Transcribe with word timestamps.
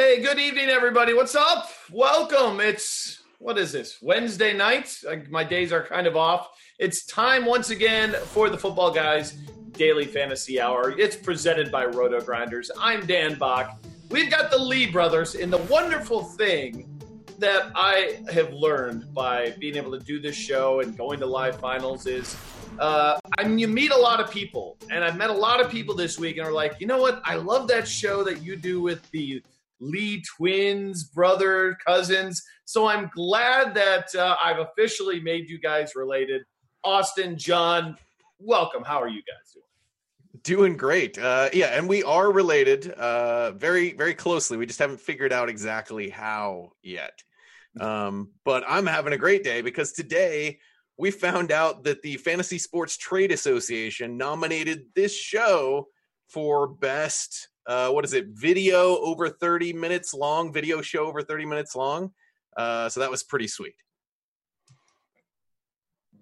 Hey, 0.00 0.22
good 0.22 0.38
evening, 0.38 0.70
everybody. 0.70 1.12
What's 1.12 1.34
up? 1.34 1.68
Welcome. 1.92 2.58
It's 2.58 3.22
what 3.38 3.58
is 3.58 3.70
this? 3.70 3.98
Wednesday 4.00 4.54
night. 4.54 4.98
My 5.28 5.44
days 5.44 5.74
are 5.74 5.84
kind 5.84 6.06
of 6.06 6.16
off. 6.16 6.48
It's 6.78 7.04
time 7.04 7.44
once 7.44 7.68
again 7.68 8.14
for 8.28 8.48
the 8.48 8.56
Football 8.56 8.92
Guys 8.92 9.32
Daily 9.72 10.06
Fantasy 10.06 10.58
Hour. 10.58 10.98
It's 10.98 11.16
presented 11.16 11.70
by 11.70 11.84
Roto 11.84 12.18
Grinders. 12.22 12.70
I'm 12.80 13.04
Dan 13.04 13.38
Back. 13.38 13.76
We've 14.08 14.30
got 14.30 14.50
the 14.50 14.56
Lee 14.56 14.86
brothers, 14.90 15.34
and 15.34 15.52
the 15.52 15.62
wonderful 15.64 16.24
thing 16.24 16.88
that 17.38 17.70
I 17.74 18.20
have 18.32 18.54
learned 18.54 19.12
by 19.12 19.50
being 19.60 19.76
able 19.76 19.92
to 19.92 20.02
do 20.02 20.18
this 20.18 20.34
show 20.34 20.80
and 20.80 20.96
going 20.96 21.20
to 21.20 21.26
live 21.26 21.60
finals 21.60 22.06
is 22.06 22.38
uh, 22.78 23.20
I 23.36 23.44
mean, 23.44 23.58
you 23.58 23.68
meet 23.68 23.90
a 23.90 23.98
lot 23.98 24.18
of 24.18 24.30
people, 24.30 24.78
and 24.90 25.04
I've 25.04 25.18
met 25.18 25.28
a 25.28 25.34
lot 25.34 25.60
of 25.60 25.70
people 25.70 25.94
this 25.94 26.18
week, 26.18 26.38
and 26.38 26.46
are 26.46 26.52
like, 26.52 26.80
you 26.80 26.86
know 26.86 27.02
what? 27.02 27.20
I 27.26 27.34
love 27.34 27.68
that 27.68 27.86
show 27.86 28.24
that 28.24 28.42
you 28.42 28.56
do 28.56 28.80
with 28.80 29.06
the 29.10 29.42
Lee 29.80 30.22
twins, 30.36 31.04
brother, 31.04 31.76
cousins. 31.84 32.42
So 32.64 32.86
I'm 32.86 33.10
glad 33.14 33.74
that 33.74 34.14
uh, 34.14 34.36
I've 34.42 34.58
officially 34.58 35.20
made 35.20 35.48
you 35.48 35.58
guys 35.58 35.96
related. 35.96 36.42
Austin, 36.84 37.36
John, 37.36 37.96
welcome. 38.38 38.84
How 38.84 39.00
are 39.00 39.08
you 39.08 39.22
guys 39.22 39.52
doing? 39.52 39.64
Doing 40.42 40.76
great. 40.76 41.18
Uh, 41.18 41.50
yeah, 41.52 41.76
and 41.76 41.88
we 41.88 42.02
are 42.02 42.30
related 42.30 42.90
uh, 42.92 43.52
very, 43.52 43.92
very 43.92 44.14
closely. 44.14 44.56
We 44.56 44.66
just 44.66 44.78
haven't 44.78 45.00
figured 45.00 45.32
out 45.32 45.48
exactly 45.48 46.08
how 46.08 46.72
yet. 46.82 47.22
Um, 47.78 48.30
but 48.44 48.64
I'm 48.68 48.86
having 48.86 49.12
a 49.12 49.18
great 49.18 49.44
day 49.44 49.62
because 49.62 49.92
today 49.92 50.58
we 50.98 51.10
found 51.10 51.50
out 51.50 51.84
that 51.84 52.02
the 52.02 52.16
Fantasy 52.18 52.58
Sports 52.58 52.96
Trade 52.96 53.32
Association 53.32 54.16
nominated 54.16 54.84
this 54.94 55.16
show 55.16 55.88
for 56.28 56.68
best 56.68 57.48
uh, 57.70 57.88
what 57.88 58.04
is 58.04 58.12
it? 58.14 58.26
Video 58.30 58.98
over 58.98 59.28
30 59.28 59.72
minutes 59.74 60.12
long, 60.12 60.52
video 60.52 60.82
show 60.82 61.06
over 61.06 61.22
30 61.22 61.46
minutes 61.46 61.76
long. 61.76 62.10
Uh, 62.56 62.88
so 62.88 62.98
that 62.98 63.08
was 63.08 63.22
pretty 63.22 63.46
sweet. 63.46 63.74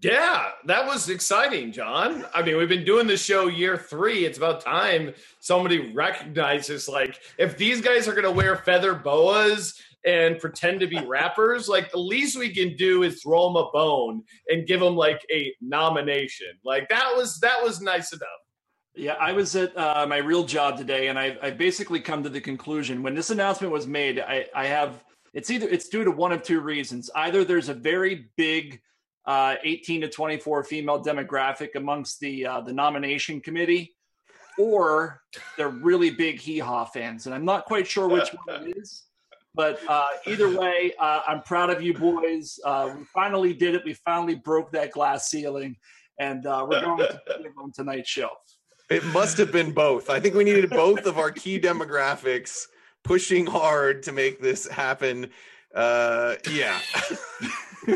Yeah, 0.03 0.51
that 0.67 0.87
was 0.87 1.09
exciting, 1.09 1.73
John. 1.73 2.27
I 2.35 2.43
mean, 2.43 2.59
we've 2.59 2.69
been 2.69 2.85
doing 2.85 3.07
this 3.07 3.25
show 3.25 3.49
year 3.49 3.79
three. 3.79 4.27
It's 4.27 4.37
about 4.37 4.61
time 4.61 5.15
somebody 5.41 5.91
recognizes, 5.95 6.87
like, 6.87 7.19
if 7.39 7.57
these 7.57 7.81
guys 7.81 8.07
are 8.07 8.13
going 8.13 8.25
to 8.25 8.31
wear 8.31 8.57
feather 8.57 8.95
boas 8.95 9.81
and 10.05 10.39
pretend 10.39 10.81
to 10.81 10.87
be 10.87 10.99
rappers, 11.07 11.67
like, 11.67 11.91
the 11.91 11.99
least 11.99 12.39
we 12.39 12.55
can 12.55 12.77
do 12.77 13.05
is 13.05 13.23
throw 13.23 13.47
them 13.47 13.57
a 13.57 13.71
bone 13.73 14.23
and 14.49 14.67
give 14.67 14.81
them 14.81 14.97
like 14.97 15.25
a 15.33 15.55
nomination. 15.63 16.49
Like 16.63 16.91
that 16.91 17.15
was 17.17 17.41
that 17.41 17.63
was 17.63 17.81
nice 17.81 18.13
enough. 18.13 18.29
Yeah, 18.99 19.15
I 19.21 19.31
was 19.31 19.55
at 19.55 19.77
uh, 19.79 20.07
my 20.09 20.17
real 20.17 20.43
job 20.43 20.77
today, 20.77 21.07
and 21.07 21.17
I, 21.17 21.37
I 21.41 21.51
basically 21.53 22.01
come 22.01 22.25
to 22.25 22.29
the 22.29 22.41
conclusion 22.41 23.01
when 23.01 23.15
this 23.15 23.31
announcement 23.31 23.73
was 23.73 23.87
made. 23.87 24.19
I, 24.19 24.47
I 24.53 24.67
have 24.67 25.05
it's 25.33 25.51
either 25.51 25.69
it's 25.69 25.89
due 25.89 26.03
to 26.03 26.11
one 26.11 26.33
of 26.33 26.43
two 26.43 26.61
reasons. 26.61 27.09
Either 27.15 27.45
there's 27.45 27.69
a 27.69 27.75
very 27.75 28.29
big 28.37 28.81
uh, 29.25 29.55
18 29.63 30.01
to 30.01 30.09
24 30.09 30.65
female 30.65 31.01
demographic 31.01 31.77
amongst 31.77 32.19
the 32.19 32.45
uh, 32.45 32.61
the 32.61 32.73
nomination 32.73 33.41
committee, 33.41 33.95
or 34.59 35.23
they're 35.57 35.69
really 35.69 36.11
big 36.11 36.41
hee 36.41 36.59
haw 36.59 36.85
fans, 36.85 37.27
and 37.27 37.35
I'm 37.37 37.45
not 37.45 37.67
quite 37.67 37.87
sure 37.87 38.09
which 38.09 38.31
one 38.47 38.67
it 38.67 38.79
is. 38.79 39.05
But 39.55 39.81
uh, 39.89 40.07
either 40.27 40.59
way, 40.59 40.93
uh, 40.99 41.21
I'm 41.25 41.43
proud 41.43 41.71
of 41.71 41.81
you 41.81 41.95
boys. 41.95 42.59
Uh, 42.65 42.95
we 42.99 43.05
finally 43.05 43.53
did 43.53 43.77
it. 43.77 43.83
We 43.85 43.95
finally 43.95 44.35
broke 44.35 44.73
that 44.73 44.91
glass 44.91 45.31
ceiling, 45.31 45.77
and 46.19 46.47
uh, 46.47 46.67
we're 46.69 46.81
going 46.81 46.99
to 46.99 47.21
on 47.63 47.71
tonight's 47.71 48.11
show. 48.11 48.31
It 48.91 49.05
must 49.07 49.37
have 49.39 49.53
been 49.53 49.73
both. 49.73 50.09
I 50.09 50.19
think 50.19 50.35
we 50.35 50.45
needed 50.45 50.71
both 50.71 51.05
of 51.07 51.19
our 51.19 51.31
key 51.31 51.61
demographics 51.61 52.67
pushing 53.05 53.47
hard 53.47 54.03
to 54.05 54.13
make 54.13 54.41
this 54.41 54.67
happen. 54.67 55.31
Uh, 55.75 56.37
yeah. 56.51 56.81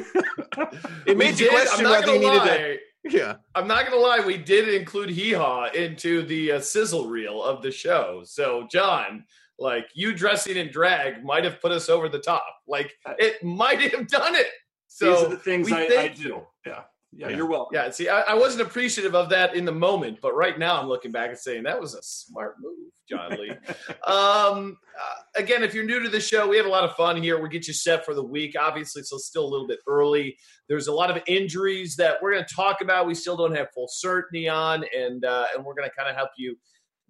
it 1.07 1.17
made 1.17 1.41
you 1.41 1.49
question 1.51 1.89
whether 1.89 2.15
you 2.15 2.21
needed 2.21 2.45
to. 2.45 2.79
Yeah. 3.05 3.37
I'm 3.55 3.67
not 3.67 3.87
going 3.87 3.99
to 3.99 4.07
lie. 4.07 4.21
We 4.25 4.37
did 4.37 4.69
include 4.69 5.11
hee 5.11 5.33
haw 5.33 5.71
into 5.71 6.23
the 6.23 6.53
uh, 6.53 6.61
sizzle 6.61 7.09
reel 7.09 7.43
of 7.43 7.63
the 7.63 7.71
show. 7.71 8.23
So, 8.25 8.69
John, 8.71 9.25
like 9.59 9.87
you 9.95 10.15
dressing 10.15 10.57
in 10.57 10.71
drag 10.71 11.25
might 11.25 11.45
have 11.45 11.61
put 11.61 11.73
us 11.73 11.89
over 11.89 12.09
the 12.09 12.19
top. 12.19 12.47
Like 12.69 12.95
it 13.19 13.43
might 13.43 13.81
have 13.81 14.09
done 14.09 14.35
it. 14.35 14.49
So 14.89 15.11
these 15.15 15.25
are 15.25 15.29
the 15.31 15.37
things 15.37 15.73
I, 15.73 15.87
I 15.87 16.09
do. 16.09 16.43
Yeah. 16.67 16.83
Yeah, 17.15 17.29
yeah, 17.29 17.37
you're 17.37 17.47
welcome. 17.47 17.75
Yeah, 17.75 17.91
see, 17.91 18.09
I, 18.09 18.23
I, 18.23 18.35
wasn't 18.35 18.63
appreciative 18.63 19.15
of 19.15 19.29
that 19.29 19.55
in 19.55 19.67
the 19.67 19.73
moment, 19.73 20.19
but 20.23 20.35
right 20.35 20.59
now 20.59 20.81
I'm 20.81 20.89
looking 20.89 21.13
back 21.13 21.29
and 21.29 21.39
saying 21.39 21.65
that 21.65 21.79
was 21.79 21.95
a 21.95 22.03
smart 22.03 22.57
move, 22.59 22.91
John 23.07 23.33
Lee. 23.33 23.51
um, 24.07 24.79
uh, 24.99 25.15
again, 25.37 25.63
if 25.63 25.75
you're 25.75 25.85
new 25.85 26.01
to 26.01 26.09
the 26.09 26.21
show, 26.21 26.49
we 26.49 26.57
have 26.57 26.65
a 26.65 26.71
lot 26.71 26.85
of 26.85 26.97
fun 26.97 27.23
here. 27.23 27.43
We 27.43 27.51
get 27.51 27.69
you 27.69 27.75
set 27.75 28.07
for 28.07 28.15
the 28.15 28.25
week. 28.25 28.55
Obviously, 28.59 29.01
it's 29.01 29.13
still 29.27 29.45
a 29.45 29.51
little 29.51 29.67
bit 29.67 29.81
early. 29.87 30.35
There's 30.71 30.87
a 30.87 30.93
lot 30.93 31.15
of 31.15 31.23
injuries 31.27 31.97
that 31.97 32.17
we're 32.23 32.33
going 32.33 32.47
to 32.47 32.55
talk 32.55 32.81
about. 32.81 33.07
We 33.07 33.15
still 33.15 33.37
don't 33.37 33.55
have 33.55 33.69
full 33.75 33.89
certainty 33.91 34.49
on, 34.49 34.83
and 34.97 35.23
uh, 35.27 35.47
and 35.55 35.63
we're 35.63 35.75
going 35.75 35.89
to 35.89 35.95
kind 35.95 36.09
of 36.09 36.17
help 36.17 36.31
you 36.39 36.57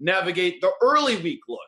navigate 0.01 0.61
the 0.61 0.73
early 0.83 1.17
week 1.17 1.41
look 1.49 1.61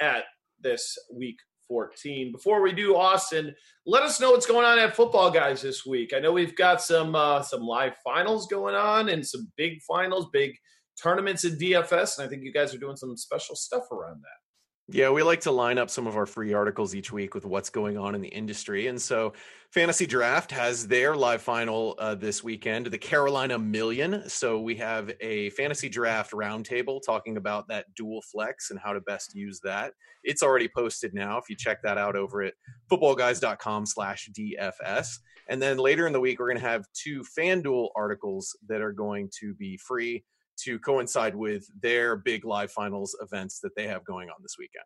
at 0.00 0.24
this 0.60 0.98
week 1.14 1.36
14. 1.68 2.32
Before 2.32 2.62
we 2.62 2.72
do, 2.72 2.96
Austin, 2.96 3.54
let 3.86 4.02
us 4.02 4.20
know 4.20 4.30
what's 4.30 4.46
going 4.46 4.66
on 4.66 4.78
at 4.78 4.96
Football 4.96 5.30
Guys 5.30 5.62
this 5.62 5.84
week. 5.86 6.12
I 6.14 6.20
know 6.20 6.32
we've 6.32 6.56
got 6.56 6.80
some 6.82 7.14
uh, 7.14 7.42
some 7.42 7.62
live 7.62 7.96
finals 8.04 8.46
going 8.46 8.74
on 8.74 9.08
and 9.08 9.26
some 9.26 9.50
big 9.56 9.82
finals, 9.82 10.26
big 10.32 10.56
tournaments 11.00 11.44
in 11.44 11.58
DFS, 11.58 12.18
and 12.18 12.26
I 12.26 12.28
think 12.28 12.42
you 12.42 12.52
guys 12.52 12.74
are 12.74 12.78
doing 12.78 12.96
some 12.96 13.16
special 13.16 13.54
stuff 13.54 13.90
around 13.92 14.22
that. 14.22 14.45
Yeah, 14.88 15.10
we 15.10 15.24
like 15.24 15.40
to 15.40 15.50
line 15.50 15.78
up 15.78 15.90
some 15.90 16.06
of 16.06 16.16
our 16.16 16.26
free 16.26 16.54
articles 16.54 16.94
each 16.94 17.10
week 17.10 17.34
with 17.34 17.44
what's 17.44 17.70
going 17.70 17.98
on 17.98 18.14
in 18.14 18.20
the 18.20 18.28
industry. 18.28 18.86
And 18.86 19.02
so 19.02 19.32
Fantasy 19.72 20.06
Draft 20.06 20.52
has 20.52 20.86
their 20.86 21.16
live 21.16 21.42
final 21.42 21.96
uh, 21.98 22.14
this 22.14 22.44
weekend, 22.44 22.86
the 22.86 22.98
Carolina 22.98 23.58
Million. 23.58 24.28
So 24.28 24.60
we 24.60 24.76
have 24.76 25.10
a 25.20 25.50
Fantasy 25.50 25.88
Draft 25.88 26.30
roundtable 26.30 27.00
talking 27.04 27.36
about 27.36 27.66
that 27.66 27.86
dual 27.96 28.22
flex 28.22 28.70
and 28.70 28.78
how 28.78 28.92
to 28.92 29.00
best 29.00 29.34
use 29.34 29.58
that. 29.64 29.92
It's 30.22 30.44
already 30.44 30.68
posted 30.68 31.14
now. 31.14 31.36
If 31.36 31.50
you 31.50 31.56
check 31.56 31.82
that 31.82 31.98
out 31.98 32.14
over 32.14 32.42
at 32.42 32.54
footballguys.com 32.88 33.86
slash 33.86 34.30
DFS. 34.38 35.18
And 35.48 35.60
then 35.60 35.78
later 35.78 36.06
in 36.06 36.12
the 36.12 36.20
week, 36.20 36.38
we're 36.38 36.48
going 36.48 36.60
to 36.60 36.68
have 36.68 36.86
two 36.92 37.24
FanDuel 37.36 37.88
articles 37.96 38.56
that 38.68 38.82
are 38.82 38.92
going 38.92 39.30
to 39.40 39.52
be 39.54 39.76
free 39.78 40.22
to 40.64 40.78
coincide 40.78 41.34
with 41.34 41.68
their 41.80 42.16
big 42.16 42.44
live 42.44 42.70
finals 42.70 43.16
events 43.20 43.60
that 43.60 43.74
they 43.76 43.86
have 43.86 44.04
going 44.04 44.28
on 44.28 44.36
this 44.42 44.56
weekend. 44.58 44.84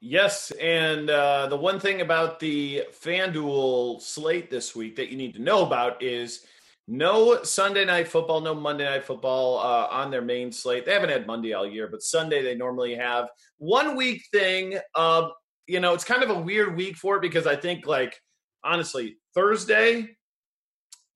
Yes, 0.00 0.50
and 0.60 1.08
uh, 1.08 1.46
the 1.46 1.56
one 1.56 1.80
thing 1.80 2.02
about 2.02 2.38
the 2.38 2.84
FanDuel 2.92 4.02
slate 4.02 4.50
this 4.50 4.76
week 4.76 4.96
that 4.96 5.08
you 5.08 5.16
need 5.16 5.34
to 5.34 5.40
know 5.40 5.64
about 5.64 6.02
is 6.02 6.44
no 6.86 7.42
Sunday 7.42 7.86
night 7.86 8.08
football, 8.08 8.40
no 8.42 8.54
Monday 8.54 8.84
night 8.84 9.04
football 9.04 9.58
uh, 9.58 9.88
on 9.90 10.10
their 10.10 10.20
main 10.20 10.52
slate. 10.52 10.84
They 10.84 10.92
haven't 10.92 11.08
had 11.08 11.26
Monday 11.26 11.54
all 11.54 11.66
year, 11.66 11.88
but 11.88 12.02
Sunday 12.02 12.42
they 12.42 12.54
normally 12.54 12.94
have 12.94 13.30
one 13.56 13.96
week 13.96 14.22
thing. 14.30 14.78
Uh, 14.94 15.28
you 15.66 15.80
know, 15.80 15.94
it's 15.94 16.04
kind 16.04 16.22
of 16.22 16.28
a 16.28 16.38
weird 16.38 16.76
week 16.76 16.96
for 16.96 17.16
it 17.16 17.22
because 17.22 17.46
I 17.46 17.56
think, 17.56 17.86
like, 17.86 18.20
honestly, 18.62 19.16
Thursday 19.34 20.16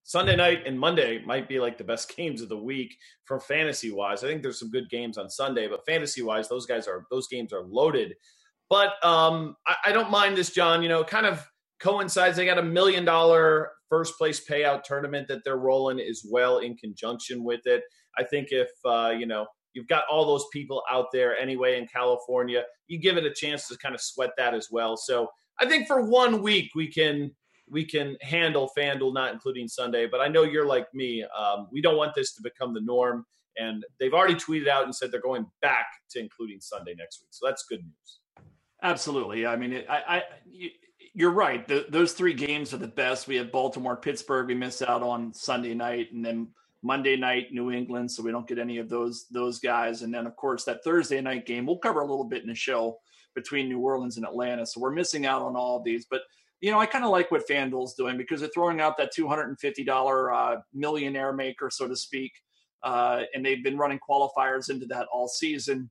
Sunday 0.09 0.37
night 0.37 0.63
and 0.65 0.81
Monday 0.81 1.23
might 1.27 1.51
be 1.51 1.61
like 1.61 1.77
the 1.77 1.85
best 1.85 2.09
games 2.17 2.41
of 2.41 2.49
the 2.49 2.57
week 2.57 2.97
for 3.27 3.39
fantasy 3.39 3.91
wise. 3.91 4.25
I 4.25 4.27
think 4.27 4.41
there's 4.41 4.59
some 4.59 4.71
good 4.71 4.89
games 4.89 5.19
on 5.19 5.29
Sunday, 5.29 5.69
but 5.69 5.85
fantasy 5.85 6.23
wise, 6.23 6.49
those 6.49 6.65
guys 6.65 6.89
are 6.89 7.05
those 7.11 7.29
games 7.29 7.53
are 7.53 7.65
loaded. 7.65 8.15
But 8.71 8.93
um, 9.05 9.55
I, 9.67 9.75
I 9.87 9.93
don't 9.93 10.11
mind 10.11 10.35
this, 10.35 10.49
John. 10.49 10.83
You 10.83 10.89
know, 10.89 11.05
kind 11.05 11.27
of 11.27 11.47
coincides. 11.79 12.39
They 12.39 12.47
got 12.47 12.57
a 12.57 12.63
million 12.63 13.05
dollar 13.05 13.73
first 13.91 14.17
place 14.17 14.49
payout 14.49 14.83
tournament 14.83 15.29
that 15.29 15.45
they're 15.45 15.59
rolling 15.59 16.01
as 16.01 16.23
well 16.27 16.61
in 16.61 16.75
conjunction 16.79 17.45
with 17.45 17.67
it. 17.67 17.83
I 18.17 18.25
think 18.25 18.49
if 18.51 18.71
uh, 18.87 19.15
you 19.15 19.27
know 19.27 19.47
you've 19.75 19.89
got 19.89 20.05
all 20.11 20.25
those 20.25 20.47
people 20.55 20.83
out 20.91 21.09
there 21.13 21.37
anyway 21.37 21.79
in 21.79 21.87
California, 21.87 22.63
you 22.87 22.99
give 22.99 23.19
it 23.19 23.25
a 23.25 23.35
chance 23.35 23.69
to 23.69 23.77
kind 23.77 23.95
of 23.95 24.01
sweat 24.01 24.31
that 24.39 24.55
as 24.55 24.69
well. 24.71 24.97
So 24.97 25.29
I 25.61 25.67
think 25.67 25.87
for 25.87 26.09
one 26.09 26.41
week 26.41 26.71
we 26.75 26.91
can 26.91 27.31
we 27.71 27.85
can 27.85 28.17
handle 28.21 28.71
FanDuel, 28.77 29.15
not 29.15 29.33
including 29.33 29.69
Sunday. 29.69 30.07
But 30.07 30.21
I 30.21 30.29
know 30.29 30.43
you're 30.43 30.67
like 30.67 30.87
me. 30.95 31.25
Um, 31.37 31.69
we 31.73 31.81
don't 31.81 31.97
want 31.97 32.15
this 32.15 32.35
to 32.35 32.43
become 32.43 32.75
the 32.75 32.81
norm. 32.81 33.25
And 33.59 33.85
they've 33.99 34.15
already 34.15 34.35
tweeted 34.35 34.69
out 34.69 34.85
and 34.85 34.95
said 34.95 35.11
they're 35.11 35.21
going 35.21 35.47
back 35.63 35.87
to 36.11 36.21
including 36.21 36.61
Sunday 36.61 36.95
next 36.97 37.21
week. 37.21 37.29
So 37.31 37.47
that's 37.47 37.65
good 37.69 37.81
news. 37.81 38.47
Absolutely. 38.83 39.47
I 39.47 39.57
mean, 39.57 39.83
I, 39.89 40.03
I, 40.09 40.23
you're 41.13 41.33
right. 41.33 41.67
The, 41.67 41.87
those 41.89 42.13
three 42.13 42.35
games 42.35 42.73
are 42.73 42.79
the 42.79 42.87
best. 42.87 43.27
We 43.27 43.37
have 43.37 43.51
Baltimore, 43.51 43.97
Pittsburgh. 43.97 44.47
We 44.47 44.55
miss 44.55 44.83
out 44.83 45.03
on 45.03 45.35
Sunday 45.35 45.75
night, 45.75 46.13
and 46.13 46.25
then 46.25 46.49
Monday 46.83 47.17
night, 47.17 47.49
New 47.51 47.73
England. 47.73 48.11
So 48.11 48.23
we 48.23 48.31
don't 48.31 48.47
get 48.47 48.59
any 48.59 48.79
of 48.79 48.89
those 48.89 49.27
those 49.33 49.59
guys. 49.59 50.03
And 50.03 50.15
then, 50.15 50.27
of 50.27 50.37
course, 50.37 50.63
that 50.65 50.85
Thursday 50.85 51.21
night 51.21 51.45
game 51.45 51.67
we'll 51.67 51.79
cover 51.79 52.01
a 52.01 52.07
little 52.07 52.25
bit 52.25 52.43
in 52.43 52.49
the 52.49 52.55
show 52.55 52.99
between 53.35 53.69
New 53.69 53.81
Orleans 53.81 54.17
and 54.17 54.25
Atlanta. 54.25 54.65
So 54.65 54.81
we're 54.81 54.93
missing 54.93 55.27
out 55.27 55.43
on 55.43 55.57
all 55.57 55.79
of 55.79 55.85
these. 55.85 56.07
But 56.09 56.23
you 56.61 56.71
know, 56.71 56.81
I 56.81 56.87
kind 56.87 57.05
of 57.05 57.11
like 57.11 57.31
what 57.31 57.49
FanDuel's 57.49 57.95
doing 57.95 58.17
because 58.17 58.41
they're 58.41 58.51
throwing 58.53 58.81
out 58.81 58.97
that 58.99 59.13
$250 59.17 60.35
uh, 60.35 60.61
millionaire 60.75 61.33
maker, 61.33 61.71
so 61.71 61.87
to 61.87 61.97
speak. 61.97 62.33
Uh, 62.83 63.23
and 63.35 63.45
they've 63.45 63.63
been 63.63 63.79
running 63.79 63.99
qualifiers 64.09 64.71
into 64.71 64.87
that 64.87 65.07
all 65.13 65.29
season. 65.29 65.91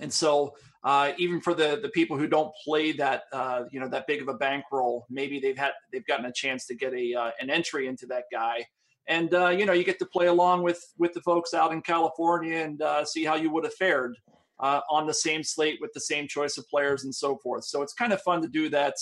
And 0.00 0.12
so, 0.12 0.54
uh, 0.84 1.12
even 1.18 1.40
for 1.40 1.52
the 1.52 1.80
the 1.82 1.88
people 1.90 2.16
who 2.16 2.26
don't 2.26 2.52
play 2.64 2.92
that, 2.92 3.24
uh, 3.32 3.64
you 3.72 3.80
know, 3.80 3.88
that 3.88 4.06
big 4.06 4.22
of 4.22 4.28
a 4.28 4.34
bankroll, 4.34 5.04
maybe 5.10 5.40
they've 5.40 5.58
had 5.58 5.72
they've 5.92 6.06
gotten 6.06 6.26
a 6.26 6.32
chance 6.32 6.66
to 6.66 6.74
get 6.74 6.94
a 6.94 7.14
uh, 7.14 7.30
an 7.40 7.50
entry 7.50 7.88
into 7.88 8.06
that 8.06 8.24
guy. 8.30 8.64
And 9.08 9.34
uh, 9.34 9.48
you 9.48 9.66
know, 9.66 9.72
you 9.72 9.82
get 9.82 9.98
to 9.98 10.06
play 10.06 10.28
along 10.28 10.62
with 10.62 10.80
with 10.96 11.12
the 11.12 11.22
folks 11.22 11.54
out 11.54 11.72
in 11.72 11.82
California 11.82 12.58
and 12.58 12.82
see 13.08 13.24
how 13.24 13.34
you 13.34 13.50
would 13.50 13.64
have 13.64 13.74
fared 13.74 14.14
on 14.60 15.06
the 15.06 15.14
same 15.14 15.42
slate 15.42 15.78
with 15.80 15.92
the 15.92 16.00
same 16.00 16.28
choice 16.28 16.56
of 16.56 16.68
players 16.68 17.04
and 17.04 17.14
so 17.14 17.36
forth. 17.38 17.64
So 17.64 17.82
it's 17.82 17.94
kind 17.94 18.12
of 18.12 18.22
fun 18.22 18.40
to 18.42 18.48
do 18.48 18.68
that 18.68 18.94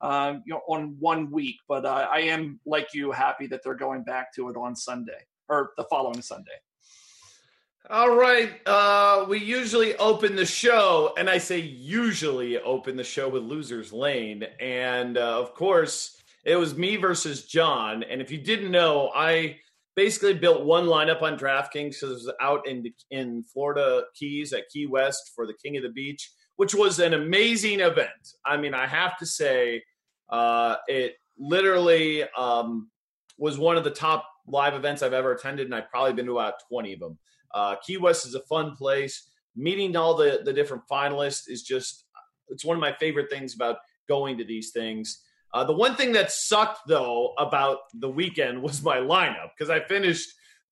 um, 0.00 0.42
you 0.46 0.54
know, 0.54 0.62
on 0.68 0.96
one 0.98 1.30
week. 1.30 1.56
But 1.68 1.84
uh, 1.84 2.08
I 2.10 2.20
am, 2.20 2.60
like 2.66 2.88
you, 2.94 3.12
happy 3.12 3.46
that 3.48 3.62
they're 3.62 3.74
going 3.74 4.04
back 4.04 4.34
to 4.34 4.48
it 4.48 4.56
on 4.56 4.76
Sunday 4.76 5.26
or 5.48 5.72
the 5.76 5.84
following 5.84 6.22
Sunday. 6.22 6.52
All 7.88 8.16
right. 8.16 8.50
Uh, 8.66 9.26
we 9.28 9.38
usually 9.38 9.94
open 9.96 10.34
the 10.34 10.44
show, 10.44 11.14
and 11.16 11.30
I 11.30 11.38
say 11.38 11.60
usually 11.60 12.58
open 12.58 12.96
the 12.96 13.04
show 13.04 13.28
with 13.28 13.44
Losers 13.44 13.92
Lane. 13.92 14.44
And 14.58 15.16
uh, 15.16 15.40
of 15.40 15.54
course, 15.54 16.20
it 16.44 16.56
was 16.56 16.76
me 16.76 16.96
versus 16.96 17.44
John. 17.44 18.02
And 18.02 18.20
if 18.20 18.32
you 18.32 18.38
didn't 18.38 18.72
know, 18.72 19.12
I 19.14 19.58
basically 19.94 20.34
built 20.34 20.64
one 20.64 20.86
lineup 20.86 21.22
on 21.22 21.38
DraftKings 21.38 22.00
because 22.00 22.02
it 22.02 22.08
was 22.08 22.32
out 22.40 22.66
in 22.66 22.92
in 23.10 23.44
Florida 23.44 24.02
Keys 24.16 24.52
at 24.52 24.68
Key 24.68 24.86
West 24.86 25.32
for 25.36 25.46
the 25.46 25.54
King 25.54 25.76
of 25.76 25.84
the 25.84 25.90
Beach 25.90 26.30
which 26.56 26.74
was 26.74 26.98
an 26.98 27.14
amazing 27.14 27.80
event. 27.80 28.34
I 28.44 28.56
mean, 28.56 28.74
I 28.74 28.86
have 28.86 29.16
to 29.18 29.26
say, 29.26 29.82
uh, 30.28 30.76
it 30.88 31.16
literally 31.38 32.24
um, 32.36 32.90
was 33.38 33.58
one 33.58 33.76
of 33.76 33.84
the 33.84 33.90
top 33.90 34.28
live 34.46 34.74
events 34.74 35.02
I've 35.02 35.12
ever 35.12 35.32
attended, 35.32 35.66
and 35.66 35.74
I've 35.74 35.90
probably 35.90 36.14
been 36.14 36.26
to 36.26 36.38
about 36.38 36.54
20 36.68 36.94
of 36.94 37.00
them. 37.00 37.18
Uh, 37.54 37.76
Key 37.76 37.98
West 37.98 38.26
is 38.26 38.34
a 38.34 38.40
fun 38.40 38.74
place. 38.74 39.28
Meeting 39.54 39.96
all 39.96 40.14
the, 40.14 40.40
the 40.44 40.52
different 40.52 40.82
finalists 40.90 41.48
is 41.48 41.62
just, 41.62 42.04
it's 42.48 42.64
one 42.64 42.76
of 42.76 42.80
my 42.80 42.92
favorite 42.92 43.30
things 43.30 43.54
about 43.54 43.78
going 44.08 44.38
to 44.38 44.44
these 44.44 44.70
things. 44.70 45.22
Uh, 45.52 45.64
the 45.64 45.72
one 45.72 45.94
thing 45.94 46.12
that 46.12 46.30
sucked, 46.30 46.80
though, 46.86 47.32
about 47.38 47.78
the 47.94 48.08
weekend 48.08 48.62
was 48.62 48.82
my 48.82 48.98
lineup 48.98 49.50
because 49.56 49.70
I 49.70 49.80
finished 49.80 50.28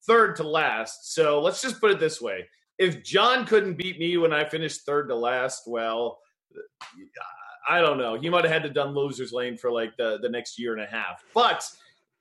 third 0.07 0.37
to 0.37 0.43
last. 0.43 1.15
So 1.15 1.41
let's 1.41 1.63
just 1.63 1.81
put 1.81 1.91
it 1.91 2.01
this 2.01 2.21
way 2.21 2.47
if 2.79 3.03
John 3.03 3.47
couldn't 3.47 3.75
beat 3.75 3.99
me 3.99 4.17
when 4.17 4.33
I 4.33 4.49
finished 4.49 4.83
third 4.85 5.09
to 5.09 5.15
last, 5.15 5.63
well, 5.67 6.19
I 7.69 7.81
don't 7.81 7.99
know. 7.99 8.17
He 8.17 8.29
might 8.29 8.45
have 8.45 8.53
had 8.53 8.63
to 8.65 8.71
done 8.71 8.95
losers 8.95 9.33
lane 9.33 9.57
for 9.57 9.71
like 9.71 9.97
the, 9.97 10.19
the 10.21 10.29
next 10.29 10.59
year 10.59 10.73
and 10.73 10.83
a 10.83 10.87
half, 10.87 11.25
but 11.35 11.69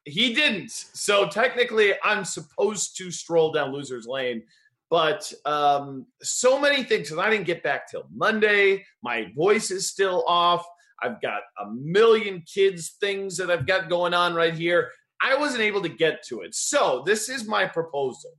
he 0.05 0.33
didn't. 0.33 0.71
So 0.71 1.27
technically, 1.27 1.93
I'm 2.03 2.25
supposed 2.25 2.97
to 2.97 3.11
stroll 3.11 3.51
down 3.51 3.71
losers 3.71 4.05
lane. 4.07 4.43
But 4.89 5.31
um, 5.45 6.05
so 6.21 6.59
many 6.59 6.83
things 6.83 7.09
because 7.09 7.17
I 7.17 7.29
didn't 7.29 7.47
get 7.47 7.63
back 7.63 7.89
till 7.89 8.03
Monday. 8.13 8.85
My 9.01 9.31
voice 9.35 9.71
is 9.71 9.89
still 9.89 10.23
off. 10.27 10.63
I've 11.01 11.19
got 11.21 11.41
a 11.59 11.69
million 11.71 12.43
kids 12.43 12.95
things 12.99 13.35
that 13.37 13.49
I've 13.49 13.65
got 13.65 13.89
going 13.89 14.13
on 14.13 14.35
right 14.35 14.53
here. 14.53 14.91
I 15.21 15.35
wasn't 15.35 15.63
able 15.63 15.81
to 15.81 15.89
get 15.89 16.23
to 16.27 16.41
it. 16.41 16.53
So 16.53 17.01
this 17.05 17.27
is 17.27 17.47
my 17.47 17.65
proposal 17.65 18.31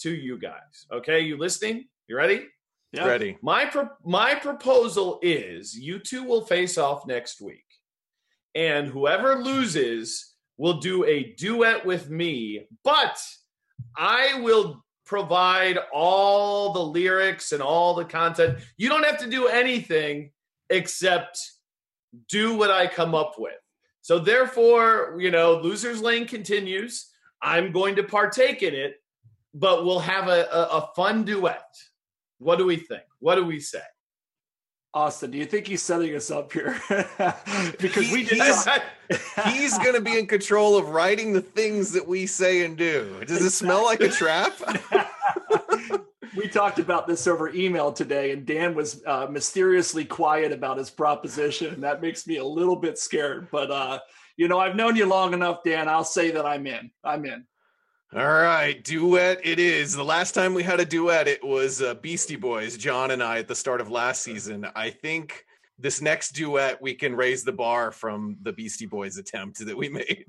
to 0.00 0.14
you 0.14 0.38
guys. 0.38 0.86
Okay, 0.92 1.20
you 1.20 1.36
listening? 1.36 1.86
You 2.06 2.16
ready? 2.16 2.46
Yeah. 2.92 3.06
Ready. 3.06 3.36
My 3.42 3.66
pro- 3.66 3.90
my 4.04 4.34
proposal 4.34 5.18
is 5.22 5.76
you 5.76 5.98
two 5.98 6.24
will 6.24 6.44
face 6.44 6.78
off 6.78 7.06
next 7.06 7.40
week, 7.40 7.66
and 8.54 8.88
whoever 8.88 9.36
loses 9.36 10.34
will 10.56 10.80
do 10.80 11.04
a 11.04 11.34
duet 11.38 11.84
with 11.84 12.08
me. 12.08 12.66
But 12.84 13.20
I 13.96 14.40
will 14.40 14.84
provide 15.04 15.78
all 15.92 16.72
the 16.72 16.84
lyrics 16.84 17.52
and 17.52 17.62
all 17.62 17.94
the 17.94 18.04
content. 18.04 18.58
You 18.76 18.88
don't 18.88 19.04
have 19.04 19.18
to 19.18 19.30
do 19.30 19.48
anything 19.48 20.30
except 20.70 21.40
do 22.28 22.54
what 22.54 22.70
I 22.70 22.86
come 22.86 23.14
up 23.14 23.34
with. 23.38 23.54
So 24.02 24.18
therefore, 24.18 25.16
you 25.18 25.30
know, 25.30 25.60
losers 25.60 26.00
lane 26.00 26.26
continues. 26.26 27.10
I'm 27.42 27.72
going 27.72 27.96
to 27.96 28.02
partake 28.02 28.62
in 28.62 28.74
it 28.74 28.96
but 29.54 29.84
we'll 29.84 30.00
have 30.00 30.28
a, 30.28 30.46
a, 30.52 30.62
a 30.78 30.90
fun 30.94 31.24
duet. 31.24 31.64
What 32.38 32.58
do 32.58 32.66
we 32.66 32.76
think? 32.76 33.02
What 33.18 33.36
do 33.36 33.44
we 33.44 33.60
say? 33.60 33.82
Austin, 34.94 35.30
do 35.30 35.38
you 35.38 35.44
think 35.44 35.66
he's 35.66 35.82
setting 35.82 36.14
us 36.16 36.30
up 36.30 36.52
here? 36.52 36.80
because 37.78 38.06
he, 38.06 38.12
we 38.12 38.24
did 38.24 38.42
he's, 38.42 38.66
he's 39.44 39.78
going 39.78 39.94
to 39.94 40.00
be 40.00 40.18
in 40.18 40.26
control 40.26 40.76
of 40.76 40.88
writing 40.88 41.32
the 41.32 41.42
things 41.42 41.92
that 41.92 42.06
we 42.06 42.26
say 42.26 42.64
and 42.64 42.76
do. 42.76 43.22
Does 43.26 43.44
it 43.44 43.50
smell 43.50 43.84
like 43.84 44.00
a 44.00 44.08
trap? 44.08 44.52
we 46.36 46.48
talked 46.48 46.78
about 46.78 47.06
this 47.06 47.26
over 47.26 47.50
email 47.50 47.92
today, 47.92 48.32
and 48.32 48.46
Dan 48.46 48.74
was 48.74 49.02
uh, 49.06 49.26
mysteriously 49.30 50.04
quiet 50.04 50.52
about 50.52 50.78
his 50.78 50.88
proposition, 50.88 51.74
and 51.74 51.82
that 51.82 52.00
makes 52.00 52.26
me 52.26 52.38
a 52.38 52.44
little 52.44 52.76
bit 52.76 52.98
scared. 52.98 53.48
But 53.52 53.70
uh, 53.70 53.98
you 54.36 54.48
know, 54.48 54.58
I've 54.58 54.76
known 54.76 54.96
you 54.96 55.04
long 55.06 55.34
enough, 55.34 55.58
Dan. 55.64 55.88
I'll 55.88 56.02
say 56.02 56.30
that 56.30 56.46
I'm 56.46 56.66
in. 56.66 56.90
I'm 57.04 57.24
in. 57.26 57.44
All 58.16 58.26
right, 58.26 58.82
duet 58.82 59.42
it 59.44 59.58
is. 59.58 59.94
The 59.94 60.02
last 60.02 60.32
time 60.32 60.54
we 60.54 60.62
had 60.62 60.80
a 60.80 60.84
duet, 60.86 61.28
it 61.28 61.44
was 61.44 61.82
uh, 61.82 61.92
Beastie 61.92 62.36
Boys, 62.36 62.78
John 62.78 63.10
and 63.10 63.22
I, 63.22 63.40
at 63.40 63.48
the 63.48 63.54
start 63.54 63.82
of 63.82 63.90
last 63.90 64.22
season. 64.22 64.66
I 64.74 64.88
think 64.88 65.44
this 65.78 66.00
next 66.00 66.30
duet, 66.30 66.80
we 66.80 66.94
can 66.94 67.14
raise 67.14 67.44
the 67.44 67.52
bar 67.52 67.90
from 67.92 68.38
the 68.40 68.50
Beastie 68.50 68.86
Boys 68.86 69.18
attempt 69.18 69.58
that 69.58 69.76
we 69.76 69.90
made. 69.90 70.24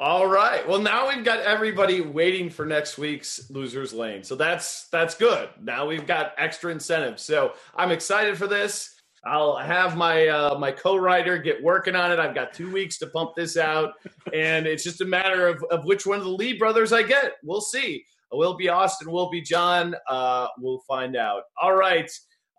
All 0.00 0.26
right. 0.26 0.66
Well, 0.66 0.80
now 0.80 1.06
we've 1.06 1.26
got 1.26 1.40
everybody 1.40 2.00
waiting 2.00 2.48
for 2.48 2.64
next 2.64 2.96
week's 2.96 3.50
losers 3.50 3.92
lane. 3.92 4.24
So 4.24 4.34
that's 4.34 4.88
that's 4.88 5.14
good. 5.14 5.50
Now 5.60 5.86
we've 5.86 6.06
got 6.06 6.32
extra 6.38 6.72
incentives. 6.72 7.22
So 7.22 7.52
I'm 7.76 7.92
excited 7.92 8.38
for 8.38 8.46
this. 8.46 8.93
I'll 9.26 9.56
have 9.56 9.96
my 9.96 10.28
uh, 10.28 10.58
my 10.58 10.70
co-writer 10.70 11.38
get 11.38 11.62
working 11.62 11.96
on 11.96 12.12
it. 12.12 12.18
I've 12.18 12.34
got 12.34 12.52
two 12.52 12.70
weeks 12.70 12.98
to 12.98 13.06
pump 13.06 13.34
this 13.34 13.56
out, 13.56 13.94
and 14.32 14.66
it's 14.66 14.84
just 14.84 15.00
a 15.00 15.04
matter 15.04 15.48
of, 15.48 15.62
of 15.70 15.84
which 15.84 16.06
one 16.06 16.18
of 16.18 16.24
the 16.24 16.30
Lee 16.30 16.58
brothers 16.58 16.92
I 16.92 17.02
get. 17.02 17.34
We'll 17.42 17.60
see. 17.60 18.04
Will 18.32 18.56
be 18.56 18.68
Austin. 18.68 19.10
Will 19.10 19.30
be 19.30 19.40
John. 19.40 19.94
Uh, 20.08 20.48
we'll 20.58 20.82
find 20.88 21.16
out. 21.16 21.44
All 21.60 21.74
right. 21.74 22.10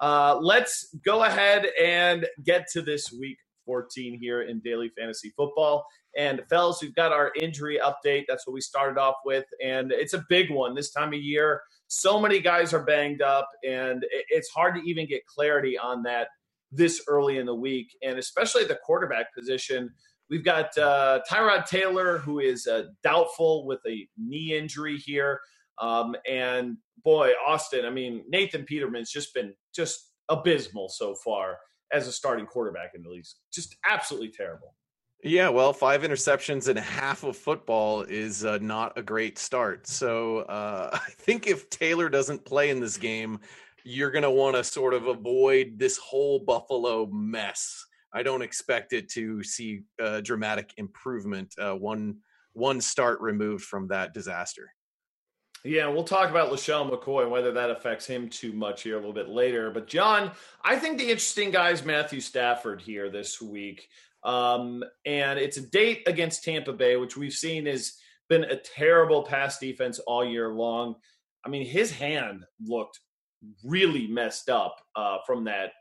Uh, 0.02 0.38
let's 0.42 0.94
go 1.06 1.24
ahead 1.24 1.68
and 1.82 2.26
get 2.44 2.68
to 2.74 2.82
this 2.82 3.12
week 3.12 3.38
14 3.66 4.18
here 4.20 4.44
in 4.44 4.60
daily 4.60 4.92
fantasy 4.98 5.34
football. 5.36 5.86
And 6.18 6.42
fellas, 6.50 6.80
we've 6.82 6.96
got 6.96 7.12
our 7.12 7.32
injury 7.40 7.80
update. 7.84 8.24
That's 8.28 8.48
what 8.48 8.54
we 8.54 8.62
started 8.62 8.98
off 9.00 9.16
with, 9.26 9.46
and 9.64 9.92
it's 9.92 10.14
a 10.14 10.24
big 10.30 10.50
one 10.50 10.74
this 10.74 10.92
time 10.92 11.10
of 11.10 11.20
year. 11.20 11.62
So 11.88 12.20
many 12.20 12.40
guys 12.40 12.74
are 12.74 12.84
banged 12.84 13.22
up, 13.22 13.50
and 13.68 14.06
it's 14.30 14.50
hard 14.50 14.76
to 14.76 14.82
even 14.90 15.08
get 15.08 15.26
clarity 15.26 15.78
on 15.78 16.04
that 16.04 16.30
this 16.72 17.04
early 17.08 17.38
in 17.38 17.46
the 17.46 17.56
week, 17.56 17.96
and 18.04 18.18
especially 18.18 18.66
the 18.66 18.80
quarterback 18.86 19.34
position. 19.34 19.90
We've 20.30 20.44
got 20.44 20.76
uh, 20.78 21.20
Tyrod 21.30 21.66
Taylor, 21.66 22.18
who 22.18 22.40
is 22.40 22.66
uh, 22.68 22.86
doubtful 23.04 23.66
with 23.68 23.80
a 23.88 24.08
knee 24.18 24.58
injury 24.58 24.98
here. 24.98 25.40
Um, 25.80 26.16
and 26.28 26.78
boy, 27.04 27.32
Austin, 27.46 27.86
I 27.86 27.90
mean, 27.90 28.24
Nathan 28.28 28.64
Peterman's 28.64 29.12
just 29.12 29.34
been 29.34 29.54
just 29.74 30.12
abysmal 30.30 30.90
so 30.90 31.16
far 31.24 31.58
as 31.92 32.08
a 32.08 32.12
starting 32.12 32.46
quarterback 32.46 32.92
in 32.96 33.04
the 33.04 33.10
league. 33.10 33.26
Just 33.54 33.76
absolutely 33.88 34.32
terrible. 34.32 34.76
Yeah, 35.24 35.50
well, 35.50 35.74
five 35.74 36.04
interceptions 36.04 36.68
and 36.68 36.78
half 36.78 37.24
of 37.24 37.36
football 37.36 38.04
is 38.04 38.46
uh, 38.46 38.60
not 38.62 38.98
a 38.98 39.02
great 39.02 39.40
start. 39.40 39.88
So 39.88 40.40
uh, 40.40 40.90
I 40.94 41.10
think 41.12 41.48
if 41.48 41.70
Taylor 41.70 42.10
doesn't 42.10 42.46
play 42.46 42.70
in 42.70 42.80
this 42.80 42.98
game, 42.98 43.40
you're 43.86 44.12
going 44.12 44.24
to 44.24 44.32
want 44.32 44.56
to 44.56 44.64
sort 44.64 44.96
of 44.96 45.06
avoid 45.06 45.78
this 45.78 45.98
whole 45.98 46.40
Buffalo 46.40 47.06
mess. 47.06 47.86
I 48.12 48.24
don't 48.24 48.42
expect 48.42 48.94
it 48.94 49.10
to 49.12 49.44
see 49.44 49.84
a 50.00 50.22
dramatic 50.22 50.74
improvement. 50.78 51.54
Uh, 51.58 51.76
one 51.76 52.18
one 52.54 52.82
start 52.82 53.22
removed 53.22 53.64
from 53.64 53.90
that 53.90 54.14
disaster. 54.14 54.72
Yeah, 55.64 55.88
we'll 55.88 56.04
talk 56.04 56.30
about 56.30 56.52
LeSean 56.52 56.90
McCoy 56.90 57.24
and 57.24 57.32
whether 57.32 57.52
that 57.52 57.70
affects 57.70 58.06
him 58.06 58.30
too 58.30 58.54
much 58.54 58.84
here 58.84 58.94
a 58.94 58.98
little 58.98 59.14
bit 59.14 59.30
later. 59.30 59.72
But 59.72 59.88
John, 59.88 60.32
I 60.64 60.78
think 60.78 60.98
the 60.98 61.06
interesting 61.06 61.52
guy 61.52 61.72
is 61.72 61.84
Matthew 61.84 62.22
Stafford 62.22 62.82
here 62.82 63.10
this 63.10 63.42
week. 63.42 63.90
Um, 64.24 64.84
and 65.06 65.38
it's 65.38 65.58
a 65.58 65.62
date 65.62 66.04
against 66.08 66.44
Tampa 66.44 66.72
Bay, 66.72 66.96
which 66.98 67.18
we've 67.18 67.34
seen 67.34 67.66
has 67.66 67.98
been 68.30 68.44
a 68.46 68.58
terrible 68.58 69.24
pass 69.24 69.60
defense 69.60 70.00
all 70.00 70.24
year 70.24 70.54
long. 70.54 70.96
I 71.46 71.50
mean, 71.50 71.66
his 71.66 71.92
hand 71.92 72.46
looked 72.64 73.00
really 73.64 74.08
messed 74.08 74.50
up 74.50 74.78
uh, 74.96 75.18
from 75.26 75.44
that 75.46 75.72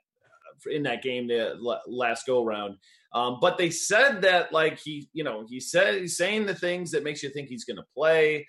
in 0.71 0.83
that 0.85 1.03
game 1.03 1.27
the 1.27 1.57
last 1.87 2.27
go 2.27 2.45
round. 2.45 2.77
Um, 3.13 3.39
but 3.41 3.59
they 3.59 3.71
said 3.71 4.23
that 4.23 4.53
like 4.53 4.79
he, 4.79 5.09
you 5.13 5.25
know, 5.25 5.47
he 5.49 5.61
said 5.61 6.01
he's 6.01 6.17
saying 6.17 6.47
the 6.47 6.55
things 6.55 6.91
that 6.91 7.05
makes 7.05 7.23
you 7.23 7.31
think 7.31 7.49
he's 7.49 7.65
going 7.65 7.77
to 7.77 7.85
play. 7.95 8.47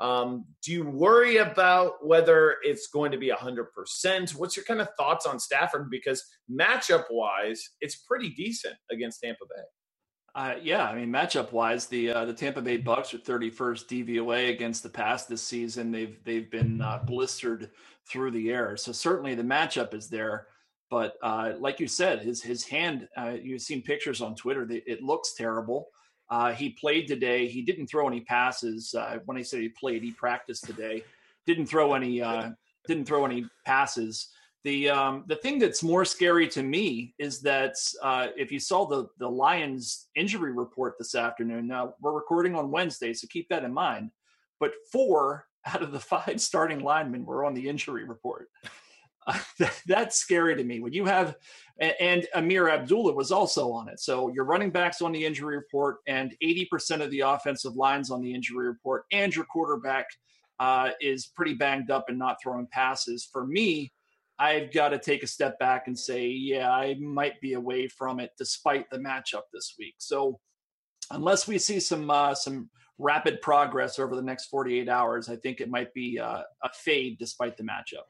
Um, 0.00 0.44
do 0.62 0.72
you 0.72 0.84
worry 0.84 1.38
about 1.38 2.06
whether 2.06 2.56
it's 2.62 2.88
going 2.88 3.10
to 3.10 3.18
be 3.18 3.30
100%? 3.30 4.34
What's 4.36 4.56
your 4.56 4.64
kind 4.64 4.80
of 4.80 4.88
thoughts 4.96 5.26
on 5.26 5.40
Stafford? 5.40 5.90
Because 5.90 6.24
matchup 6.50 7.04
wise, 7.10 7.70
it's 7.80 7.96
pretty 7.96 8.30
decent 8.30 8.76
against 8.92 9.20
Tampa 9.20 9.44
Bay. 9.44 9.62
Uh, 10.34 10.54
yeah, 10.62 10.84
I 10.84 10.94
mean, 10.94 11.08
matchup 11.08 11.50
wise, 11.50 11.86
the 11.86 12.10
uh, 12.10 12.24
the 12.24 12.32
Tampa 12.32 12.62
Bay 12.62 12.76
Bucks 12.76 13.12
are 13.12 13.18
31st 13.18 14.06
DVOA 14.06 14.50
against 14.50 14.84
the 14.84 14.88
pass 14.88 15.24
this 15.24 15.42
season. 15.42 15.90
They've 15.90 16.16
they've 16.22 16.48
been 16.48 16.80
uh, 16.80 17.00
blistered 17.04 17.70
through 18.10 18.30
the 18.32 18.50
air, 18.50 18.76
so 18.76 18.92
certainly 18.92 19.34
the 19.34 19.42
matchup 19.42 19.94
is 19.94 20.08
there. 20.08 20.46
But 20.90 21.16
uh, 21.22 21.52
like 21.58 21.80
you 21.80 21.86
said, 21.86 22.20
his 22.20 22.42
his 22.42 22.64
hand, 22.64 23.08
uh, 23.16 23.34
you've 23.40 23.62
seen 23.62 23.82
pictures 23.82 24.22
on 24.22 24.34
Twitter. 24.34 24.66
It 24.70 25.02
looks 25.02 25.34
terrible. 25.34 25.88
Uh, 26.30 26.52
he 26.52 26.70
played 26.70 27.06
today. 27.06 27.46
He 27.46 27.62
didn't 27.62 27.86
throw 27.86 28.06
any 28.06 28.20
passes. 28.20 28.94
Uh, 28.94 29.18
when 29.24 29.36
I 29.36 29.42
said 29.42 29.60
he 29.60 29.68
played, 29.70 30.02
he 30.02 30.12
practiced 30.12 30.64
today. 30.64 31.02
Didn't 31.46 31.66
throw 31.66 31.94
any. 31.94 32.22
Uh, 32.22 32.50
didn't 32.86 33.04
throw 33.04 33.26
any 33.26 33.46
passes. 33.66 34.28
The 34.64 34.88
um, 34.88 35.24
the 35.28 35.36
thing 35.36 35.58
that's 35.58 35.82
more 35.82 36.04
scary 36.04 36.48
to 36.48 36.62
me 36.62 37.14
is 37.18 37.40
that 37.42 37.74
uh, 38.02 38.28
if 38.36 38.50
you 38.50 38.58
saw 38.58 38.86
the 38.86 39.08
the 39.18 39.28
Lions 39.28 40.08
injury 40.14 40.52
report 40.52 40.94
this 40.98 41.14
afternoon. 41.14 41.66
Now 41.66 41.94
we're 42.00 42.12
recording 42.12 42.54
on 42.54 42.70
Wednesday, 42.70 43.12
so 43.12 43.26
keep 43.30 43.48
that 43.50 43.64
in 43.64 43.72
mind. 43.72 44.10
But 44.58 44.72
four 44.90 45.47
out 45.66 45.82
of 45.82 45.92
the 45.92 46.00
five 46.00 46.40
starting 46.40 46.80
linemen 46.80 47.24
were 47.24 47.44
on 47.44 47.54
the 47.54 47.68
injury 47.68 48.04
report. 48.04 48.48
that's 49.86 50.18
scary 50.18 50.56
to 50.56 50.64
me. 50.64 50.80
When 50.80 50.92
you 50.92 51.04
have, 51.04 51.36
and 51.78 52.26
Ameer 52.34 52.70
Abdullah 52.70 53.12
was 53.12 53.30
also 53.30 53.70
on 53.72 53.88
it. 53.88 54.00
So 54.00 54.28
your 54.32 54.44
running 54.44 54.70
backs 54.70 55.02
on 55.02 55.12
the 55.12 55.24
injury 55.24 55.56
report, 55.56 55.98
and 56.06 56.34
80% 56.42 57.02
of 57.02 57.10
the 57.10 57.20
offensive 57.20 57.76
lines 57.76 58.10
on 58.10 58.22
the 58.22 58.34
injury 58.34 58.66
report, 58.66 59.04
and 59.12 59.34
your 59.34 59.44
quarterback 59.44 60.06
uh, 60.60 60.90
is 61.00 61.26
pretty 61.26 61.54
banged 61.54 61.90
up 61.90 62.06
and 62.08 62.18
not 62.18 62.38
throwing 62.42 62.66
passes. 62.72 63.28
For 63.30 63.46
me, 63.46 63.92
I've 64.38 64.72
got 64.72 64.90
to 64.90 64.98
take 64.98 65.22
a 65.22 65.26
step 65.26 65.58
back 65.58 65.88
and 65.88 65.98
say, 65.98 66.28
yeah, 66.28 66.70
I 66.70 66.94
might 67.00 67.40
be 67.40 67.54
away 67.54 67.88
from 67.88 68.20
it 68.20 68.30
despite 68.38 68.88
the 68.90 68.98
matchup 68.98 69.42
this 69.52 69.74
week. 69.78 69.94
So 69.98 70.38
unless 71.10 71.48
we 71.48 71.58
see 71.58 71.80
some 71.80 72.10
uh, 72.10 72.34
some 72.34 72.70
rapid 72.98 73.40
progress 73.40 73.98
over 73.98 74.16
the 74.16 74.22
next 74.22 74.46
48 74.46 74.88
hours, 74.88 75.28
I 75.28 75.36
think 75.36 75.60
it 75.60 75.70
might 75.70 75.94
be 75.94 76.18
uh, 76.18 76.42
a 76.62 76.70
fade 76.74 77.18
despite 77.18 77.56
the 77.56 77.64
matchup. 77.64 78.06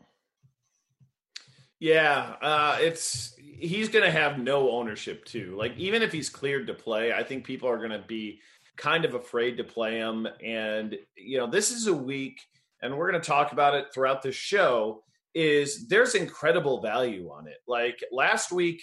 Yeah, 1.80 2.34
uh, 2.42 2.78
it's 2.80 3.36
he's 3.38 3.88
going 3.88 4.04
to 4.04 4.10
have 4.10 4.38
no 4.38 4.70
ownership 4.70 5.24
too. 5.24 5.54
Like 5.56 5.76
even 5.76 6.02
if 6.02 6.10
he's 6.12 6.28
cleared 6.28 6.66
to 6.66 6.74
play, 6.74 7.12
I 7.12 7.22
think 7.22 7.44
people 7.44 7.68
are 7.68 7.78
going 7.78 7.90
to 7.90 8.04
be 8.06 8.40
kind 8.76 9.04
of 9.04 9.14
afraid 9.14 9.56
to 9.58 9.64
play 9.64 9.98
him. 9.98 10.26
And 10.44 10.96
you 11.16 11.38
know, 11.38 11.46
this 11.46 11.70
is 11.70 11.86
a 11.86 11.94
week, 11.94 12.40
and 12.82 12.96
we're 12.96 13.10
going 13.10 13.20
to 13.20 13.26
talk 13.26 13.52
about 13.52 13.74
it 13.74 13.86
throughout 13.94 14.22
the 14.22 14.32
show. 14.32 15.04
Is 15.34 15.86
there's 15.86 16.16
incredible 16.16 16.80
value 16.80 17.30
on 17.30 17.46
it. 17.46 17.58
Like 17.68 18.02
last 18.10 18.50
week, 18.50 18.82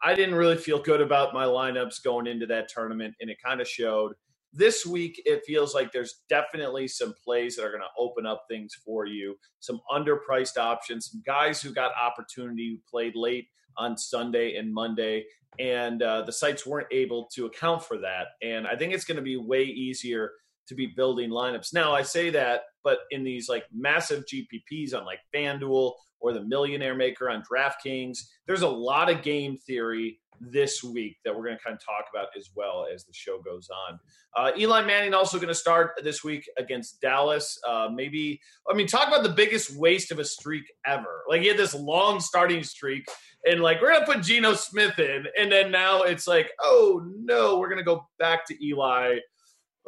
I 0.00 0.14
didn't 0.14 0.36
really 0.36 0.56
feel 0.56 0.80
good 0.80 1.00
about 1.00 1.34
my 1.34 1.44
lineups 1.44 2.04
going 2.04 2.28
into 2.28 2.46
that 2.46 2.68
tournament, 2.68 3.14
and 3.20 3.30
it 3.30 3.38
kind 3.44 3.60
of 3.60 3.66
showed 3.66 4.12
this 4.52 4.86
week 4.86 5.20
it 5.24 5.42
feels 5.46 5.74
like 5.74 5.92
there's 5.92 6.22
definitely 6.28 6.88
some 6.88 7.14
plays 7.24 7.56
that 7.56 7.64
are 7.64 7.70
going 7.70 7.82
to 7.82 7.86
open 7.98 8.26
up 8.26 8.44
things 8.48 8.74
for 8.84 9.06
you 9.06 9.34
some 9.60 9.80
underpriced 9.92 10.56
options 10.56 11.10
some 11.10 11.22
guys 11.26 11.60
who 11.60 11.72
got 11.72 11.92
opportunity 12.00 12.70
who 12.70 12.78
played 12.90 13.14
late 13.14 13.46
on 13.76 13.96
sunday 13.96 14.56
and 14.56 14.72
monday 14.72 15.24
and 15.58 16.02
uh, 16.02 16.22
the 16.22 16.32
sites 16.32 16.66
weren't 16.66 16.86
able 16.92 17.28
to 17.32 17.46
account 17.46 17.82
for 17.82 17.98
that 17.98 18.28
and 18.42 18.66
i 18.66 18.74
think 18.74 18.92
it's 18.92 19.04
going 19.04 19.16
to 19.16 19.22
be 19.22 19.36
way 19.36 19.64
easier 19.64 20.30
to 20.66 20.74
be 20.74 20.86
building 20.86 21.30
lineups. 21.30 21.72
Now 21.72 21.94
i 21.94 22.02
say 22.02 22.30
that 22.30 22.62
but 22.84 23.00
in 23.10 23.24
these 23.24 23.48
like 23.48 23.64
massive 23.74 24.24
gpps 24.24 24.94
on 24.94 25.04
like 25.04 25.20
fanduel 25.34 25.94
or 26.20 26.32
the 26.32 26.42
millionaire 26.42 26.94
maker 26.94 27.30
on 27.30 27.42
draftkings 27.42 28.18
there's 28.46 28.62
a 28.62 28.68
lot 28.68 29.10
of 29.10 29.22
game 29.22 29.56
theory 29.56 30.18
this 30.40 30.82
week 30.82 31.16
that 31.24 31.34
we're 31.34 31.44
going 31.44 31.56
to 31.56 31.62
kind 31.62 31.74
of 31.74 31.84
talk 31.84 32.06
about 32.12 32.28
as 32.36 32.50
well 32.54 32.86
as 32.92 33.04
the 33.04 33.12
show 33.12 33.40
goes 33.40 33.68
on. 33.88 33.98
Uh, 34.36 34.52
Eli 34.56 34.84
Manning 34.84 35.14
also 35.14 35.38
going 35.38 35.48
to 35.48 35.54
start 35.54 35.92
this 36.02 36.22
week 36.22 36.48
against 36.58 37.00
Dallas. 37.00 37.58
Uh, 37.66 37.88
maybe, 37.92 38.40
I 38.70 38.74
mean, 38.74 38.86
talk 38.86 39.08
about 39.08 39.22
the 39.22 39.30
biggest 39.30 39.76
waste 39.76 40.12
of 40.12 40.18
a 40.18 40.24
streak 40.24 40.64
ever. 40.86 41.22
Like 41.28 41.42
he 41.42 41.48
had 41.48 41.56
this 41.56 41.74
long 41.74 42.20
starting 42.20 42.62
streak, 42.62 43.06
and 43.48 43.60
like 43.60 43.80
we're 43.80 43.90
going 43.90 44.04
to 44.04 44.12
put 44.12 44.22
Geno 44.22 44.54
Smith 44.54 44.98
in, 44.98 45.26
and 45.38 45.50
then 45.50 45.70
now 45.70 46.02
it's 46.02 46.26
like, 46.26 46.50
oh 46.60 47.02
no, 47.18 47.58
we're 47.58 47.68
going 47.68 47.78
to 47.78 47.84
go 47.84 48.06
back 48.18 48.46
to 48.46 48.64
Eli. 48.64 49.18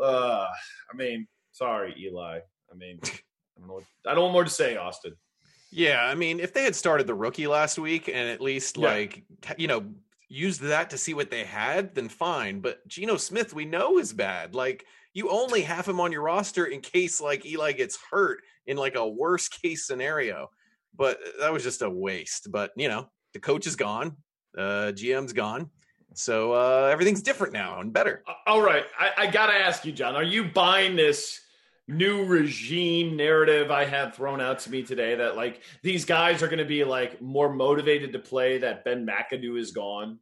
Uh, 0.03 0.47
I 0.93 0.97
mean, 0.97 1.27
sorry, 1.53 1.95
Eli. 1.99 2.39
I 2.71 2.75
mean, 2.77 2.99
I 3.05 3.11
don't 3.59 3.69
know. 3.69 3.75
What, 3.75 3.85
I 4.07 4.15
don't 4.15 4.25
want 4.25 4.33
more 4.33 4.45
to 4.45 4.51
say, 4.51 4.77
Austin. 4.77 5.15
Yeah, 5.71 6.03
I 6.03 6.15
mean, 6.15 6.41
if 6.41 6.53
they 6.53 6.65
had 6.65 6.75
started 6.75 7.07
the 7.07 7.15
rookie 7.15 7.47
last 7.47 7.79
week 7.79 8.09
and 8.09 8.29
at 8.29 8.41
least 8.41 8.77
yeah. 8.77 8.89
like 8.89 9.23
you 9.57 9.69
know 9.69 9.85
used 10.29 10.61
that 10.63 10.91
to 10.91 10.99
see 10.99 11.15
what 11.15 11.31
they 11.31 11.45
had, 11.45 11.95
then 11.95 12.09
fine. 12.09 12.61
But 12.61 12.87
Geno 12.87 13.17
Smith, 13.17 13.53
we 13.53 13.65
know 13.65 13.99
is 13.99 14.13
bad. 14.13 14.55
Like 14.55 14.87
you 15.13 15.29
only 15.31 15.63
have 15.63 15.87
him 15.87 16.01
on 16.01 16.13
your 16.13 16.23
roster 16.23 16.67
in 16.67 16.81
case 16.81 17.21
like 17.21 17.45
Eli 17.45 17.73
gets 17.73 17.99
hurt 18.11 18.41
in 18.67 18.77
like 18.77 18.95
a 18.95 19.09
worst 19.09 19.61
case 19.63 19.87
scenario. 19.87 20.51
But 20.97 21.19
uh, 21.19 21.41
that 21.41 21.53
was 21.53 21.63
just 21.63 21.83
a 21.83 21.91
waste. 21.91 22.51
But 22.51 22.73
you 22.77 22.89
know, 22.89 23.09
the 23.33 23.41
coach 23.41 23.67
is 23.67 23.77
gone, 23.77 24.17
uh, 24.57 24.93
GM's 24.95 25.33
gone. 25.33 25.71
So 26.15 26.53
uh, 26.53 26.89
everything's 26.91 27.23
different 27.23 27.53
now 27.53 27.81
and 27.81 27.93
better. 27.93 28.25
All 28.47 28.61
right. 28.61 28.85
I, 28.99 29.11
I 29.17 29.27
got 29.29 29.47
to 29.47 29.55
ask 29.55 29.85
you, 29.85 29.93
John, 29.93 30.17
are 30.17 30.25
you 30.25 30.45
buying 30.45 30.97
this 30.97 31.41
new 31.91 32.25
regime 32.25 33.17
narrative 33.17 33.71
I 33.71 33.85
had 33.85 34.15
thrown 34.15 34.41
out 34.41 34.61
to 34.61 34.71
me 34.71 34.83
today 34.83 35.15
that 35.17 35.37
like 35.37 35.63
these 35.83 36.05
guys 36.05 36.43
are 36.43 36.47
going 36.47 36.59
to 36.59 36.65
be 36.65 36.85
like 36.85 37.21
more 37.21 37.53
motivated 37.53 38.13
to 38.13 38.19
play 38.19 38.59
that 38.59 38.85
Ben 38.85 39.07
McAdoo 39.07 39.59
is 39.59 39.73
gone? 39.73 40.19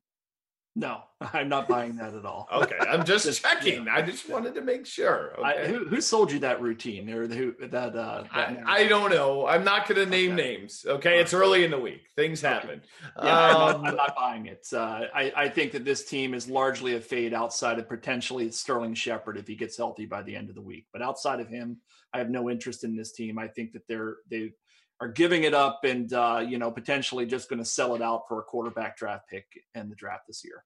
No, 0.79 1.01
I'm 1.33 1.49
not 1.49 1.67
buying 1.67 1.97
that 1.97 2.15
at 2.15 2.25
all. 2.25 2.49
Okay, 2.53 2.77
I'm 2.79 3.05
just, 3.05 3.25
just 3.27 3.43
checking. 3.43 3.87
Yeah. 3.87 3.97
I 3.97 4.03
just 4.03 4.29
wanted 4.29 4.55
to 4.55 4.61
make 4.61 4.87
sure. 4.87 5.33
Okay. 5.39 5.43
I, 5.43 5.67
who, 5.67 5.85
who, 5.87 6.01
sold 6.01 6.31
you 6.31 6.39
that 6.39 6.63
routine 6.63 7.11
or 7.11 7.27
who 7.27 7.53
that? 7.61 7.97
Uh, 7.97 8.23
that 8.23 8.27
I, 8.33 8.63
I, 8.65 8.87
don't 8.87 9.11
know. 9.11 9.45
I'm 9.47 9.65
not 9.65 9.89
going 9.89 9.99
to 10.05 10.07
name 10.07 10.35
okay. 10.35 10.43
names. 10.43 10.87
Okay, 10.87 11.19
it's 11.19 11.35
early 11.35 11.65
in 11.65 11.73
the 11.73 11.79
week. 11.79 12.07
Things 12.15 12.41
happen. 12.41 12.81
Okay. 13.19 13.27
Yeah, 13.27 13.49
um, 13.49 13.57
I'm, 13.57 13.83
not, 13.83 13.89
I'm, 13.89 13.97
not, 13.97 14.17
buying 14.17 14.47
it. 14.47 14.67
Uh, 14.73 15.07
I, 15.13 15.33
I 15.37 15.49
think 15.49 15.73
that 15.73 15.85
this 15.85 16.05
team 16.05 16.33
is 16.33 16.49
largely 16.49 16.95
a 16.95 17.01
fade 17.01 17.35
outside 17.35 17.81
of 17.81 17.89
potentially 17.89 18.49
Sterling 18.53 18.95
Shepard 18.95 19.37
if 19.37 19.49
he 19.49 19.57
gets 19.57 19.77
healthy 19.77 20.07
by 20.07 20.23
the 20.23 20.37
end 20.37 20.49
of 20.49 20.55
the 20.55 20.63
week. 20.63 20.87
But 20.93 21.03
outside 21.03 21.41
of 21.41 21.49
him, 21.49 21.79
I 22.15 22.19
have 22.19 22.31
no 22.31 22.49
interest 22.49 22.85
in 22.85 22.97
this 22.97 23.11
team. 23.13 23.37
I 23.37 23.49
think 23.49 23.73
that 23.73 23.83
they're 23.89 24.19
they 24.31 24.53
are 25.01 25.09
giving 25.09 25.45
it 25.45 25.55
up 25.55 25.81
and 25.85 26.13
uh, 26.13 26.45
you 26.47 26.59
know 26.59 26.71
potentially 26.71 27.27
just 27.27 27.49
going 27.49 27.59
to 27.59 27.65
sell 27.65 27.95
it 27.95 28.03
out 28.03 28.23
for 28.29 28.41
a 28.41 28.43
quarterback 28.43 28.97
draft 28.97 29.29
pick 29.29 29.47
in 29.75 29.89
the 29.89 29.95
draft 29.95 30.27
this 30.27 30.45
year. 30.45 30.65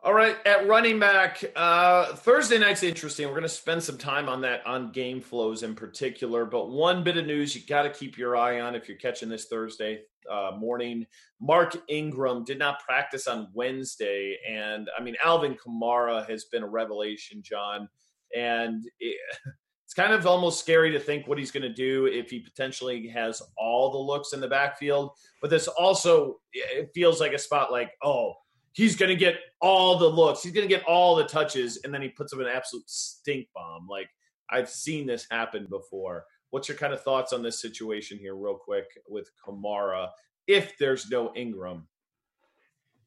All 0.00 0.14
right, 0.14 0.36
at 0.46 0.68
running 0.68 1.00
back, 1.00 1.42
uh, 1.56 2.14
Thursday 2.14 2.56
night's 2.56 2.84
interesting. 2.84 3.26
We're 3.26 3.32
going 3.32 3.42
to 3.42 3.48
spend 3.48 3.82
some 3.82 3.98
time 3.98 4.28
on 4.28 4.40
that 4.42 4.64
on 4.64 4.92
game 4.92 5.20
flows 5.20 5.64
in 5.64 5.74
particular. 5.74 6.44
But 6.44 6.70
one 6.70 7.02
bit 7.02 7.16
of 7.16 7.26
news 7.26 7.56
you 7.56 7.62
got 7.66 7.82
to 7.82 7.90
keep 7.90 8.16
your 8.16 8.36
eye 8.36 8.60
on 8.60 8.76
if 8.76 8.88
you're 8.88 8.96
catching 8.96 9.28
this 9.28 9.46
Thursday 9.46 10.02
uh, 10.30 10.52
morning. 10.56 11.04
Mark 11.40 11.76
Ingram 11.88 12.44
did 12.44 12.60
not 12.60 12.78
practice 12.78 13.26
on 13.26 13.48
Wednesday, 13.54 14.38
and 14.48 14.88
I 14.96 15.02
mean 15.02 15.16
Alvin 15.24 15.56
Kamara 15.56 16.28
has 16.30 16.44
been 16.44 16.62
a 16.62 16.68
revelation, 16.68 17.42
John, 17.42 17.88
and. 18.36 18.84
It, 19.00 19.18
it's 19.44 19.67
kind 19.98 20.12
of 20.12 20.24
almost 20.28 20.60
scary 20.60 20.92
to 20.92 21.00
think 21.00 21.26
what 21.26 21.38
he's 21.38 21.50
going 21.50 21.64
to 21.64 21.72
do 21.72 22.06
if 22.06 22.30
he 22.30 22.38
potentially 22.38 23.08
has 23.08 23.42
all 23.56 23.90
the 23.90 23.98
looks 23.98 24.32
in 24.32 24.38
the 24.40 24.46
backfield. 24.46 25.10
But 25.42 25.50
this 25.50 25.66
also 25.66 26.36
it 26.52 26.90
feels 26.94 27.20
like 27.20 27.32
a 27.32 27.38
spot 27.38 27.72
like, 27.72 27.90
oh, 28.04 28.34
he's 28.74 28.94
going 28.94 29.08
to 29.08 29.16
get 29.16 29.40
all 29.60 29.98
the 29.98 30.08
looks, 30.08 30.44
he's 30.44 30.52
going 30.52 30.68
to 30.68 30.72
get 30.72 30.84
all 30.84 31.16
the 31.16 31.24
touches, 31.24 31.80
and 31.82 31.92
then 31.92 32.00
he 32.00 32.10
puts 32.10 32.32
up 32.32 32.38
an 32.38 32.46
absolute 32.46 32.88
stink 32.88 33.48
bomb. 33.56 33.88
Like 33.88 34.08
I've 34.48 34.70
seen 34.70 35.04
this 35.04 35.26
happen 35.32 35.66
before. 35.68 36.24
What's 36.50 36.68
your 36.68 36.78
kind 36.78 36.92
of 36.92 37.02
thoughts 37.02 37.32
on 37.32 37.42
this 37.42 37.60
situation 37.60 38.18
here, 38.18 38.36
real 38.36 38.54
quick, 38.56 38.86
with 39.08 39.28
Kamara? 39.44 40.10
If 40.46 40.78
there's 40.78 41.10
no 41.10 41.32
Ingram, 41.34 41.88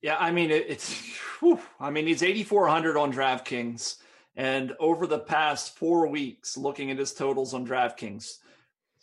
yeah, 0.02 0.18
I 0.20 0.32
mean 0.32 0.52
it, 0.52 0.66
it's. 0.68 0.92
Whew, 1.40 1.60
I 1.80 1.90
mean 1.90 2.06
he's 2.06 2.22
8,400 2.22 2.98
on 2.98 3.14
DraftKings. 3.14 3.96
And 4.36 4.74
over 4.80 5.08
the 5.08 5.20
past 5.20 5.78
four 5.78 6.08
weeks, 6.08 6.58
looking 6.58 6.92
at 6.92 6.98
his 6.98 7.14
totals 7.14 7.54
on 7.54 7.68
DraftKings, 7.68 8.38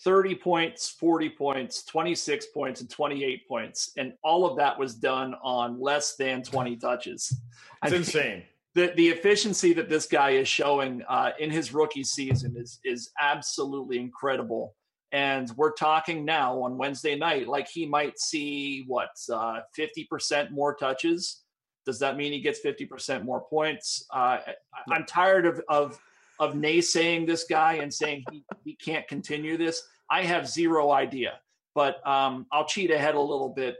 30 0.00 0.34
points, 0.36 0.88
40 0.88 1.30
points, 1.30 1.82
26 1.84 2.46
points, 2.46 2.80
and 2.80 2.88
28 2.88 3.48
points. 3.48 3.92
And 3.96 4.14
all 4.22 4.46
of 4.46 4.56
that 4.56 4.78
was 4.78 4.94
done 4.94 5.34
on 5.42 5.80
less 5.80 6.14
than 6.16 6.42
20 6.42 6.76
touches. 6.80 7.36
It's 7.84 7.92
I 7.92 7.96
insane. 7.96 8.42
The, 8.74 8.92
the 8.96 9.08
efficiency 9.08 9.72
that 9.72 9.88
this 9.88 10.06
guy 10.06 10.30
is 10.30 10.46
showing 10.46 11.02
uh, 11.08 11.32
in 11.38 11.50
his 11.50 11.74
rookie 11.74 12.04
season 12.04 12.56
is, 12.56 12.78
is 12.84 13.10
absolutely 13.20 13.98
incredible. 13.98 14.76
And 15.10 15.50
we're 15.56 15.72
talking 15.72 16.24
now 16.24 16.62
on 16.62 16.76
Wednesday 16.76 17.16
night, 17.16 17.48
like 17.48 17.66
he 17.66 17.86
might 17.86 18.18
see 18.18 18.84
what, 18.86 19.10
uh, 19.32 19.60
50% 19.76 20.50
more 20.50 20.74
touches 20.74 21.42
does 21.88 21.98
that 22.00 22.18
mean 22.18 22.34
he 22.34 22.40
gets 22.40 22.60
50% 22.60 23.24
more 23.24 23.40
points? 23.40 24.04
Uh, 24.12 24.40
I'm 24.90 25.06
tired 25.06 25.46
of, 25.46 25.62
of, 25.70 25.98
of 26.38 26.52
naysaying 26.52 27.26
this 27.26 27.44
guy 27.44 27.76
and 27.76 27.92
saying 27.92 28.24
he, 28.30 28.44
he 28.62 28.74
can't 28.74 29.08
continue 29.08 29.56
this. 29.56 29.82
I 30.10 30.22
have 30.22 30.46
zero 30.46 30.92
idea, 30.92 31.40
but 31.74 32.06
um, 32.06 32.44
I'll 32.52 32.66
cheat 32.66 32.90
ahead 32.90 33.14
a 33.14 33.20
little 33.20 33.48
bit 33.48 33.78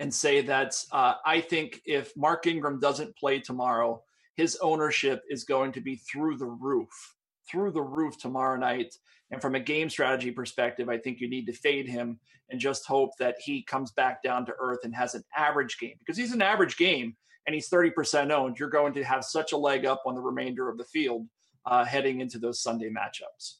and 0.00 0.12
say 0.12 0.40
that 0.40 0.74
uh, 0.90 1.14
I 1.24 1.40
think 1.40 1.80
if 1.84 2.16
Mark 2.16 2.48
Ingram 2.48 2.80
doesn't 2.80 3.16
play 3.16 3.38
tomorrow, 3.38 4.02
his 4.34 4.58
ownership 4.60 5.22
is 5.30 5.44
going 5.44 5.70
to 5.70 5.80
be 5.80 5.96
through 6.10 6.36
the 6.36 6.46
roof, 6.46 7.14
through 7.50 7.72
the 7.72 7.82
roof 7.82 8.18
tomorrow 8.18 8.58
night. 8.58 8.94
And 9.30 9.40
from 9.40 9.54
a 9.54 9.60
game 9.60 9.88
strategy 9.88 10.30
perspective, 10.30 10.88
I 10.88 10.98
think 10.98 11.20
you 11.20 11.28
need 11.28 11.46
to 11.46 11.52
fade 11.52 11.88
him 11.88 12.18
and 12.50 12.60
just 12.60 12.86
hope 12.86 13.16
that 13.18 13.36
he 13.42 13.62
comes 13.62 13.92
back 13.92 14.22
down 14.22 14.44
to 14.46 14.54
earth 14.58 14.80
and 14.84 14.94
has 14.94 15.14
an 15.14 15.24
average 15.36 15.78
game 15.78 15.94
because 15.98 16.16
he's 16.16 16.32
an 16.32 16.42
average 16.42 16.76
game 16.76 17.16
and 17.46 17.54
he's 17.54 17.70
30% 17.70 18.30
owned. 18.30 18.58
You're 18.58 18.68
going 18.68 18.92
to 18.94 19.04
have 19.04 19.24
such 19.24 19.52
a 19.52 19.56
leg 19.56 19.86
up 19.86 20.02
on 20.04 20.14
the 20.14 20.20
remainder 20.20 20.68
of 20.68 20.78
the 20.78 20.84
field 20.84 21.26
uh, 21.66 21.84
heading 21.84 22.20
into 22.20 22.38
those 22.38 22.62
Sunday 22.62 22.90
matchups. 22.90 23.56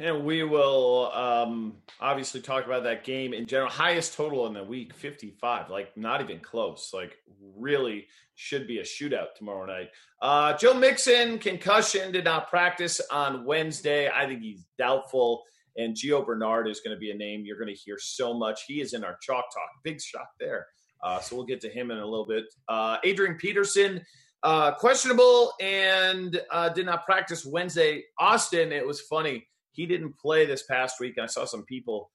And 0.00 0.24
we 0.24 0.44
will 0.44 1.12
um, 1.12 1.74
obviously 2.00 2.40
talk 2.40 2.64
about 2.64 2.84
that 2.84 3.04
game 3.04 3.34
in 3.34 3.44
general. 3.44 3.68
Highest 3.70 4.14
total 4.14 4.46
in 4.46 4.54
the 4.54 4.64
week, 4.64 4.94
55. 4.94 5.68
Like, 5.68 5.94
not 5.94 6.22
even 6.22 6.40
close. 6.40 6.92
Like, 6.94 7.18
really 7.54 8.06
should 8.34 8.66
be 8.66 8.78
a 8.78 8.82
shootout 8.82 9.34
tomorrow 9.36 9.66
night. 9.66 9.90
Uh, 10.22 10.56
Joe 10.56 10.72
Mixon, 10.72 11.38
concussion, 11.38 12.12
did 12.12 12.24
not 12.24 12.48
practice 12.48 13.02
on 13.10 13.44
Wednesday. 13.44 14.08
I 14.08 14.24
think 14.24 14.40
he's 14.40 14.64
doubtful. 14.78 15.42
And 15.76 15.94
Gio 15.94 16.24
Bernard 16.24 16.66
is 16.66 16.80
going 16.80 16.96
to 16.96 17.00
be 17.00 17.10
a 17.10 17.14
name 17.14 17.44
you're 17.44 17.58
going 17.58 17.68
to 17.68 17.74
hear 17.74 17.98
so 18.00 18.32
much. 18.32 18.62
He 18.66 18.80
is 18.80 18.94
in 18.94 19.04
our 19.04 19.18
chalk 19.20 19.44
talk. 19.52 19.68
Big 19.84 20.00
shot 20.00 20.28
there. 20.40 20.66
Uh, 21.04 21.20
so 21.20 21.36
we'll 21.36 21.44
get 21.44 21.60
to 21.60 21.68
him 21.68 21.90
in 21.90 21.98
a 21.98 22.06
little 22.06 22.26
bit. 22.26 22.44
Uh, 22.70 22.96
Adrian 23.04 23.34
Peterson, 23.34 24.00
uh, 24.44 24.72
questionable 24.72 25.52
and 25.60 26.40
uh, 26.50 26.70
did 26.70 26.86
not 26.86 27.04
practice 27.04 27.44
Wednesday. 27.44 28.02
Austin, 28.18 28.72
it 28.72 28.86
was 28.86 29.02
funny. 29.02 29.46
He 29.72 29.86
didn't 29.86 30.18
play 30.18 30.46
this 30.46 30.64
past 30.64 31.00
week. 31.00 31.18
I 31.20 31.26
saw 31.26 31.44
some 31.44 31.64
people, 31.64 32.10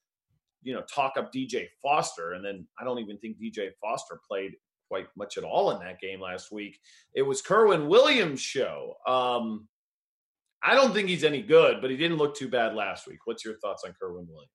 you 0.63 0.73
know, 0.73 0.83
talk 0.93 1.13
up 1.17 1.31
DJ 1.33 1.67
Foster. 1.81 2.33
And 2.33 2.43
then 2.43 2.67
I 2.79 2.83
don't 2.83 2.99
even 2.99 3.17
think 3.17 3.37
DJ 3.37 3.69
Foster 3.81 4.19
played 4.27 4.53
quite 4.87 5.07
much 5.17 5.37
at 5.37 5.43
all 5.43 5.71
in 5.71 5.79
that 5.79 5.99
game 5.99 6.21
last 6.21 6.51
week. 6.51 6.79
It 7.13 7.23
was 7.23 7.41
Kerwynn 7.41 7.87
Williams' 7.87 8.41
show. 8.41 8.95
Um, 9.07 9.67
I 10.63 10.73
don't 10.73 10.93
think 10.93 11.09
he's 11.09 11.23
any 11.23 11.41
good, 11.41 11.81
but 11.81 11.91
he 11.91 11.97
didn't 11.97 12.17
look 12.17 12.35
too 12.35 12.49
bad 12.49 12.75
last 12.75 13.07
week. 13.07 13.19
What's 13.25 13.45
your 13.45 13.57
thoughts 13.59 13.83
on 13.85 13.91
Kerwynn 13.91 14.27
Williams? 14.27 14.49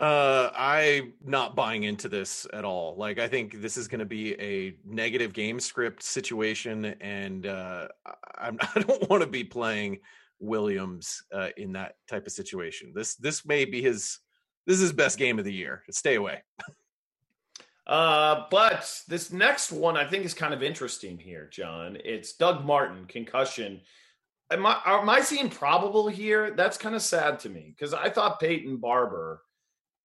Uh, 0.00 0.50
I'm 0.54 1.14
not 1.24 1.54
buying 1.54 1.84
into 1.84 2.08
this 2.08 2.46
at 2.52 2.64
all. 2.64 2.96
Like, 2.96 3.18
I 3.18 3.28
think 3.28 3.60
this 3.60 3.76
is 3.76 3.88
going 3.88 4.00
to 4.00 4.04
be 4.04 4.34
a 4.40 4.76
negative 4.84 5.32
game 5.32 5.60
script 5.60 6.02
situation, 6.02 6.84
and 7.00 7.46
uh, 7.46 7.88
I'm, 8.36 8.58
I 8.74 8.80
don't 8.80 9.08
want 9.08 9.22
to 9.22 9.28
be 9.28 9.44
playing 9.44 10.00
Williams 10.40 11.22
uh, 11.32 11.48
in 11.56 11.72
that 11.72 11.94
type 12.08 12.26
of 12.26 12.32
situation. 12.32 12.92
This 12.94 13.16
this 13.16 13.46
may 13.46 13.64
be 13.64 13.82
his 13.82 14.18
this 14.66 14.76
is 14.76 14.82
his 14.82 14.92
best 14.92 15.18
game 15.18 15.38
of 15.38 15.44
the 15.44 15.52
year. 15.52 15.82
Stay 15.90 16.14
away. 16.14 16.42
uh, 17.86 18.44
but 18.50 19.00
this 19.08 19.32
next 19.32 19.72
one 19.72 19.96
I 19.96 20.06
think 20.06 20.24
is 20.24 20.34
kind 20.34 20.54
of 20.54 20.62
interesting 20.62 21.18
here, 21.18 21.48
John. 21.50 21.98
It's 22.04 22.34
Doug 22.34 22.64
Martin 22.64 23.06
concussion. 23.06 23.80
Am 24.50 24.66
I, 24.66 24.80
am 24.84 25.08
I 25.08 25.20
seeing 25.20 25.48
probable 25.48 26.06
here? 26.06 26.50
That's 26.50 26.76
kind 26.76 26.94
of 26.94 27.02
sad 27.02 27.38
to 27.40 27.48
me 27.48 27.74
because 27.74 27.94
I 27.94 28.10
thought 28.10 28.40
Peyton 28.40 28.76
Barber 28.76 29.40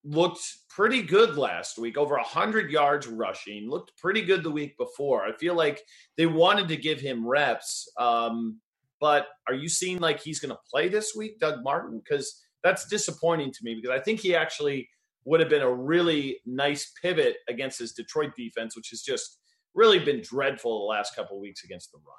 looked 0.04 0.40
pretty 0.68 1.02
good 1.02 1.36
last 1.36 1.78
week, 1.78 1.98
over 1.98 2.14
100 2.14 2.70
yards 2.70 3.06
rushing, 3.06 3.68
looked 3.68 3.96
pretty 3.98 4.22
good 4.22 4.42
the 4.42 4.50
week 4.50 4.76
before. 4.78 5.24
I 5.24 5.32
feel 5.32 5.54
like 5.54 5.82
they 6.16 6.26
wanted 6.26 6.68
to 6.68 6.76
give 6.76 7.00
him 7.00 7.26
reps. 7.26 7.90
Um, 7.98 8.60
but 9.00 9.28
are 9.48 9.54
you 9.54 9.68
seeing 9.68 9.98
like 9.98 10.20
he's 10.20 10.40
going 10.40 10.54
to 10.54 10.60
play 10.70 10.88
this 10.88 11.14
week, 11.16 11.40
Doug 11.40 11.64
Martin? 11.64 12.02
Because 12.04 12.42
that's 12.62 12.86
disappointing 12.86 13.50
to 13.52 13.58
me 13.62 13.74
because 13.74 13.90
I 13.90 14.02
think 14.02 14.20
he 14.20 14.34
actually 14.36 14.88
would 15.24 15.40
have 15.40 15.48
been 15.48 15.62
a 15.62 15.72
really 15.72 16.38
nice 16.46 16.92
pivot 17.00 17.36
against 17.48 17.78
his 17.78 17.92
Detroit 17.92 18.32
defense, 18.36 18.76
which 18.76 18.90
has 18.90 19.02
just 19.02 19.38
really 19.74 19.98
been 19.98 20.22
dreadful 20.22 20.80
the 20.80 20.84
last 20.86 21.14
couple 21.14 21.36
of 21.36 21.40
weeks 21.40 21.64
against 21.64 21.92
the 21.92 21.98
run. 21.98 22.16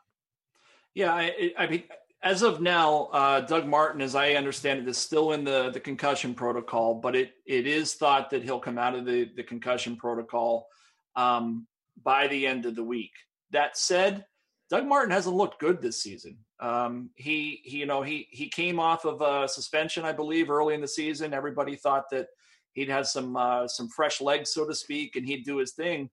Yeah, 0.94 1.14
I, 1.14 1.54
I 1.58 1.68
mean, 1.68 1.84
as 2.24 2.44
of 2.44 2.62
now, 2.62 3.10
uh, 3.14 3.42
Doug 3.42 3.66
Martin, 3.68 4.02
as 4.02 4.16
I 4.16 4.34
understand 4.34 4.80
it, 4.80 4.88
is 4.88 4.98
still 4.98 5.32
in 5.32 5.44
the, 5.44 5.72
the 5.72 5.80
concussion 5.80 6.34
protocol, 6.34 6.96
but 6.96 7.16
it, 7.16 7.32
it 7.46 7.66
is 7.66 7.96
thought 7.96 8.30
that 8.30 8.44
he'll 8.44 8.60
come 8.60 8.78
out 8.78 8.96
of 8.96 9.06
the, 9.06 9.30
the 9.36 9.44
concussion 9.44 9.96
protocol 9.96 10.68
um, 11.16 11.68
by 12.04 12.28
the 12.28 12.46
end 12.46 12.66
of 12.66 12.76
the 12.76 12.84
week. 12.84 13.12
That 13.52 13.78
said, 13.78 14.26
Doug 14.70 14.86
Martin 14.86 15.12
hasn't 15.12 15.36
looked 15.36 15.60
good 15.60 15.82
this 15.82 16.02
season. 16.02 16.38
Um, 16.62 17.10
he, 17.16 17.62
he, 17.64 17.80
you 17.80 17.86
know, 17.88 18.04
he 18.04 18.28
he 18.30 18.48
came 18.48 18.80
off 18.80 19.06
of 19.06 19.22
a 19.22 19.48
suspension, 19.48 20.06
I 20.06 20.12
believe, 20.12 20.50
early 20.50 20.76
in 20.76 20.82
the 20.82 20.88
season. 20.88 21.34
Everybody 21.34 21.76
thought 21.76 22.06
that 22.12 22.28
he'd 22.74 22.90
have 22.90 23.08
some 23.08 23.36
uh, 23.36 23.68
some 23.68 23.90
fresh 23.90 24.22
legs, 24.22 24.54
so 24.54 24.68
to 24.68 24.76
speak, 24.76 25.16
and 25.16 25.26
he'd 25.26 25.44
do 25.44 25.58
his 25.58 25.72
thing. 25.72 26.10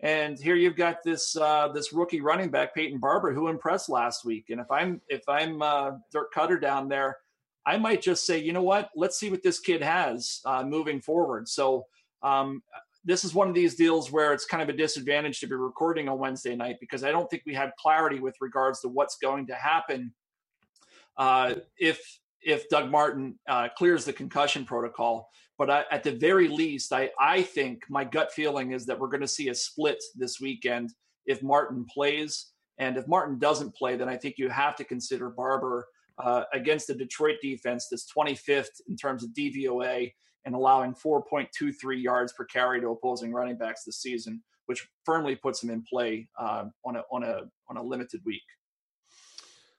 And 0.00 0.38
here 0.38 0.56
you've 0.56 0.76
got 0.76 1.02
this 1.02 1.36
uh, 1.36 1.68
this 1.68 1.92
rookie 1.92 2.20
running 2.20 2.50
back 2.50 2.74
Peyton 2.74 3.00
Barber 3.00 3.32
who 3.32 3.48
impressed 3.48 3.88
last 3.88 4.24
week. 4.24 4.50
And 4.50 4.60
if 4.60 4.70
I'm 4.70 5.00
if 5.08 5.26
I'm 5.28 5.62
uh, 5.62 5.92
Dirk 6.12 6.32
Koetter 6.34 6.60
down 6.60 6.88
there, 6.88 7.16
I 7.64 7.78
might 7.78 8.02
just 8.02 8.26
say, 8.26 8.38
you 8.38 8.52
know 8.52 8.62
what, 8.62 8.90
let's 8.94 9.18
see 9.18 9.30
what 9.30 9.42
this 9.42 9.58
kid 9.58 9.82
has 9.82 10.40
uh, 10.44 10.62
moving 10.62 11.00
forward. 11.00 11.48
So 11.48 11.86
um, 12.22 12.62
this 13.06 13.24
is 13.24 13.32
one 13.32 13.48
of 13.48 13.54
these 13.54 13.76
deals 13.76 14.10
where 14.10 14.32
it's 14.32 14.44
kind 14.44 14.62
of 14.62 14.68
a 14.68 14.76
disadvantage 14.76 15.38
to 15.38 15.46
be 15.46 15.54
recording 15.54 16.08
on 16.08 16.18
Wednesday 16.18 16.56
night 16.56 16.76
because 16.80 17.04
I 17.04 17.12
don't 17.12 17.30
think 17.30 17.44
we 17.46 17.54
have 17.54 17.70
clarity 17.78 18.18
with 18.18 18.34
regards 18.40 18.80
to 18.80 18.88
what's 18.88 19.16
going 19.16 19.46
to 19.46 19.54
happen 19.54 20.12
uh, 21.16 21.54
if 21.78 22.00
if 22.42 22.68
Doug 22.68 22.90
Martin 22.90 23.38
uh, 23.48 23.68
clears 23.76 24.04
the 24.04 24.12
concussion 24.12 24.64
protocol. 24.64 25.28
But 25.58 25.70
I, 25.70 25.84
at 25.90 26.02
the 26.02 26.12
very 26.12 26.48
least, 26.48 26.92
I, 26.92 27.10
I 27.18 27.42
think 27.42 27.82
my 27.88 28.04
gut 28.04 28.32
feeling 28.32 28.72
is 28.72 28.86
that 28.86 28.98
we're 28.98 29.08
going 29.08 29.22
to 29.22 29.28
see 29.28 29.48
a 29.48 29.54
split 29.54 30.02
this 30.14 30.40
weekend 30.40 30.92
if 31.24 31.42
Martin 31.42 31.86
plays. 31.92 32.52
And 32.78 32.96
if 32.96 33.08
Martin 33.08 33.38
doesn't 33.38 33.74
play, 33.74 33.96
then 33.96 34.08
I 34.08 34.16
think 34.16 34.36
you 34.38 34.48
have 34.48 34.76
to 34.76 34.84
consider 34.84 35.30
Barber 35.30 35.88
uh, 36.22 36.44
against 36.52 36.86
the 36.88 36.94
Detroit 36.94 37.36
defense 37.42 37.88
that's 37.90 38.06
25th 38.16 38.80
in 38.88 38.96
terms 38.96 39.24
of 39.24 39.30
DVOA 39.30 40.12
and 40.46 40.54
allowing 40.54 40.94
4.23 40.94 42.02
yards 42.02 42.32
per 42.32 42.44
carry 42.44 42.80
to 42.80 42.88
opposing 42.88 43.32
running 43.32 43.58
backs 43.58 43.84
this 43.84 44.00
season, 44.00 44.42
which 44.66 44.88
firmly 45.04 45.36
puts 45.36 45.62
him 45.62 45.70
in 45.70 45.82
play 45.82 46.28
uh, 46.38 46.64
on 46.84 46.96
a 46.96 47.02
on 47.12 47.24
a 47.24 47.42
on 47.68 47.76
a 47.76 47.82
limited 47.82 48.22
week. 48.24 48.42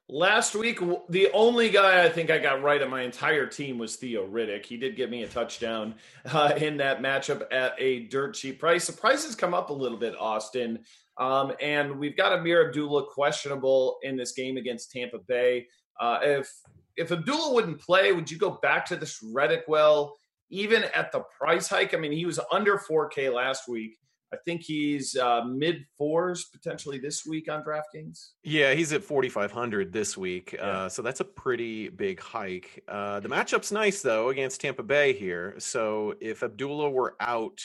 Last 0.10 0.56
week, 0.56 0.80
the 1.10 1.30
only 1.34 1.70
guy 1.70 2.06
I 2.06 2.08
think 2.08 2.30
I 2.30 2.38
got 2.38 2.64
right 2.64 2.82
on 2.82 2.90
my 2.90 3.02
entire 3.02 3.46
team 3.46 3.78
was 3.78 3.98
Theo 3.98 4.26
Riddick. 4.26 4.66
He 4.66 4.78
did 4.78 4.96
give 4.96 5.10
me 5.10 5.24
a 5.24 5.28
touchdown 5.28 5.96
uh, 6.26 6.54
in 6.56 6.78
that 6.78 7.02
matchup 7.02 7.46
at 7.52 7.74
a 7.78 8.02
dirt 8.02 8.34
cheap 8.36 8.58
price. 8.58 8.88
The 8.88 8.94
price 8.94 9.26
has 9.26 9.36
come 9.36 9.54
up 9.54 9.70
a 9.70 9.74
little 9.74 9.98
bit, 9.98 10.16
Austin. 10.18 10.80
Um, 11.18 11.52
and 11.62 12.00
we've 12.00 12.16
got 12.16 12.32
Ameer 12.32 12.68
Abdullah 12.68 13.08
questionable 13.08 13.98
in 14.02 14.16
this 14.16 14.32
game 14.32 14.56
against 14.56 14.92
Tampa 14.92 15.20
Bay. 15.20 15.68
Uh, 16.00 16.20
if 16.22 16.54
if 16.96 17.12
Abdullah 17.12 17.54
wouldn't 17.54 17.80
play, 17.80 18.14
would 18.14 18.32
you 18.32 18.38
go 18.38 18.60
back 18.62 18.86
to 18.86 18.96
this 18.96 19.22
Riddick 19.22 19.64
well, 19.68 20.16
even 20.50 20.86
at 20.96 21.12
the 21.12 21.22
price 21.38 21.68
hike? 21.68 21.94
I 21.94 21.98
mean, 21.98 22.12
he 22.12 22.26
was 22.26 22.40
under 22.52 22.78
4K 22.78 23.34
last 23.34 23.68
week. 23.68 23.98
I 24.34 24.38
think 24.44 24.62
he's 24.62 25.16
uh, 25.16 25.46
mid 25.46 25.86
fours 25.98 26.46
potentially 26.46 27.00
this 27.00 27.26
week 27.26 27.50
on 27.50 27.64
DraftKings. 27.64 28.32
Yeah, 28.44 28.74
he's 28.74 28.92
at 28.92 29.04
4,500 29.04 29.94
this 29.94 30.18
week. 30.18 30.54
Yeah. 30.54 30.66
Uh, 30.66 30.90
so 30.90 31.02
that's 31.02 31.22
a 31.22 31.26
pretty 31.26 31.88
big 31.88 32.20
hike. 32.20 32.84
Uh, 32.90 33.22
the 33.22 33.30
matchup's 33.30 33.72
nice, 33.72 34.02
though, 34.02 34.30
against 34.30 34.60
Tampa 34.60 34.84
Bay 34.84 35.14
here. 35.14 35.56
So 35.60 36.14
if 36.20 36.44
Abdullah 36.44 36.90
were 36.90 37.16
out, 37.22 37.62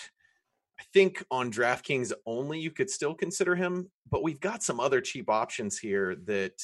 I 0.78 0.84
think 0.92 1.24
on 1.32 1.50
DraftKings 1.50 2.12
only, 2.26 2.60
you 2.60 2.70
could 2.70 2.90
still 2.90 3.14
consider 3.14 3.56
him. 3.56 3.90
But 4.08 4.22
we've 4.22 4.40
got 4.40 4.62
some 4.62 4.78
other 4.78 5.00
cheap 5.00 5.28
options 5.28 5.78
here 5.78 6.16
that 6.26 6.60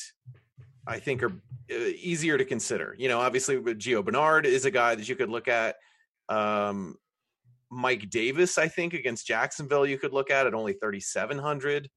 I 0.86 1.00
think 1.00 1.24
are 1.24 1.32
uh, 1.72 1.74
easier 1.74 2.38
to 2.38 2.44
consider. 2.44 2.94
You 2.98 3.08
know, 3.08 3.18
obviously, 3.18 3.56
Gio 3.56 4.04
Bernard 4.04 4.46
is 4.46 4.64
a 4.64 4.70
guy 4.70 4.94
that 4.94 5.08
you 5.08 5.16
could 5.16 5.28
look 5.28 5.48
at. 5.48 5.76
Um, 6.28 6.96
Mike 7.70 8.08
Davis, 8.10 8.58
I 8.58 8.68
think, 8.68 8.94
against 8.94 9.26
Jacksonville, 9.26 9.86
you 9.86 9.98
could 9.98 10.12
look 10.12 10.30
at 10.30 10.46
at 10.46 10.54
only 10.54 10.72
3,700. 10.72 11.88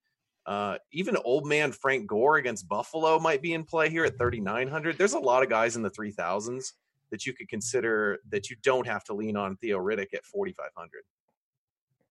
Uh, 0.46 0.78
even 0.92 1.16
old 1.24 1.46
man 1.46 1.72
Frank 1.72 2.08
Gore 2.08 2.38
against 2.38 2.68
Buffalo 2.68 3.20
might 3.20 3.42
be 3.42 3.54
in 3.54 3.64
play 3.64 3.90
here 3.90 4.06
at 4.06 4.18
3,900. 4.18 4.98
There's 4.98 5.14
a 5.14 5.20
lot 5.20 5.44
of 5.44 5.50
guys 5.50 5.76
in 5.76 5.84
the 5.84 5.92
3,000s 5.92 6.74
that 7.12 7.26
you 7.26 7.34
could 7.34 7.48
consider 7.48 8.20
that 8.30 8.50
you 8.50 8.56
don't 8.64 8.88
have 8.88 9.04
to 9.06 9.14
lean 9.14 9.36
on 9.36 9.56
Theo 9.58 9.78
Riddick 9.78 10.14
at 10.14 10.26
4,500. 10.26 11.04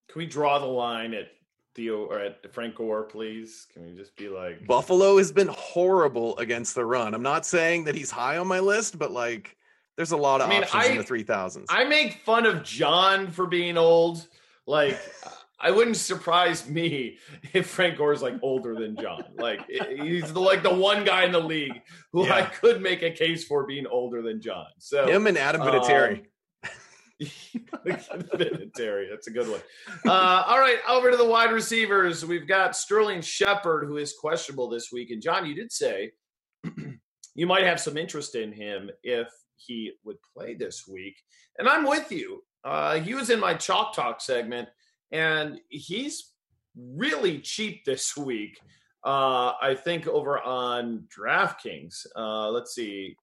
Can 0.08 0.18
we 0.18 0.26
draw 0.26 0.58
the 0.58 0.66
line 0.66 1.14
at 1.14 1.28
Theo 1.74 2.04
or 2.04 2.18
at 2.18 2.52
Frank 2.52 2.76
Gore, 2.76 3.04
please? 3.04 3.66
Can 3.72 3.86
we 3.86 3.96
just 3.96 4.16
be 4.16 4.28
like 4.28 4.66
Buffalo 4.66 5.18
has 5.18 5.32
been 5.32 5.48
horrible 5.48 6.36
against 6.38 6.74
the 6.74 6.84
run. 6.84 7.14
I'm 7.14 7.22
not 7.22 7.46
saying 7.46 7.84
that 7.84 7.94
he's 7.94 8.10
high 8.10 8.38
on 8.38 8.46
my 8.46 8.60
list, 8.60 8.98
but 8.98 9.10
like 9.10 9.56
there's 10.00 10.12
a 10.12 10.16
lot 10.16 10.40
of 10.40 10.46
I 10.46 10.50
mean, 10.50 10.62
options 10.62 10.84
I, 10.86 10.86
in 10.92 10.96
the 10.96 11.04
three 11.04 11.24
thousands. 11.24 11.66
I 11.68 11.84
make 11.84 12.22
fun 12.24 12.46
of 12.46 12.62
John 12.62 13.30
for 13.30 13.46
being 13.46 13.76
old. 13.76 14.26
Like, 14.66 14.98
I 15.60 15.72
wouldn't 15.72 15.98
surprise 15.98 16.66
me 16.66 17.18
if 17.52 17.66
Frank 17.66 17.98
Gore's 17.98 18.22
like 18.22 18.36
older 18.40 18.74
than 18.74 18.96
John. 18.96 19.24
Like, 19.36 19.60
he's 19.68 20.32
the, 20.32 20.40
like 20.40 20.62
the 20.62 20.72
one 20.72 21.04
guy 21.04 21.26
in 21.26 21.32
the 21.32 21.40
league 21.40 21.82
who 22.14 22.24
yeah. 22.24 22.34
I 22.34 22.42
could 22.44 22.80
make 22.80 23.02
a 23.02 23.10
case 23.10 23.44
for 23.44 23.66
being 23.66 23.86
older 23.86 24.22
than 24.22 24.40
John. 24.40 24.68
So 24.78 25.06
him 25.06 25.26
and 25.26 25.36
Adam 25.36 25.60
Vinatieri. 25.60 26.20
Um, 26.20 26.26
Vinatieri, 27.86 29.10
that's 29.10 29.26
a 29.26 29.30
good 29.30 29.50
one. 29.50 29.60
Uh, 30.06 30.44
all 30.46 30.60
right, 30.60 30.78
over 30.88 31.10
to 31.10 31.16
the 31.18 31.26
wide 31.26 31.52
receivers. 31.52 32.24
We've 32.24 32.48
got 32.48 32.74
Sterling 32.74 33.20
Shepard, 33.20 33.84
who 33.84 33.98
is 33.98 34.14
questionable 34.18 34.70
this 34.70 34.90
week. 34.90 35.10
And 35.10 35.20
John, 35.20 35.44
you 35.44 35.54
did 35.54 35.70
say 35.70 36.12
you 37.34 37.46
might 37.46 37.64
have 37.64 37.78
some 37.78 37.98
interest 37.98 38.34
in 38.34 38.50
him 38.50 38.90
if 39.02 39.28
he 39.66 39.92
would 40.04 40.16
play 40.36 40.54
this 40.54 40.86
week. 40.88 41.16
And 41.58 41.68
I'm 41.68 41.86
with 41.86 42.10
you. 42.10 42.42
Uh, 42.64 43.00
he 43.00 43.14
was 43.14 43.30
in 43.30 43.40
my 43.40 43.54
Chalk 43.54 43.94
Talk 43.94 44.20
segment, 44.20 44.68
and 45.12 45.60
he's 45.68 46.32
really 46.76 47.38
cheap 47.38 47.84
this 47.84 48.16
week. 48.16 48.58
Uh, 49.04 49.52
I 49.60 49.74
think 49.82 50.06
over 50.06 50.38
on 50.40 51.04
DraftKings. 51.16 52.06
Uh, 52.14 52.50
let's 52.50 52.74
see, 52.74 53.16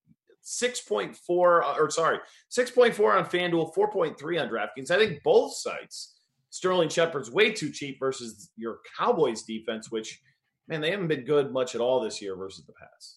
6.4, 0.44 1.62
uh, 1.62 1.76
or 1.78 1.90
sorry, 1.90 2.20
6.4 2.52 3.18
on 3.18 3.26
FanDuel, 3.26 3.76
4.3 3.76 4.42
on 4.42 4.50
DraftKings. 4.50 4.90
I 4.90 4.98
think 4.98 5.22
both 5.24 5.54
sites, 5.56 6.16
Sterling 6.50 6.90
Shepard's 6.90 7.30
way 7.30 7.52
too 7.52 7.70
cheap 7.70 8.00
versus 8.00 8.50
your 8.56 8.80
Cowboys 8.98 9.44
defense, 9.44 9.92
which, 9.92 10.20
man, 10.68 10.82
they 10.82 10.90
haven't 10.90 11.10
been 11.10 11.26
good 11.26 11.52
much 11.52 11.76
at 11.76 11.82
all 11.82 12.00
this 12.00 12.22
year 12.22 12.36
versus 12.36 12.66
the 12.66 12.74
past. 12.74 13.17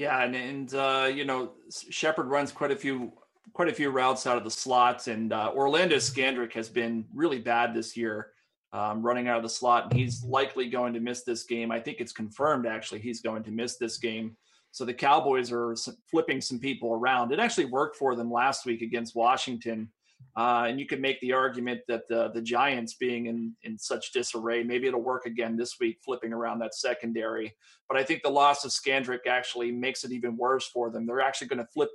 Yeah, 0.00 0.22
and 0.22 0.34
and 0.34 0.74
uh, 0.74 1.10
you 1.14 1.26
know 1.26 1.50
Shepard 1.90 2.28
runs 2.28 2.52
quite 2.52 2.70
a 2.70 2.76
few 2.76 3.12
quite 3.52 3.68
a 3.68 3.74
few 3.74 3.90
routes 3.90 4.26
out 4.26 4.38
of 4.38 4.44
the 4.44 4.50
slots, 4.50 5.08
and 5.08 5.30
uh, 5.30 5.52
Orlando 5.54 5.96
Scandrick 5.96 6.54
has 6.54 6.70
been 6.70 7.04
really 7.12 7.38
bad 7.38 7.74
this 7.74 7.98
year, 7.98 8.30
um, 8.72 9.02
running 9.02 9.28
out 9.28 9.36
of 9.36 9.42
the 9.42 9.50
slot, 9.50 9.90
and 9.90 9.92
he's 9.92 10.24
likely 10.24 10.70
going 10.70 10.94
to 10.94 11.00
miss 11.00 11.22
this 11.24 11.42
game. 11.42 11.70
I 11.70 11.78
think 11.80 12.00
it's 12.00 12.12
confirmed 12.12 12.66
actually 12.66 13.00
he's 13.00 13.20
going 13.20 13.42
to 13.42 13.50
miss 13.50 13.76
this 13.76 13.98
game. 13.98 14.38
So 14.70 14.86
the 14.86 14.94
Cowboys 14.94 15.52
are 15.52 15.76
flipping 16.10 16.40
some 16.40 16.58
people 16.58 16.94
around. 16.94 17.30
It 17.30 17.38
actually 17.38 17.66
worked 17.66 17.96
for 17.96 18.16
them 18.16 18.32
last 18.32 18.64
week 18.64 18.80
against 18.80 19.14
Washington. 19.14 19.90
Uh, 20.36 20.66
and 20.68 20.78
you 20.78 20.86
could 20.86 21.00
make 21.00 21.20
the 21.20 21.32
argument 21.32 21.80
that 21.88 22.06
the, 22.08 22.30
the 22.32 22.40
Giants 22.40 22.94
being 22.94 23.26
in, 23.26 23.54
in 23.64 23.76
such 23.76 24.12
disarray, 24.12 24.62
maybe 24.62 24.86
it'll 24.86 25.02
work 25.02 25.26
again 25.26 25.56
this 25.56 25.76
week, 25.80 25.98
flipping 26.04 26.32
around 26.32 26.60
that 26.60 26.74
secondary. 26.74 27.54
But 27.88 27.98
I 27.98 28.04
think 28.04 28.22
the 28.22 28.30
loss 28.30 28.64
of 28.64 28.70
Scandrick 28.70 29.26
actually 29.28 29.72
makes 29.72 30.04
it 30.04 30.12
even 30.12 30.36
worse 30.36 30.68
for 30.68 30.90
them. 30.90 31.04
They're 31.04 31.20
actually 31.20 31.48
going 31.48 31.58
to 31.58 31.66
flip 31.72 31.90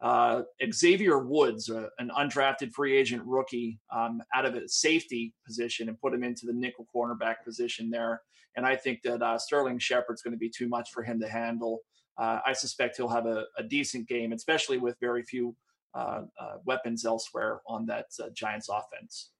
uh, 0.00 0.42
Xavier 0.72 1.18
Woods, 1.18 1.70
uh, 1.70 1.88
an 1.98 2.10
undrafted 2.18 2.72
free 2.72 2.96
agent 2.96 3.22
rookie, 3.24 3.78
um, 3.94 4.22
out 4.34 4.44
of 4.44 4.54
a 4.54 4.68
safety 4.68 5.34
position 5.46 5.88
and 5.88 6.00
put 6.00 6.12
him 6.12 6.24
into 6.24 6.46
the 6.46 6.52
nickel 6.52 6.86
cornerback 6.94 7.36
position 7.44 7.90
there. 7.90 8.20
And 8.56 8.66
I 8.66 8.76
think 8.76 9.00
that 9.02 9.22
uh, 9.22 9.38
Sterling 9.38 9.78
Shepard's 9.78 10.22
going 10.22 10.32
to 10.32 10.38
be 10.38 10.50
too 10.50 10.68
much 10.68 10.90
for 10.92 11.02
him 11.02 11.20
to 11.20 11.28
handle. 11.28 11.80
Uh, 12.18 12.40
I 12.46 12.52
suspect 12.52 12.96
he'll 12.96 13.08
have 13.08 13.26
a, 13.26 13.44
a 13.58 13.62
decent 13.62 14.08
game, 14.08 14.32
especially 14.32 14.78
with 14.78 14.96
very 15.00 15.22
few 15.22 15.56
weapons 16.64 17.04
elsewhere 17.04 17.60
on 17.66 17.86
that 17.86 18.06
uh, 18.22 18.28
Giants 18.34 18.68
offense. 18.68 19.30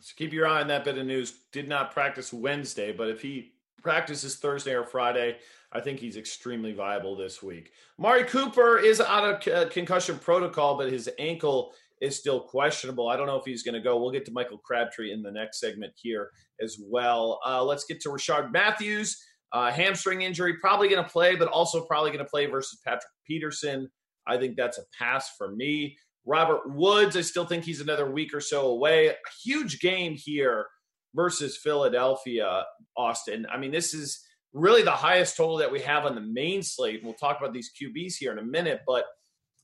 So 0.00 0.12
keep 0.16 0.32
your 0.32 0.46
eye 0.46 0.60
on 0.60 0.68
that 0.68 0.84
bit 0.84 0.98
of 0.98 1.06
news. 1.06 1.40
Did 1.52 1.68
not 1.68 1.92
practice 1.92 2.32
Wednesday, 2.32 2.92
but 2.92 3.08
if 3.08 3.22
he 3.22 3.52
practices 3.82 4.36
Thursday 4.36 4.74
or 4.74 4.84
Friday, 4.84 5.38
I 5.72 5.80
think 5.80 5.98
he's 5.98 6.16
extremely 6.16 6.72
viable 6.72 7.16
this 7.16 7.42
week. 7.42 7.72
Mari 7.98 8.24
Cooper 8.24 8.78
is 8.78 9.00
out 9.00 9.48
of 9.48 9.70
concussion 9.70 10.18
protocol, 10.18 10.76
but 10.76 10.90
his 10.90 11.08
ankle 11.18 11.72
is 12.00 12.18
still 12.18 12.40
questionable. 12.40 13.08
I 13.08 13.16
don't 13.16 13.26
know 13.26 13.36
if 13.36 13.44
he's 13.44 13.62
going 13.62 13.74
to 13.74 13.80
go. 13.80 13.98
We'll 13.98 14.10
get 14.10 14.24
to 14.26 14.32
Michael 14.32 14.58
Crabtree 14.58 15.12
in 15.12 15.22
the 15.22 15.30
next 15.30 15.60
segment 15.60 15.92
here 15.96 16.30
as 16.62 16.78
well. 16.82 17.40
Uh, 17.46 17.64
let's 17.64 17.84
get 17.84 18.00
to 18.02 18.08
Rishard 18.10 18.52
Matthews. 18.52 19.22
Uh, 19.52 19.70
hamstring 19.70 20.22
injury, 20.22 20.54
probably 20.60 20.88
going 20.88 21.02
to 21.02 21.08
play, 21.08 21.36
but 21.36 21.48
also 21.48 21.84
probably 21.84 22.10
going 22.10 22.24
to 22.24 22.30
play 22.30 22.46
versus 22.46 22.80
Patrick 22.84 23.04
Peterson. 23.26 23.88
I 24.26 24.36
think 24.36 24.56
that's 24.56 24.78
a 24.78 24.84
pass 24.98 25.30
for 25.36 25.54
me. 25.54 25.96
Robert 26.26 26.62
Woods, 26.74 27.16
I 27.16 27.20
still 27.20 27.44
think 27.44 27.64
he's 27.64 27.80
another 27.80 28.10
week 28.10 28.34
or 28.34 28.40
so 28.40 28.68
away. 28.68 29.08
A 29.08 29.14
huge 29.44 29.80
game 29.80 30.14
here 30.14 30.66
versus 31.14 31.56
Philadelphia, 31.56 32.64
Austin. 32.96 33.46
I 33.52 33.58
mean, 33.58 33.70
this 33.70 33.92
is 33.92 34.24
really 34.52 34.82
the 34.82 34.90
highest 34.90 35.36
total 35.36 35.58
that 35.58 35.70
we 35.70 35.80
have 35.80 36.06
on 36.06 36.14
the 36.14 36.20
main 36.20 36.62
slate. 36.62 37.02
We'll 37.04 37.14
talk 37.14 37.38
about 37.38 37.52
these 37.52 37.70
QBs 37.80 38.14
here 38.16 38.32
in 38.32 38.38
a 38.38 38.44
minute, 38.44 38.80
but 38.86 39.04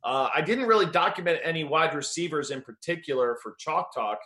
uh, 0.05 0.29
I 0.35 0.41
didn't 0.41 0.67
really 0.67 0.87
document 0.87 1.41
any 1.45 1.65
wide 1.65 1.95
receivers 1.95 2.51
in 2.51 2.63
particular 2.63 3.39
for 3.43 3.55
Chalk 3.59 3.95
Talk. 3.95 4.19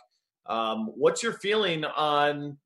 Um, 0.47 0.87
what's 0.95 1.23
your 1.23 1.33
feeling 1.33 1.85
on 1.85 2.57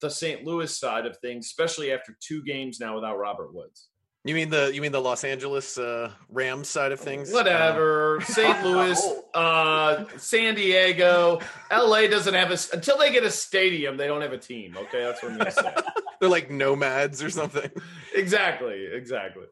the 0.00 0.10
St. 0.10 0.44
Louis 0.44 0.76
side 0.76 1.06
of 1.06 1.18
things, 1.18 1.46
especially 1.46 1.92
after 1.92 2.16
two 2.20 2.42
games 2.44 2.78
now 2.80 2.94
without 2.94 3.18
Robert 3.18 3.54
Woods? 3.54 3.87
You 4.24 4.34
mean 4.34 4.50
the 4.50 4.70
you 4.74 4.82
mean 4.82 4.92
the 4.92 5.00
Los 5.00 5.24
Angeles 5.24 5.78
uh, 5.78 6.10
Rams 6.28 6.68
side 6.68 6.92
of 6.92 7.00
things? 7.00 7.32
Whatever. 7.32 8.18
Uh, 8.18 8.24
St. 8.24 8.64
Louis, 8.64 9.12
uh, 9.32 10.04
San 10.16 10.54
Diego, 10.54 11.40
LA 11.70 12.08
doesn't 12.08 12.34
have 12.34 12.50
a 12.50 12.58
until 12.74 12.98
they 12.98 13.12
get 13.12 13.24
a 13.24 13.30
stadium. 13.30 13.96
They 13.96 14.06
don't 14.06 14.20
have 14.20 14.32
a 14.32 14.38
team. 14.38 14.76
Okay, 14.76 15.02
that's 15.04 15.22
what 15.22 15.32
I'm 15.32 15.38
gonna 15.38 15.50
say. 15.50 15.72
They're 16.20 16.28
like 16.28 16.50
nomads 16.50 17.22
or 17.22 17.30
something. 17.30 17.70
Exactly. 18.14 18.86
Exactly. 18.92 19.44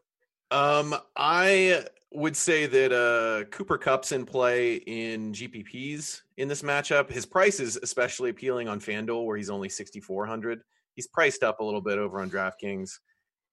Um, 0.51 0.95
I 1.15 1.85
would 2.11 2.35
say 2.35 2.65
that 2.65 2.91
uh, 2.91 3.45
Cooper 3.49 3.77
Kupp's 3.77 4.11
in 4.11 4.25
play 4.25 4.75
in 4.75 5.33
GPPs 5.33 6.21
in 6.37 6.47
this 6.47 6.61
matchup. 6.61 7.09
His 7.09 7.25
price 7.25 7.59
is 7.59 7.77
especially 7.77 8.29
appealing 8.29 8.67
on 8.67 8.79
FanDuel, 8.79 9.25
where 9.25 9.37
he's 9.37 9.49
only 9.49 9.69
6,400. 9.69 10.61
He's 10.95 11.07
priced 11.07 11.43
up 11.43 11.59
a 11.59 11.63
little 11.63 11.81
bit 11.81 11.97
over 11.97 12.21
on 12.21 12.29
DraftKings. 12.29 12.99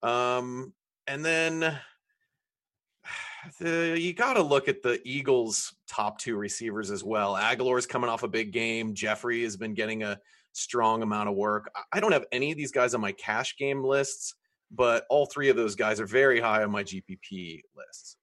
Um, 0.02 0.72
and 1.06 1.24
then 1.24 1.60
the, 3.58 3.96
you 3.98 4.12
got 4.12 4.34
to 4.34 4.42
look 4.42 4.68
at 4.68 4.82
the 4.82 5.00
Eagles' 5.04 5.74
top 5.88 6.18
two 6.18 6.36
receivers 6.36 6.90
as 6.90 7.04
well. 7.04 7.34
Agholor's 7.34 7.86
coming 7.86 8.10
off 8.10 8.22
a 8.22 8.28
big 8.28 8.52
game. 8.52 8.94
Jeffery 8.94 9.42
has 9.42 9.56
been 9.56 9.74
getting 9.74 10.02
a 10.02 10.18
strong 10.52 11.02
amount 11.02 11.28
of 11.28 11.34
work. 11.34 11.70
I 11.92 12.00
don't 12.00 12.12
have 12.12 12.26
any 12.32 12.50
of 12.50 12.56
these 12.56 12.72
guys 12.72 12.94
on 12.94 13.00
my 13.00 13.12
cash 13.12 13.56
game 13.56 13.82
lists, 13.82 14.34
but 14.70 15.04
all 15.10 15.26
three 15.26 15.48
of 15.48 15.56
those 15.56 15.74
guys 15.74 16.00
are 16.00 16.06
very 16.06 16.40
high 16.40 16.62
on 16.62 16.70
my 16.70 16.84
GPP 16.84 17.62
lists. 17.76 18.16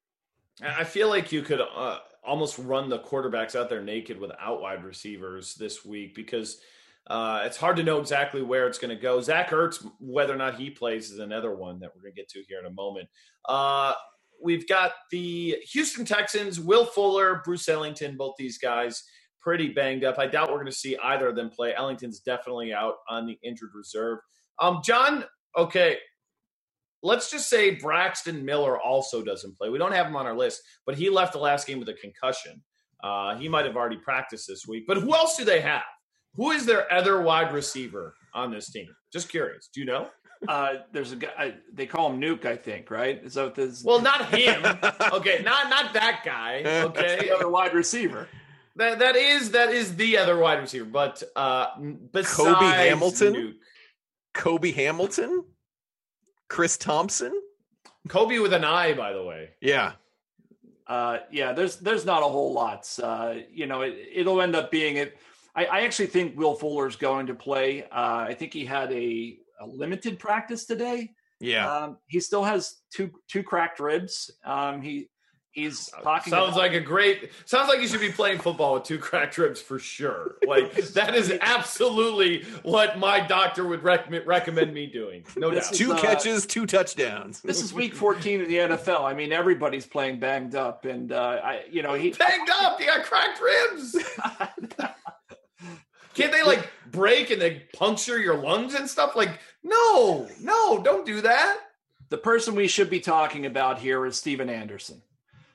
I 0.62 0.84
feel 0.84 1.10
like 1.10 1.32
you 1.32 1.41
could 1.41 1.62
uh, 1.62 2.00
almost 2.24 2.58
run 2.60 2.89
the 2.89 3.00
quarterbacks 3.00 3.56
out 3.56 3.70
there 3.70 3.82
naked 3.82 4.20
without 4.20 4.62
wide 4.62 4.84
receivers 4.84 5.56
this 5.56 5.84
week 5.84 6.13
because 6.13 6.62
uh, 7.12 7.41
it's 7.43 7.58
hard 7.58 7.76
to 7.76 7.84
know 7.84 8.00
exactly 8.00 8.41
where 8.41 8.67
it's 8.67 8.78
going 8.78 8.95
to 8.95 9.02
go. 9.02 9.19
Zach 9.19 9.50
Ertz, 9.50 9.86
whether 10.00 10.34
or 10.34 10.38
not 10.38 10.56
he 10.56 10.69
plays, 10.69 11.12
is 11.12 11.19
another 11.19 11.54
one 11.54 11.78
that 11.82 11.91
we're 11.93 12.04
going 12.04 12.13
to 12.13 12.15
get 12.15 12.30
to 12.30 12.43
here 12.47 12.58
in 12.60 12.65
a 12.65 12.71
moment. 12.71 13.10
Uh, 13.50 13.93
we've 14.41 14.65
got 14.65 14.93
the 15.12 15.58
Houston 15.74 16.06
Texans, 16.06 16.58
Will 16.58 16.86
Fuller, 16.86 17.41
Bruce 17.43 17.67
Ellington, 17.67 18.15
both 18.15 18.36
these 18.38 18.58
guys 18.58 19.04
pretty 19.41 19.74
banged 19.74 20.06
up. 20.06 20.19
I 20.19 20.28
doubt 20.28 20.52
we're 20.52 20.60
going 20.60 20.67
to 20.67 20.71
see 20.71 20.95
either 21.04 21.28
of 21.28 21.36
them 21.36 21.50
play. 21.50 21.76
Ellington's 21.76 22.21
definitely 22.21 22.71
out 22.71 22.95
on 23.10 23.26
the 23.26 23.38
injured 23.43 23.71
reserve. 23.76 24.19
Um, 24.62 24.80
John, 24.82 25.26
okay, 25.58 25.97
let's 27.04 27.30
just 27.30 27.50
say 27.50 27.76
Braxton 27.76 28.45
Miller 28.45 28.80
also 28.80 29.21
doesn't 29.21 29.58
play. 29.58 29.67
We 29.67 29.80
don't 29.80 29.91
have 29.91 30.08
him 30.08 30.15
on 30.15 30.28
our 30.28 30.38
list, 30.38 30.62
but 30.86 30.95
he 30.95 31.10
left 31.10 31.34
the 31.34 31.39
last 31.39 31.67
game 31.67 31.80
with 31.80 31.89
a 31.89 31.93
concussion. 31.95 32.63
Uh, 33.04 33.36
he 33.36 33.50
might 33.50 33.65
have 33.65 33.76
already 33.76 33.97
practiced 33.97 34.47
this 34.47 34.65
week. 34.65 34.86
But 34.88 34.95
who 34.95 35.13
else 35.13 35.36
do 35.36 35.43
they 35.43 35.60
have? 35.60 35.84
Who 36.36 36.52
is 36.52 36.65
their 36.65 36.91
other 36.91 37.22
wide 37.22 37.54
receiver 37.54 38.15
on 38.34 38.52
this 38.52 38.72
team? 38.72 38.88
Just 39.12 39.30
curious. 39.30 39.70
Do 39.74 39.80
you 39.82 39.86
know? 39.86 40.08
Uh, 40.48 40.76
there's 40.91 41.12
a 41.12 41.17
guy. 41.17 41.54
They 41.74 41.86
call 41.86 42.12
him 42.12 42.20
Nuke, 42.20 42.46
I 42.46 42.56
think. 42.56 42.89
Right? 42.89 43.22
Is 43.24 43.36
that 43.36 43.44
what 43.44 43.56
this? 43.56 43.84
Well, 43.84 44.02
not 44.02 44.34
him. 44.34 44.63
okay, 45.13 45.41
not 45.44 45.70
not 45.70 45.94
that 45.94 46.22
guy. 46.26 46.63
Okay, 46.65 47.20
the 47.22 47.36
other 47.36 47.50
wide 47.50 47.74
receiver. 47.74 48.28
That 48.78 49.00
that 49.00 49.15
is 49.15 49.52
that 49.52 49.70
is 49.70 49.96
the 49.98 50.17
other 50.17 50.38
wide 50.39 50.60
receiver. 50.60 50.86
But 50.86 51.22
uh, 51.36 51.67
besides 52.12 52.36
Cobi 52.38 52.65
Hamilton, 52.65 53.34
Nuke, 53.34 53.54
Cobi 54.34 54.72
Hamilton, 54.72 55.44
Chris 56.48 56.78
Thompson. 56.78 57.39
Cobi 58.08 58.39
with 58.39 58.54
an 58.54 58.63
eye, 58.63 58.94
by 58.94 59.13
the 59.13 59.24
way. 59.24 59.50
Yeah, 59.62 59.91
Uh, 60.88 61.20
yeah, 61.32 61.54
there's 61.54 61.76
there's 61.78 62.04
not 62.06 62.24
a 62.24 62.26
whole 62.26 62.52
lot. 62.52 62.88
Uh, 63.02 63.36
you 63.54 63.67
know, 63.67 63.82
it, 63.82 63.96
it'll 64.12 64.41
end 64.41 64.56
up 64.56 64.72
being 64.72 64.98
it. 64.98 65.17
I, 65.55 65.65
I 65.65 65.81
actually 65.81 66.07
think 66.07 66.37
Will 66.37 66.55
Fuller's 66.55 66.95
going 66.95 67.27
to 67.27 67.33
play. 67.35 67.83
Uh, 67.83 68.25
I 68.29 68.35
think 68.37 68.53
he 68.53 68.65
had 68.65 68.91
a, 68.91 69.37
a 69.59 69.65
limited 69.67 70.17
practice 70.19 70.65
today. 70.65 71.11
yeah. 71.39 71.69
Um, 71.71 71.97
he 72.07 72.19
still 72.19 72.43
has 72.43 72.77
two 72.93 73.11
two 73.27 73.43
cracked 73.43 73.79
ribs. 73.79 74.31
Um, 74.45 74.81
he 74.81 75.09
he's 75.51 75.89
talking. 76.03 76.31
Sounds 76.31 76.49
about- 76.53 76.57
like 76.57 76.73
a 76.73 76.79
great. 76.79 77.29
Sounds 77.45 77.67
like 77.67 77.81
you 77.81 77.87
should 77.89 77.99
be 77.99 78.11
playing 78.11 78.39
football 78.39 78.75
with 78.75 78.83
two 78.83 78.97
cracked 78.97 79.37
ribs 79.37 79.59
for 79.61 79.77
sure. 79.77 80.35
Like 80.47 80.73
that 80.93 81.13
is 81.15 81.33
absolutely 81.41 82.43
what 82.63 82.97
my 82.97 83.19
doctor 83.19 83.67
would 83.67 83.83
recommend 83.83 84.25
recommend 84.25 84.73
me 84.73 84.85
doing. 84.87 85.25
No 85.35 85.51
doubt. 85.51 85.69
is- 85.71 85.77
two 85.77 85.91
uh, 85.91 85.99
catches, 85.99 86.45
two 86.45 86.65
touchdowns. 86.65 87.41
this 87.41 87.61
is 87.61 87.73
week 87.73 87.93
14 87.93 88.41
in 88.41 88.47
the 88.47 88.55
NFL. 88.55 89.01
I 89.03 89.13
mean, 89.13 89.33
everybody's 89.33 89.85
playing 89.85 90.19
banged 90.21 90.55
up, 90.55 90.85
and 90.85 91.11
uh, 91.11 91.41
I, 91.43 91.63
you 91.69 91.81
know, 91.83 91.95
he 91.95 92.11
Banged 92.11 92.49
up. 92.61 92.79
He 92.79 92.85
got 92.85 93.03
cracked 93.03 93.41
ribs. 93.41 93.97
Can't 96.13 96.32
they 96.32 96.43
like 96.43 96.69
break 96.91 97.32
and 97.32 97.41
they 97.41 97.63
puncture 97.74 98.19
your 98.19 98.36
lungs 98.38 98.74
and 98.76 98.89
stuff? 98.89 99.15
Like, 99.15 99.39
no, 99.63 100.28
no, 100.41 100.82
don't 100.84 101.06
do 101.06 101.21
that. 101.21 101.58
the 102.10 102.17
person 102.17 102.56
we 102.56 102.67
should 102.67 102.89
be 102.89 103.00
talking 103.00 103.45
about 103.45 103.80
here 103.80 104.06
is 104.06 104.17
Stephen 104.17 104.50
Anderson. 104.50 105.02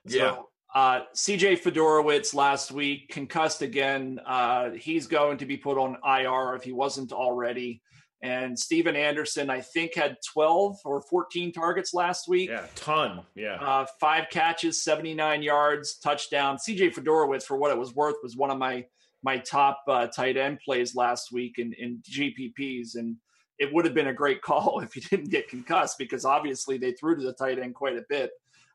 Yeah. 0.07 0.37
uh, 0.75 1.01
CJ 1.15 1.61
Fiedorowicz 1.63 2.33
last 2.35 2.71
week 2.73 3.11
concussed 3.11 3.61
again. 3.63 4.21
Uh, 4.25 4.71
he's 4.71 5.07
going 5.07 5.39
to 5.39 5.47
be 5.47 5.57
put 5.57 5.77
on 5.77 5.97
IR 6.07 6.55
if 6.57 6.63
he 6.65 6.73
wasn't 6.73 7.13
already. 7.13 7.83
And 8.23 8.59
Stephen 8.59 8.97
Anderson, 8.97 9.51
I 9.51 9.61
think, 9.61 9.95
had 9.95 10.17
12 10.33 10.79
or 10.87 11.03
14 11.03 11.53
targets 11.53 11.93
last 11.93 12.27
week. 12.29 12.49
Yeah, 12.49 12.65
ton. 12.75 13.21
Yeah. 13.35 13.57
Uh, 13.57 13.87
five 14.01 14.29
catches, 14.31 14.83
79 14.83 15.43
yards, 15.43 15.99
touchdown. 15.99 16.57
CJ 16.57 16.95
Fiedorowicz, 16.95 17.43
for 17.43 17.59
what 17.59 17.71
it 17.71 17.79
was 17.79 17.95
worth, 17.95 18.17
was 18.23 18.35
one 18.35 18.51
of 18.51 18.57
my 18.59 18.87
my 19.23 19.39
top 19.39 19.83
uh, 19.89 20.07
tight 20.07 20.37
end 20.37 20.61
plays 20.65 20.95
last 20.95 21.33
week 21.33 21.59
in, 21.59 21.73
in 21.75 22.03
GPPs. 22.09 22.97
And 22.97 23.17
it 23.59 23.73
would 23.73 23.85
have 23.85 23.95
been 23.95 24.09
a 24.09 24.15
great 24.15 24.43
call 24.49 24.81
if 24.81 24.95
he 24.95 25.01
didn't 25.01 25.31
get 25.31 25.49
concussed 25.49 25.99
because 25.99 26.25
obviously 26.25 26.79
they 26.79 26.93
threw 26.93 27.17
to 27.17 27.23
the 27.23 27.33
tight 27.33 27.59
end 27.59 27.75
quite 27.75 27.97
a 27.97 28.05
bit. 28.09 28.31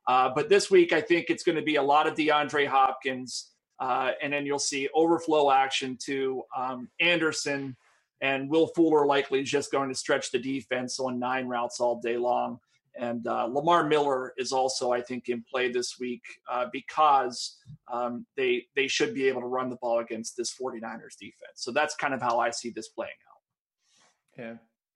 Uh, 0.07 0.29
but 0.33 0.49
this 0.49 0.71
week, 0.71 0.93
I 0.93 1.01
think 1.01 1.27
it's 1.29 1.43
going 1.43 1.57
to 1.57 1.61
be 1.61 1.75
a 1.75 1.83
lot 1.83 2.07
of 2.07 2.15
DeAndre 2.15 2.67
Hopkins. 2.67 3.51
Uh, 3.79 4.11
and 4.21 4.31
then 4.31 4.45
you'll 4.45 4.59
see 4.59 4.87
overflow 4.93 5.51
action 5.51 5.97
to 6.05 6.43
um, 6.55 6.89
Anderson 6.99 7.75
and 8.21 8.49
Will 8.49 8.67
Fuller 8.67 9.05
likely 9.05 9.41
is 9.41 9.49
just 9.49 9.71
going 9.71 9.89
to 9.89 9.95
stretch 9.95 10.31
the 10.31 10.39
defense 10.39 10.99
on 10.99 11.19
nine 11.19 11.47
routes 11.47 11.79
all 11.79 11.99
day 11.99 12.17
long. 12.17 12.59
And 12.99 13.25
uh, 13.25 13.45
Lamar 13.45 13.87
Miller 13.87 14.33
is 14.37 14.51
also, 14.51 14.91
I 14.91 15.01
think, 15.01 15.29
in 15.29 15.43
play 15.49 15.71
this 15.71 15.97
week 15.99 16.23
uh, 16.49 16.65
because 16.73 17.57
um, 17.91 18.25
they 18.35 18.65
they 18.75 18.87
should 18.87 19.13
be 19.13 19.27
able 19.27 19.41
to 19.41 19.47
run 19.47 19.69
the 19.69 19.77
ball 19.77 19.99
against 19.99 20.35
this 20.35 20.53
49ers 20.53 21.17
defense. 21.19 21.55
So 21.55 21.71
that's 21.71 21.95
kind 21.95 22.13
of 22.13 22.21
how 22.21 22.39
I 22.39 22.49
see 22.49 22.69
this 22.69 22.89
playing 22.89 23.11
out. 23.29 24.43
Yeah. 24.43 24.53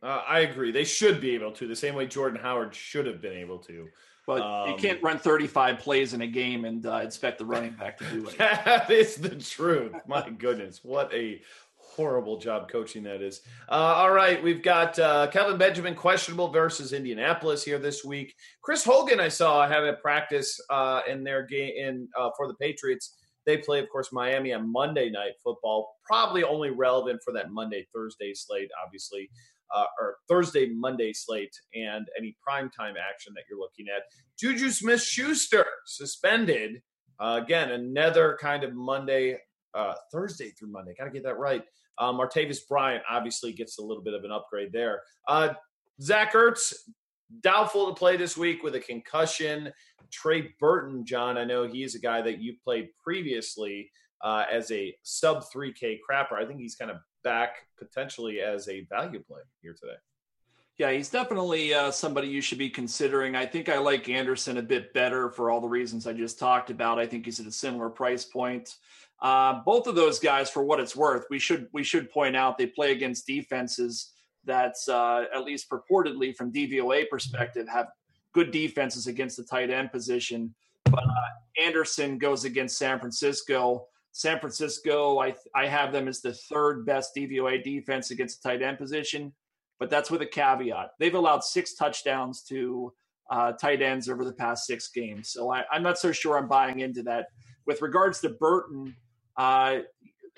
Uh, 0.07 0.21
I 0.27 0.39
agree. 0.41 0.71
They 0.71 0.83
should 0.83 1.19
be 1.21 1.31
able 1.35 1.51
to, 1.53 1.67
the 1.67 1.75
same 1.75 1.95
way 1.95 2.05
Jordan 2.05 2.39
Howard 2.39 2.75
should 2.75 3.05
have 3.07 3.21
been 3.21 3.33
able 3.33 3.57
to. 3.59 3.87
But 4.27 4.37
you 4.67 4.73
Um, 4.73 4.79
can't 4.79 5.01
run 5.03 5.19
35 5.19 5.79
plays 5.79 6.13
in 6.13 6.21
a 6.21 6.27
game 6.27 6.65
and 6.65 6.85
uh, 6.85 6.95
expect 6.97 7.37
the 7.37 7.45
running 7.45 7.73
back 7.73 7.97
to 7.99 8.05
do 8.05 8.27
it. 8.29 8.37
That 8.37 8.89
is 8.89 9.15
the 9.15 9.35
truth. 9.35 9.93
My 10.07 10.27
goodness, 10.29 10.83
what 10.83 11.13
a 11.13 11.41
horrible 11.95 12.37
job 12.37 12.69
coaching 12.69 13.03
that 13.03 13.21
is. 13.21 13.41
Uh, 13.69 13.73
all 13.95 14.11
right, 14.11 14.41
we've 14.43 14.61
got 14.63 14.97
uh, 14.99 15.27
Kelvin 15.27 15.57
Benjamin 15.57 15.95
questionable 15.95 16.49
versus 16.49 16.93
Indianapolis 16.93 17.63
here 17.63 17.79
this 17.79 18.03
week. 18.03 18.35
Chris 18.61 18.83
Hogan, 18.83 19.19
I 19.19 19.29
saw 19.29 19.67
have 19.67 19.83
a 19.83 19.93
practice 19.93 20.59
uh, 20.69 21.01
in 21.07 21.23
their 21.23 21.45
game 21.45 21.73
in 21.75 22.07
uh, 22.19 22.29
for 22.37 22.47
the 22.47 22.55
Patriots. 22.55 23.15
They 23.45 23.57
play, 23.57 23.79
of 23.79 23.89
course, 23.89 24.11
Miami 24.11 24.53
on 24.53 24.71
Monday 24.71 25.09
Night 25.09 25.33
Football. 25.43 25.95
Probably 26.05 26.43
only 26.43 26.71
relevant 26.71 27.21
for 27.23 27.31
that 27.33 27.51
Monday 27.51 27.87
Thursday 27.93 28.33
slate, 28.33 28.69
obviously, 28.83 29.29
uh, 29.75 29.85
or 29.99 30.17
Thursday 30.27 30.67
Monday 30.67 31.13
slate, 31.13 31.53
and 31.75 32.07
any 32.17 32.35
primetime 32.47 32.95
action 32.97 33.33
that 33.35 33.43
you're 33.49 33.59
looking 33.59 33.85
at. 33.95 34.03
Juju 34.39 34.71
Smith 34.71 35.01
Schuster 35.01 35.65
suspended 35.85 36.81
uh, 37.19 37.39
again, 37.41 37.71
another 37.71 38.37
kind 38.39 38.63
of 38.63 38.73
Monday, 38.73 39.37
uh, 39.73 39.93
Thursday 40.11 40.49
through 40.49 40.71
Monday. 40.71 40.93
Got 40.97 41.05
to 41.05 41.11
get 41.11 41.23
that 41.23 41.37
right. 41.37 41.63
Um, 41.97 42.17
Martavis 42.17 42.59
Bryant 42.67 43.03
obviously 43.09 43.53
gets 43.53 43.79
a 43.79 43.81
little 43.81 44.03
bit 44.03 44.13
of 44.13 44.23
an 44.23 44.31
upgrade 44.31 44.71
there. 44.71 45.01
Uh, 45.27 45.53
Zach 46.01 46.33
Ertz, 46.33 46.73
doubtful 47.41 47.87
to 47.87 47.93
play 47.93 48.17
this 48.17 48.37
week 48.37 48.63
with 48.63 48.75
a 48.75 48.79
concussion. 48.79 49.71
Trey 50.11 50.53
Burton, 50.59 51.05
John, 51.05 51.37
I 51.37 51.43
know 51.43 51.67
he's 51.67 51.95
a 51.95 51.99
guy 51.99 52.21
that 52.21 52.39
you 52.39 52.55
played 52.63 52.89
previously 53.03 53.91
uh, 54.23 54.45
as 54.51 54.71
a 54.71 54.95
sub 55.03 55.43
3K 55.53 55.99
crapper. 56.09 56.33
I 56.33 56.45
think 56.45 56.59
he's 56.59 56.75
kind 56.75 56.91
of 56.91 56.97
back 57.23 57.67
potentially 57.77 58.39
as 58.39 58.67
a 58.69 58.85
value 58.85 59.23
play 59.23 59.41
here 59.61 59.75
today. 59.79 59.97
Yeah, 60.77 60.91
he's 60.91 61.09
definitely 61.09 61.73
uh, 61.73 61.89
somebody 61.89 62.27
you 62.27 62.41
should 62.41 62.57
be 62.57 62.69
considering. 62.69 63.35
I 63.35 63.45
think 63.45 63.69
I 63.69 63.77
like 63.77 64.09
Anderson 64.09 64.57
a 64.57 64.61
bit 64.61 64.93
better 64.93 65.29
for 65.29 65.49
all 65.49 65.61
the 65.61 65.69
reasons 65.69 66.05
I 66.05 66.11
just 66.11 66.37
talked 66.37 66.69
about. 66.69 66.99
I 66.99 67.07
think 67.07 67.23
he's 67.23 67.39
at 67.39 67.45
a 67.45 67.51
similar 67.51 67.89
price 67.89 68.25
point. 68.25 68.75
Uh, 69.21 69.61
both 69.65 69.87
of 69.87 69.95
those 69.95 70.19
guys, 70.19 70.49
for 70.49 70.63
what 70.63 70.79
it's 70.79 70.95
worth, 70.95 71.25
we 71.29 71.39
should 71.39 71.67
we 71.73 71.83
should 71.83 72.09
point 72.09 72.35
out 72.35 72.57
they 72.57 72.67
play 72.67 72.91
against 72.91 73.25
defenses 73.25 74.13
that's 74.43 74.87
uh, 74.87 75.25
at 75.33 75.43
least 75.43 75.69
purportedly 75.69 76.35
from 76.35 76.51
DVOA 76.51 77.09
perspective 77.09 77.67
have 77.67 77.87
good 78.33 78.51
defenses 78.51 79.07
against 79.07 79.37
the 79.37 79.43
tight 79.43 79.71
end 79.71 79.91
position. 79.91 80.53
But 80.85 81.03
uh, 81.03 81.65
Anderson 81.65 82.17
goes 82.17 82.45
against 82.45 82.77
San 82.77 82.99
Francisco. 82.99 83.87
San 84.11 84.39
Francisco, 84.39 85.19
I 85.19 85.33
I 85.55 85.65
have 85.67 85.91
them 85.91 86.07
as 86.07 86.21
the 86.21 86.33
third 86.33 86.85
best 86.85 87.15
DVOA 87.15 87.63
defense 87.63 88.11
against 88.11 88.43
the 88.43 88.49
tight 88.49 88.61
end 88.61 88.77
position 88.77 89.33
but 89.79 89.89
that's 89.89 90.09
with 90.09 90.21
a 90.21 90.25
caveat. 90.25 90.91
They've 90.99 91.15
allowed 91.15 91.43
six 91.43 91.73
touchdowns 91.75 92.43
to 92.43 92.93
uh, 93.29 93.53
tight 93.53 93.81
ends 93.81 94.09
over 94.09 94.23
the 94.23 94.33
past 94.33 94.65
six 94.65 94.89
games. 94.89 95.29
So 95.29 95.51
I, 95.51 95.63
I'm 95.71 95.83
not 95.83 95.97
so 95.97 96.11
sure 96.11 96.37
I'm 96.37 96.47
buying 96.47 96.79
into 96.79 97.03
that. 97.03 97.27
With 97.65 97.81
regards 97.81 98.21
to 98.21 98.29
Burton, 98.29 98.95
uh, 99.37 99.79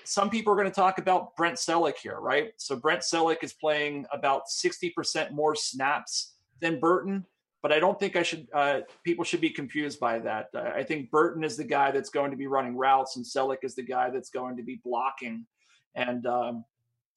some 0.04 0.30
people 0.30 0.52
are 0.52 0.56
going 0.56 0.68
to 0.68 0.74
talk 0.74 0.98
about 0.98 1.36
Brent 1.36 1.56
Celek 1.56 1.98
here, 1.98 2.18
right? 2.18 2.52
So 2.56 2.76
Brent 2.76 3.02
Celek 3.02 3.42
is 3.42 3.52
playing 3.52 4.06
about 4.12 4.42
60% 4.48 5.32
more 5.32 5.54
snaps 5.54 6.34
than 6.60 6.80
Burton, 6.80 7.26
but 7.62 7.72
I 7.72 7.78
don't 7.78 7.98
think 7.98 8.16
I 8.16 8.22
should. 8.22 8.48
Uh, 8.54 8.80
people 9.04 9.24
should 9.24 9.40
be 9.40 9.50
confused 9.50 10.00
by 10.00 10.18
that. 10.20 10.48
I 10.54 10.82
think 10.82 11.10
Burton 11.10 11.44
is 11.44 11.56
the 11.56 11.64
guy 11.64 11.90
that's 11.90 12.10
going 12.10 12.30
to 12.30 12.36
be 12.36 12.46
running 12.46 12.76
routes, 12.76 13.16
and 13.16 13.24
Celek 13.24 13.58
is 13.64 13.74
the 13.74 13.82
guy 13.82 14.10
that's 14.10 14.30
going 14.30 14.56
to 14.56 14.62
be 14.62 14.80
blocking. 14.84 15.46
And 15.94 16.26
um, 16.26 16.64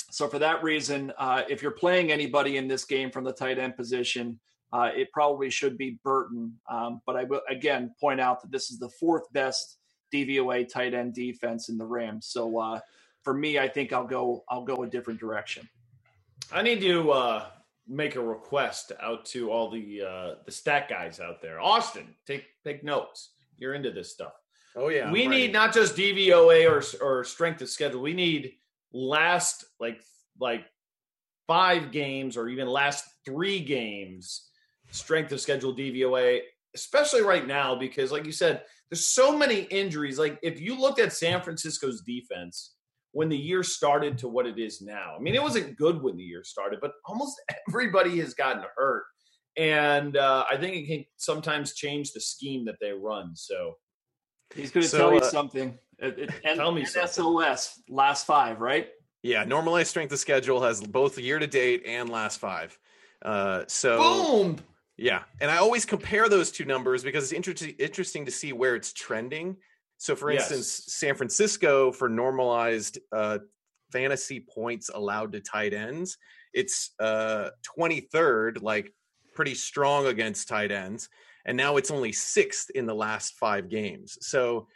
so 0.10 0.28
for 0.28 0.39
that 0.39 0.63
reason, 0.63 1.13
uh, 1.17 1.44
if 1.50 1.62
you're 1.62 1.72
playing 1.72 2.12
anybody 2.12 2.58
in 2.58 2.67
this 2.67 2.84
game 2.86 3.12
from 3.12 3.24
the 3.24 3.34
tight 3.34 3.60
end 3.60 3.78
position, 3.78 4.39
uh, 4.74 4.89
it 4.96 5.12
probably 5.12 5.50
should 5.50 5.78
be 5.78 6.00
Burton. 6.04 6.60
Um, 6.70 7.02
but 7.06 7.15
I 7.15 7.24
will 7.26 7.41
again 7.50 7.94
point 8.00 8.20
out 8.20 8.41
that 8.41 8.52
this 8.52 8.72
is 8.72 8.80
the 8.80 8.89
fourth 9.00 9.32
best 9.34 9.78
DVOA 10.12 10.67
tight 10.67 10.93
end 10.93 11.13
defense 11.13 11.69
in 11.69 11.78
the 11.78 11.86
Rams. 11.86 12.28
So 12.28 12.58
uh, 12.58 12.80
for 13.24 13.34
me, 13.34 13.60
I 13.60 13.67
think 13.67 13.93
I'll 13.93 14.08
go 14.08 14.43
I'll 14.50 14.65
go 14.65 14.84
a 14.84 14.88
different 14.88 15.19
direction. 15.19 15.67
I 16.52 16.62
need 16.62 16.82
to 16.82 17.12
uh, 17.12 17.45
make 17.88 18.15
a 18.15 18.21
request 18.21 18.91
out 19.02 19.26
to 19.28 19.52
all 19.52 19.69
the 19.69 20.02
uh, 20.02 20.36
the 20.45 20.52
stat 20.52 20.89
guys 20.89 21.19
out 21.19 21.41
there. 21.41 21.60
Austin, 21.60 22.15
take 22.26 22.45
take 22.63 22.84
notes. 22.84 23.32
You're 23.58 23.74
into 23.74 23.91
this 23.91 24.12
stuff. 24.12 24.34
Oh 24.76 24.88
yeah. 24.88 25.12
we 25.12 25.28
need 25.28 25.52
not 25.52 25.74
just 25.74 25.95
DVOA 25.95 26.69
or 26.69 27.06
or 27.06 27.24
strength 27.24 27.62
of 27.62 27.69
schedule. 27.69 28.02
We 28.02 28.13
need 28.13 28.54
last 28.93 29.65
like 29.80 30.02
like 30.39 30.65
five 31.47 31.91
games 31.91 32.38
or 32.38 32.47
even 32.47 32.67
last 32.67 33.06
three 33.26 33.60
games 33.60 34.47
strength 34.91 35.32
of 35.32 35.41
schedule 35.41 35.76
DVOA, 35.76 36.41
especially 36.76 37.21
right 37.21 37.47
now 37.47 37.76
because 37.76 38.12
like 38.12 38.26
you 38.26 38.32
said, 38.32 38.63
there's 38.91 39.08
so 39.08 39.36
many 39.36 39.62
injuries. 39.62 40.19
Like 40.19 40.38
if 40.43 40.60
you 40.60 40.80
looked 40.80 40.99
at 40.99 41.13
San 41.13 41.41
Francisco's 41.41 42.01
defense 42.01 42.75
when 43.13 43.30
the 43.30 43.38
year 43.38 43.63
started 43.63 44.17
to 44.19 44.27
what 44.27 44.45
it 44.45 44.58
is 44.58 44.82
now. 44.82 45.15
I 45.17 45.19
mean, 45.21 45.36
it 45.36 45.41
wasn't 45.41 45.77
good 45.77 46.01
when 46.01 46.15
the 46.15 46.23
year 46.23 46.43
started, 46.43 46.80
but 46.82 46.93
almost 47.06 47.41
everybody 47.69 48.19
has 48.19 48.34
gotten 48.34 48.63
hurt. 48.75 49.04
And 49.58 50.15
uh, 50.15 50.45
I 50.49 50.58
think 50.58 50.75
it 50.75 50.88
can 50.88 51.06
sometimes 51.17 51.73
change 51.73 52.13
the 52.13 52.21
scheme 52.21 52.65
that 52.65 52.75
they 52.80 52.91
run. 52.91 53.36
So 53.36 53.75
he's 54.56 54.71
going 54.71 54.84
to 54.84 54.89
so, 54.89 54.97
tell 54.97 55.13
you 55.13 55.19
uh, 55.19 55.30
something. 55.30 55.77
It, 55.99 56.19
it, 56.19 56.30
and, 56.45 56.58
tell 56.58 56.71
me 56.71 56.84
NSOS, 56.84 57.10
something. 57.10 57.95
last 57.95 58.25
five, 58.25 58.62
right? 58.62 58.89
Yeah, 59.23 59.43
normalized 59.43 59.89
strength 59.89 60.13
of 60.13 60.19
schedule 60.19 60.62
has 60.63 60.82
both 60.82 61.17
year 61.19 61.38
to 61.38 61.47
date 61.47 61.84
and 61.86 62.10
last 62.10 62.39
five. 62.39 62.77
Uh, 63.21 63.65
so 63.67 63.97
boom. 63.97 64.58
Yeah, 65.02 65.24
and 65.40 65.50
I 65.50 65.58
always 65.58 65.84
compare 65.84 66.30
those 66.30 66.52
two 66.52 66.64
numbers 66.64 67.04
because 67.04 67.24
it's 67.24 67.34
interesting 67.34 67.74
interesting 67.80 68.24
to 68.26 68.32
see 68.32 68.54
where 68.54 68.76
it's 68.76 68.94
trending. 68.94 69.58
So, 69.98 70.16
for 70.16 70.32
yes. 70.32 70.52
instance, 70.52 70.94
San 70.94 71.16
Francisco 71.16 71.92
for 71.92 72.08
normalized 72.08 73.00
uh, 73.12 73.40
fantasy 73.92 74.46
points 74.48 74.92
allowed 74.94 75.32
to 75.32 75.40
tight 75.40 75.74
ends, 75.74 76.20
it's 76.54 76.92
uh, 77.00 77.50
23rd, 77.80 78.62
like 78.62 78.94
pretty 79.34 79.56
strong 79.56 80.06
against 80.06 80.48
tight 80.48 80.72
ends, 80.72 81.10
and 81.46 81.58
now 81.58 81.78
it's 81.78 81.90
only 81.90 82.12
sixth 82.12 82.70
in 82.70 82.86
the 82.86 82.94
last 82.94 83.34
five 83.40 83.70
games. 83.70 84.20
So, 84.22 84.68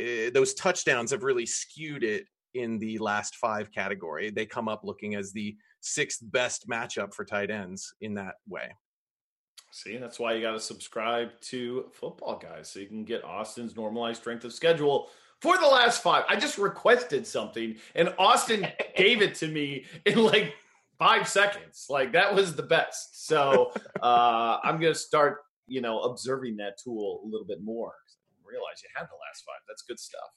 uh, 0.00 0.30
those 0.32 0.54
touchdowns 0.54 1.10
have 1.10 1.24
really 1.24 1.46
skewed 1.46 2.04
it 2.04 2.24
in 2.54 2.78
the 2.78 2.96
last 2.98 3.36
five 3.36 3.70
category. 3.70 4.30
They 4.30 4.46
come 4.46 4.68
up 4.68 4.80
looking 4.82 5.14
as 5.14 5.32
the 5.32 5.56
sixth 5.80 6.20
best 6.22 6.66
matchup 6.70 7.12
for 7.12 7.26
tight 7.26 7.50
ends 7.50 7.92
in 8.00 8.14
that 8.14 8.36
way. 8.48 8.70
See, 9.74 9.96
that's 9.96 10.20
why 10.20 10.34
you 10.34 10.40
got 10.40 10.52
to 10.52 10.60
subscribe 10.60 11.30
to 11.40 11.86
Football 11.90 12.38
Guys 12.38 12.70
so 12.70 12.78
you 12.78 12.86
can 12.86 13.02
get 13.02 13.24
Austin's 13.24 13.74
normalized 13.74 14.20
strength 14.20 14.44
of 14.44 14.52
schedule 14.52 15.10
for 15.40 15.58
the 15.58 15.66
last 15.66 16.00
five. 16.00 16.22
I 16.28 16.36
just 16.36 16.58
requested 16.58 17.26
something 17.26 17.74
and 17.96 18.14
Austin 18.16 18.68
gave 18.96 19.20
it 19.20 19.34
to 19.34 19.48
me 19.48 19.86
in 20.06 20.22
like 20.22 20.54
five 20.96 21.26
seconds. 21.26 21.86
Like 21.90 22.12
that 22.12 22.32
was 22.32 22.54
the 22.54 22.62
best. 22.62 23.26
So 23.26 23.72
uh, 24.00 24.58
I'm 24.62 24.78
going 24.78 24.92
to 24.92 24.98
start, 24.98 25.38
you 25.66 25.80
know, 25.80 26.02
observing 26.02 26.56
that 26.58 26.78
tool 26.78 27.22
a 27.24 27.26
little 27.26 27.46
bit 27.46 27.60
more. 27.60 27.94
Realize 28.46 28.80
you 28.80 28.90
had 28.94 29.06
the 29.06 29.18
last 29.26 29.44
five. 29.44 29.60
That's 29.66 29.82
good 29.82 29.98
stuff. 29.98 30.30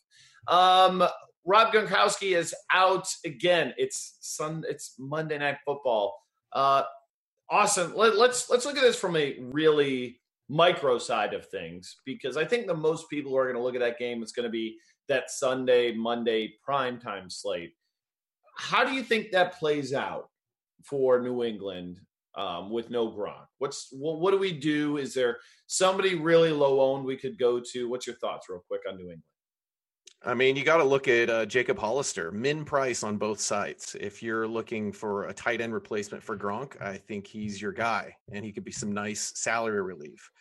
Um, 0.47 1.07
Rob 1.45 1.71
Gronkowski 1.71 2.35
is 2.35 2.55
out 2.73 3.07
again. 3.23 3.75
It's 3.77 4.17
Sun. 4.19 4.63
It's 4.67 4.95
Monday 4.97 5.37
Night 5.37 5.57
Football. 5.63 6.23
Uh, 6.53 6.83
awesome. 7.49 7.95
Let, 7.95 8.17
let's 8.17 8.49
let's 8.49 8.65
look 8.65 8.77
at 8.77 8.83
this 8.83 8.99
from 8.99 9.15
a 9.15 9.37
really 9.39 10.19
micro 10.49 10.97
side 10.97 11.33
of 11.33 11.45
things 11.47 11.97
because 12.05 12.37
I 12.37 12.45
think 12.45 12.67
the 12.67 12.73
most 12.73 13.09
people 13.09 13.31
who 13.31 13.37
are 13.37 13.45
going 13.45 13.57
to 13.57 13.61
look 13.61 13.75
at 13.75 13.81
that 13.81 13.99
game 13.99 14.23
is 14.23 14.31
going 14.31 14.45
to 14.45 14.49
be 14.51 14.77
that 15.09 15.29
Sunday, 15.29 15.93
Monday 15.93 16.53
prime 16.63 16.99
time 16.99 17.29
slate. 17.29 17.73
How 18.57 18.83
do 18.83 18.91
you 18.91 19.03
think 19.03 19.31
that 19.31 19.59
plays 19.59 19.93
out 19.93 20.29
for 20.83 21.21
New 21.21 21.43
England 21.43 21.99
um, 22.35 22.69
with 22.69 22.89
no 22.89 23.11
Gronk? 23.11 23.45
What's 23.59 23.89
well, 23.93 24.19
what 24.19 24.31
do 24.31 24.37
we 24.37 24.51
do? 24.51 24.97
Is 24.97 25.13
there 25.13 25.37
somebody 25.67 26.15
really 26.15 26.51
low 26.51 26.79
owned 26.81 27.05
we 27.05 27.17
could 27.17 27.37
go 27.37 27.61
to? 27.71 27.89
What's 27.89 28.07
your 28.07 28.17
thoughts, 28.17 28.47
real 28.49 28.63
quick, 28.67 28.81
on 28.87 28.97
New 28.97 29.03
England? 29.03 29.23
I 30.23 30.33
mean, 30.33 30.55
you 30.55 30.63
got 30.63 30.77
to 30.77 30.83
look 30.83 31.07
at 31.07 31.29
uh, 31.29 31.45
Jacob 31.45 31.77
Hollister, 31.77 32.31
min 32.31 32.65
price 32.65 33.03
on 33.03 33.17
both 33.17 33.39
sides. 33.39 33.95
If 33.99 34.23
you're 34.23 34.47
looking 34.47 34.91
for 34.91 35.25
a 35.25 35.33
tight 35.33 35.61
end 35.61 35.73
replacement 35.73 36.23
for 36.23 36.35
Gronk, 36.35 36.81
I 36.81 36.97
think 36.97 37.27
he's 37.27 37.61
your 37.61 37.71
guy, 37.71 38.15
and 38.31 38.43
he 38.43 38.51
could 38.51 38.65
be 38.65 38.71
some 38.71 38.91
nice 38.91 39.31
salary 39.35 39.81
relief. 39.81 40.31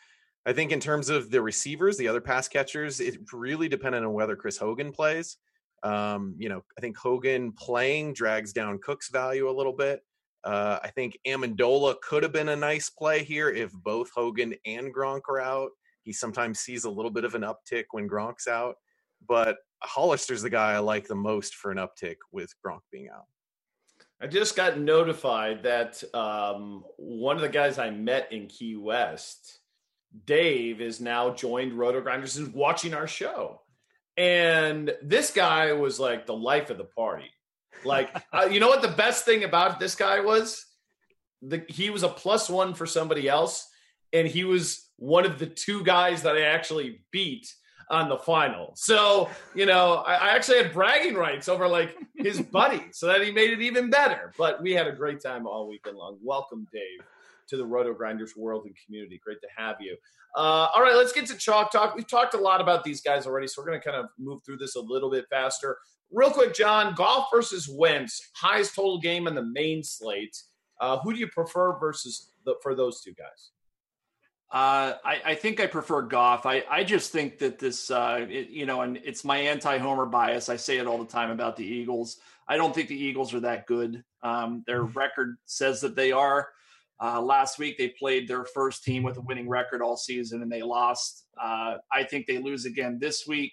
I 0.46 0.52
think 0.52 0.72
in 0.72 0.80
terms 0.80 1.08
of 1.10 1.30
the 1.30 1.42
receivers, 1.42 1.96
the 1.98 2.08
other 2.08 2.20
pass 2.20 2.48
catchers, 2.48 3.00
it 3.00 3.18
really 3.32 3.68
depended 3.68 4.02
on 4.02 4.12
whether 4.12 4.36
Chris 4.36 4.56
Hogan 4.56 4.92
plays. 4.92 5.36
Um, 5.82 6.34
you 6.38 6.48
know, 6.48 6.62
I 6.78 6.80
think 6.80 6.96
Hogan 6.96 7.52
playing 7.52 8.14
drags 8.14 8.52
down 8.52 8.78
Cook's 8.78 9.10
value 9.10 9.50
a 9.50 9.52
little 9.52 9.72
bit. 9.72 10.00
Uh, 10.44 10.78
I 10.82 10.88
think 10.88 11.18
Amendola 11.26 11.96
could 12.00 12.22
have 12.22 12.32
been 12.32 12.48
a 12.50 12.56
nice 12.56 12.88
play 12.88 13.24
here 13.24 13.50
if 13.50 13.72
both 13.72 14.10
Hogan 14.14 14.54
and 14.64 14.94
Gronk 14.94 15.22
are 15.28 15.40
out. 15.40 15.70
He 16.04 16.12
sometimes 16.12 16.60
sees 16.60 16.84
a 16.84 16.90
little 16.90 17.10
bit 17.10 17.24
of 17.24 17.34
an 17.34 17.42
uptick 17.42 17.86
when 17.90 18.08
Gronk's 18.08 18.46
out, 18.46 18.76
but 19.26 19.57
Hollister's 19.83 20.42
the 20.42 20.50
guy 20.50 20.72
I 20.72 20.79
like 20.79 21.07
the 21.07 21.14
most 21.14 21.55
for 21.55 21.70
an 21.70 21.79
uptick 21.79 22.16
with 22.33 22.52
Gronk 22.64 22.81
being 22.90 23.09
out. 23.14 23.26
I 24.20 24.26
just 24.26 24.57
got 24.57 24.79
notified 24.79 25.64
that 25.64 26.02
um, 26.14 26.85
one 26.96 27.37
of 27.37 27.42
the 27.42 27.48
guys 27.48 27.79
I 27.79 27.90
met 27.90 28.33
in 28.33 28.46
Key 28.46 28.76
West, 28.76 29.61
Dave, 30.24 30.81
is 30.81 31.00
now 31.00 31.35
joined 31.35 31.74
Roto 31.74 32.00
Grinders 32.00 32.38
and 32.38 32.55
watching 32.55 32.94
our 32.94 33.07
show. 33.07 33.61
And 34.16 34.94
this 35.02 35.31
guy 35.31 35.72
was 35.72 36.00
like 36.00 36.24
the 36.24 36.35
life 36.35 36.70
of 36.70 36.79
the 36.79 36.85
party. 36.85 37.31
Like, 37.85 38.11
uh, 38.33 38.48
you 38.50 38.59
know 38.59 38.68
what 38.68 38.81
the 38.81 38.88
best 38.88 39.26
thing 39.26 39.44
about 39.44 39.79
this 39.79 39.94
guy 39.94 40.20
was? 40.20 40.64
The, 41.42 41.64
he 41.68 41.90
was 41.90 42.02
a 42.02 42.09
plus 42.09 42.48
one 42.48 42.72
for 42.72 42.87
somebody 42.87 43.29
else, 43.29 43.68
and 44.14 44.26
he 44.26 44.44
was 44.44 44.88
one 44.96 45.26
of 45.26 45.38
the 45.38 45.46
two 45.46 45.85
guys 45.85 46.22
that 46.22 46.37
I 46.37 46.42
actually 46.42 47.05
beat 47.12 47.52
on 47.90 48.09
the 48.09 48.18
final. 48.18 48.72
So, 48.75 49.31
you 49.55 49.66
know, 49.66 49.96
I, 50.07 50.14
I, 50.14 50.29
actually 50.31 50.59
had 50.59 50.72
bragging 50.72 51.14
rights 51.14 51.49
over 51.49 51.68
like 51.68 51.96
his 52.16 52.40
buddy, 52.40 52.83
so 52.92 53.07
that 53.07 53.22
he 53.22 53.31
made 53.31 53.51
it 53.51 53.61
even 53.61 53.90
better. 53.90 54.33
But 54.37 54.61
we 54.62 54.72
had 54.72 54.87
a 54.87 54.92
great 54.92 55.20
time 55.20 55.46
all 55.46 55.68
weekend 55.68 55.96
long. 55.96 56.18
Welcome, 56.22 56.66
Dave, 56.72 57.07
to 57.49 57.57
the 57.57 57.64
Roto 57.64 57.94
Grinders 57.94 58.37
world 58.37 58.64
and 58.66 58.75
community. 58.85 59.20
Great 59.22 59.40
to 59.40 59.49
have 59.57 59.77
you. 59.81 59.96
Uh, 60.37 60.68
all 60.75 60.83
right, 60.83 60.96
let's 60.96 61.12
get 61.12 61.27
to 61.27 61.37
chalk 61.37 61.70
talk. 61.70 61.94
We've 61.94 62.09
talked 62.09 62.35
a 62.35 62.38
lot 62.38 62.61
about 62.61 62.83
these 62.83 63.01
guys 63.01 63.27
already, 63.27 63.46
so 63.46 63.62
we're 63.62 63.68
going 63.68 63.81
to 63.81 63.88
kind 63.88 63.99
of 63.99 64.11
move 64.18 64.42
through 64.44 64.59
this 64.59 64.75
a 64.75 64.81
little 64.81 65.11
bit 65.11 65.27
faster. 65.31 65.79
Real 66.11 66.31
quick, 66.31 66.55
John, 66.55 66.94
Goff 66.94 67.29
versus 67.33 67.68
Wentz, 67.68 68.31
highest 68.35 68.75
total 68.75 69.01
game 69.01 69.27
on 69.27 69.35
the 69.35 69.42
main 69.42 69.83
slate. 69.83 70.37
Uh, 70.81 70.99
who 70.99 71.12
do 71.12 71.18
you 71.18 71.29
prefer 71.29 71.79
versus 71.79 72.31
the, 72.44 72.55
for 72.62 72.75
those 72.75 73.01
two 73.01 73.14
guys? 73.14 73.51
Uh, 74.50 74.94
I, 75.04 75.20
I, 75.24 75.35
think 75.35 75.59
I 75.59 75.66
prefer 75.66 76.02
Goff. 76.02 76.46
I, 76.46 76.62
I 76.70 76.85
just 76.85 77.11
think 77.11 77.38
that 77.40 77.59
this, 77.59 77.90
uh, 77.90 78.26
it, 78.30 78.48
you 78.48 78.64
know, 78.64 78.82
and 78.82 78.96
it's 78.98 79.24
my 79.24 79.38
anti-homer 79.38 80.06
bias. 80.06 80.48
I 80.48 80.56
say 80.56 80.78
it 80.78 80.87
all 80.87 80.98
the 80.98 81.04
time 81.04 81.30
about 81.30 81.56
the 81.56 81.64
Eagles. 81.64 82.18
I 82.46 82.56
don't 82.56 82.72
think 82.72 82.88
the 82.88 82.96
Eagles 82.96 83.35
are 83.35 83.40
that 83.40 83.66
good. 83.66 84.04
Um, 84.22 84.62
their 84.66 84.85
mm-hmm. 84.85 84.96
record 84.96 85.37
says 85.46 85.80
that 85.80 85.96
they 85.96 86.12
are. 86.12 86.48
Uh, 87.02 87.20
last 87.20 87.59
week 87.59 87.76
they 87.76 87.88
played 87.88 88.28
their 88.28 88.44
first 88.44 88.85
team 88.85 89.02
with 89.02 89.16
a 89.18 89.20
winning 89.20 89.48
record 89.48 89.82
all 89.82 89.96
season 89.96 90.42
and 90.42 90.50
they 90.50 90.62
lost. 90.62 91.26
Uh, 91.40 91.76
I 91.92 92.04
think 92.04 92.26
they 92.26 92.38
lose 92.38 92.64
again 92.64 92.98
this 93.00 93.26
week. 93.26 93.52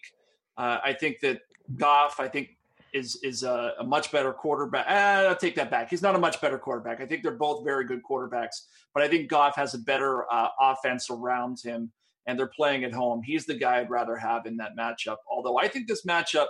Uh, 0.58 0.78
I 0.84 0.94
think 0.94 1.20
that 1.22 1.42
Goff. 1.76 2.20
I 2.20 2.28
think 2.28 2.50
is 2.94 3.20
is 3.24 3.44
a, 3.44 3.74
a 3.80 3.84
much 3.84 4.12
better 4.12 4.32
quarterback. 4.32 4.86
Eh, 4.88 5.28
I'll 5.28 5.36
take 5.36 5.56
that 5.56 5.72
back. 5.72 5.90
He's 5.90 6.02
not 6.02 6.16
a 6.16 6.20
much 6.20 6.40
better 6.42 6.58
quarterback. 6.58 7.02
I 7.02 7.06
think 7.06 7.24
they're 7.24 7.32
both 7.32 7.64
very 7.64 7.86
good 7.86 8.02
quarterbacks, 8.10 8.68
but 8.94 9.04
I 9.04 9.08
think 9.08 9.30
Goff 9.30 9.56
has 9.56 9.74
a 9.74 9.80
better 9.80 10.32
uh, 10.32 10.50
offense 10.60 11.10
around 11.10 11.60
him, 11.64 11.92
and 12.28 12.38
they're 12.38 12.52
playing 12.56 12.84
at 12.84 12.94
home. 12.94 13.22
He's 13.24 13.46
the 13.46 13.56
guy 13.56 13.80
I'd 13.80 13.90
rather 13.90 14.16
have 14.16 14.46
in 14.46 14.58
that 14.58 14.78
matchup. 14.78 15.18
Although 15.30 15.58
I 15.58 15.68
think 15.68 15.88
this 15.88 16.06
matchup 16.06 16.48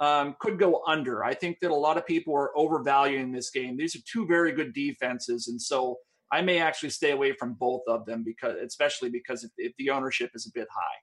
um, 0.00 0.36
could 0.38 0.58
go 0.58 0.82
under. 0.86 1.24
I 1.24 1.34
think 1.34 1.58
that 1.60 1.70
a 1.70 1.74
lot 1.74 1.96
of 1.96 2.06
people 2.06 2.34
are 2.34 2.56
overvaluing 2.56 3.32
this 3.32 3.50
game. 3.50 3.76
These 3.76 3.96
are 3.96 4.00
two 4.10 4.26
very 4.26 4.52
good 4.52 4.72
defenses, 4.72 5.48
and 5.48 5.60
so 5.60 5.98
I 6.30 6.42
may 6.42 6.58
actually 6.58 6.90
stay 6.90 7.12
away 7.12 7.32
from 7.32 7.54
both 7.54 7.82
of 7.88 8.04
them 8.04 8.22
because, 8.22 8.56
especially 8.64 9.08
because 9.08 9.44
if, 9.44 9.50
if 9.56 9.72
the 9.78 9.90
ownership 9.90 10.30
is 10.34 10.46
a 10.46 10.52
bit 10.52 10.68
high. 10.70 10.98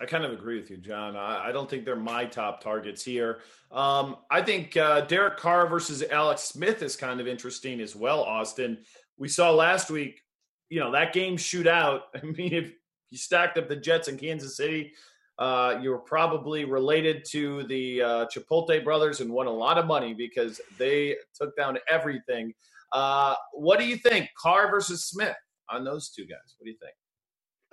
I 0.00 0.06
kind 0.06 0.24
of 0.24 0.32
agree 0.32 0.58
with 0.58 0.70
you, 0.70 0.76
John. 0.76 1.16
I, 1.16 1.48
I 1.48 1.52
don't 1.52 1.70
think 1.70 1.84
they're 1.84 1.96
my 1.96 2.24
top 2.24 2.60
targets 2.62 3.04
here. 3.04 3.40
Um, 3.70 4.16
I 4.30 4.42
think 4.42 4.76
uh, 4.76 5.02
Derek 5.02 5.36
Carr 5.36 5.68
versus 5.68 6.02
Alex 6.10 6.42
Smith 6.42 6.82
is 6.82 6.96
kind 6.96 7.20
of 7.20 7.28
interesting 7.28 7.80
as 7.80 7.94
well, 7.94 8.22
Austin. 8.22 8.78
We 9.18 9.28
saw 9.28 9.52
last 9.52 9.90
week, 9.90 10.20
you 10.68 10.80
know, 10.80 10.90
that 10.92 11.12
game 11.12 11.36
shootout. 11.36 12.00
I 12.14 12.24
mean, 12.24 12.52
if 12.52 12.72
you 13.10 13.18
stacked 13.18 13.56
up 13.56 13.68
the 13.68 13.76
Jets 13.76 14.08
in 14.08 14.16
Kansas 14.18 14.56
City, 14.56 14.92
uh, 15.38 15.78
you 15.80 15.90
were 15.90 15.98
probably 15.98 16.64
related 16.64 17.24
to 17.30 17.64
the 17.64 18.02
uh, 18.02 18.26
Chipotle 18.26 18.82
brothers 18.82 19.20
and 19.20 19.30
won 19.30 19.46
a 19.46 19.52
lot 19.52 19.78
of 19.78 19.86
money 19.86 20.14
because 20.14 20.60
they 20.78 21.16
took 21.40 21.56
down 21.56 21.78
everything. 21.88 22.52
Uh, 22.92 23.34
what 23.52 23.78
do 23.78 23.86
you 23.86 23.96
think, 23.96 24.28
Carr 24.40 24.70
versus 24.70 25.04
Smith? 25.06 25.36
on 25.70 25.84
those 25.84 26.10
two 26.10 26.24
guys? 26.24 26.54
What 26.58 26.64
do 26.64 26.70
you 26.70 26.76
think? 26.78 26.94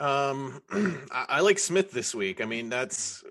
Um, 0.01 0.63
I, 1.11 1.25
I, 1.29 1.39
like 1.41 1.59
Smith 1.59 1.91
this 1.91 2.15
week. 2.15 2.41
I 2.41 2.45
mean, 2.45 2.69
that's 2.69 3.23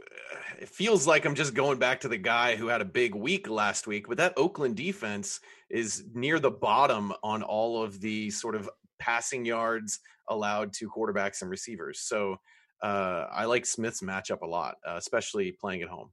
it 0.60 0.68
feels 0.68 1.04
like 1.04 1.24
I'm 1.24 1.34
just 1.34 1.52
going 1.52 1.80
back 1.80 2.00
to 2.00 2.08
the 2.08 2.16
guy 2.16 2.54
who 2.54 2.68
had 2.68 2.80
a 2.80 2.84
big 2.84 3.12
week 3.14 3.50
last 3.50 3.88
week, 3.88 4.06
but 4.06 4.18
that 4.18 4.34
Oakland 4.36 4.76
defense 4.76 5.40
is 5.68 6.04
near 6.14 6.38
the 6.38 6.50
bottom 6.50 7.12
on 7.24 7.42
all 7.42 7.82
of 7.82 8.00
the 8.00 8.30
sort 8.30 8.54
of 8.54 8.70
passing 9.00 9.44
yards 9.44 9.98
allowed 10.28 10.72
to 10.74 10.88
quarterbacks 10.88 11.42
and 11.42 11.50
receivers. 11.50 12.00
So 12.00 12.36
uh, 12.82 13.26
I 13.32 13.46
like 13.46 13.66
Smith's 13.66 14.00
matchup 14.00 14.42
a 14.42 14.46
lot, 14.46 14.76
uh, 14.88 14.94
especially 14.96 15.50
playing 15.50 15.82
at 15.82 15.88
home. 15.88 16.10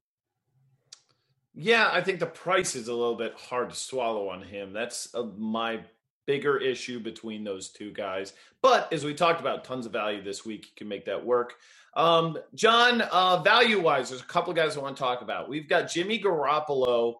Yeah, 1.54 1.90
I 1.92 2.02
think 2.02 2.20
the 2.20 2.26
price 2.26 2.76
is 2.76 2.88
a 2.88 2.94
little 2.94 3.16
bit 3.16 3.36
hard 3.36 3.70
to 3.70 3.76
swallow 3.76 4.30
on 4.30 4.42
him. 4.42 4.74
That's 4.74 5.14
uh, 5.14 5.24
my 5.38 5.82
bigger 6.28 6.58
issue 6.58 7.00
between 7.00 7.44
those 7.44 7.70
two 7.70 7.92
guys. 7.92 8.34
But 8.62 8.92
as 8.94 9.04
we 9.04 9.14
talked 9.14 9.40
about, 9.40 9.64
tons 9.64 9.86
of 9.86 9.94
value 9.94 10.22
this 10.22 10.46
week. 10.46 10.66
You 10.66 10.72
can 10.76 10.88
make 10.88 11.06
that 11.06 11.26
work. 11.26 11.56
Um, 11.96 12.38
John, 12.54 13.02
uh, 13.02 13.42
value 13.42 13.82
wise, 13.82 14.10
there's 14.10 14.22
a 14.22 14.26
couple 14.26 14.54
guys 14.54 14.78
I 14.78 14.82
want 14.82 14.96
to 14.96 15.02
talk 15.02 15.22
about. 15.22 15.50
We've 15.50 15.68
got 15.68 15.90
Jimmy 15.90 16.22
Garoppolo 16.22 17.16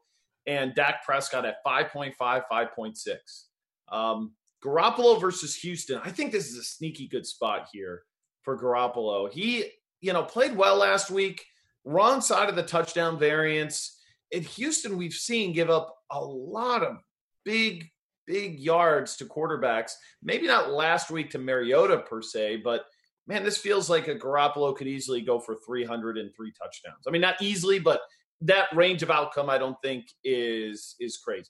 and 0.46 0.76
Dak 0.76 1.04
Prescott 1.04 1.46
at 1.46 1.64
5.5, 1.66 2.14
5.6. 2.20 3.16
Um, 3.92 4.34
Garoppolo 4.64 5.20
versus 5.20 5.56
Houston. 5.56 6.00
I 6.04 6.12
think 6.12 6.32
this 6.32 6.50
is 6.50 6.58
a 6.58 6.64
sneaky 6.64 7.08
good 7.08 7.26
spot 7.26 7.68
here 7.72 8.04
for 8.44 8.60
Garoppolo. 8.60 9.32
He, 9.32 9.66
you 10.02 10.14
know, 10.14 10.24
played 10.24 10.56
well 10.56 10.78
last 10.78 11.10
week, 11.10 11.46
wrong 11.86 12.22
side 12.22 12.50
of 12.50 12.56
the 12.56 12.64
touchdown 12.64 13.18
variance. 13.18 14.00
In 14.32 14.44
Houston, 14.44 14.98
we've 14.98 15.14
seen 15.14 15.54
give 15.54 15.70
up 15.70 15.96
a 16.12 16.20
lot 16.20 16.84
of 16.84 16.98
big 17.46 17.90
big 18.28 18.60
yards 18.60 19.16
to 19.18 19.26
quarterbacks. 19.26 19.94
Maybe 20.22 20.46
not 20.46 20.70
last 20.70 21.10
week 21.10 21.32
to 21.32 21.40
Mariota 21.40 22.00
per 22.00 22.22
se, 22.22 22.58
but 22.58 22.86
man, 23.26 23.44
this 23.44 23.58
feels 23.58 23.90
like 23.90 24.08
a 24.08 24.16
Garoppolo 24.16 24.76
could 24.76 24.88
easily 24.88 25.22
go 25.22 25.40
for 25.40 25.56
303 25.66 26.52
touchdowns. 26.52 27.06
I 27.08 27.12
mean, 27.12 27.22
not 27.22 27.42
easily, 27.42 27.80
but 27.80 28.02
that 28.42 28.68
range 28.76 29.02
of 29.02 29.10
outcome, 29.10 29.50
I 29.50 29.58
don't 29.58 29.82
think 29.82 30.08
is 30.24 30.96
is 31.00 31.18
crazy. 31.18 31.50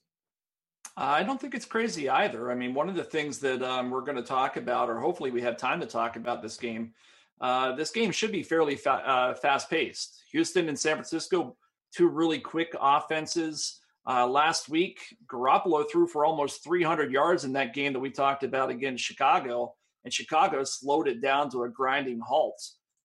I 0.96 1.22
don't 1.22 1.40
think 1.40 1.54
it's 1.54 1.66
crazy 1.66 2.10
either. 2.10 2.50
I 2.50 2.56
mean, 2.56 2.74
one 2.74 2.90
of 2.90 2.96
the 2.96 3.04
things 3.04 3.38
that 3.40 3.62
um, 3.62 3.92
we're 3.92 4.02
going 4.02 4.16
to 4.16 4.24
talk 4.24 4.58
about, 4.58 4.90
or 4.90 5.00
hopefully 5.00 5.30
we 5.30 5.42
have 5.42 5.56
time 5.56 5.80
to 5.80 5.86
talk 5.86 6.16
about 6.16 6.42
this 6.42 6.58
game. 6.58 6.94
Uh, 7.40 7.74
this 7.76 7.92
game 7.92 8.12
should 8.12 8.32
be 8.32 8.42
fairly 8.42 8.76
fa- 8.76 9.08
uh, 9.08 9.34
fast 9.36 9.70
paced. 9.70 10.24
Houston 10.32 10.70
and 10.70 10.80
San 10.80 10.96
Francisco, 10.96 11.56
two 11.94 12.08
really 12.08 12.40
quick 12.40 12.76
offenses. 12.82 13.80
Uh, 14.08 14.26
last 14.26 14.70
week, 14.70 15.18
Garoppolo 15.30 15.86
threw 15.92 16.08
for 16.08 16.24
almost 16.24 16.64
300 16.64 17.12
yards 17.12 17.44
in 17.44 17.52
that 17.54 17.74
game 17.74 17.92
that 17.92 18.00
we 18.00 18.10
talked 18.10 18.44
about 18.44 18.70
against 18.70 19.04
Chicago, 19.04 19.76
and 20.06 20.14
Chicago 20.14 20.64
slowed 20.64 21.10
it 21.10 21.22
down 21.22 21.50
to 21.50 21.64
a 21.64 21.70
grinding 21.70 22.22
halt. 22.26 22.62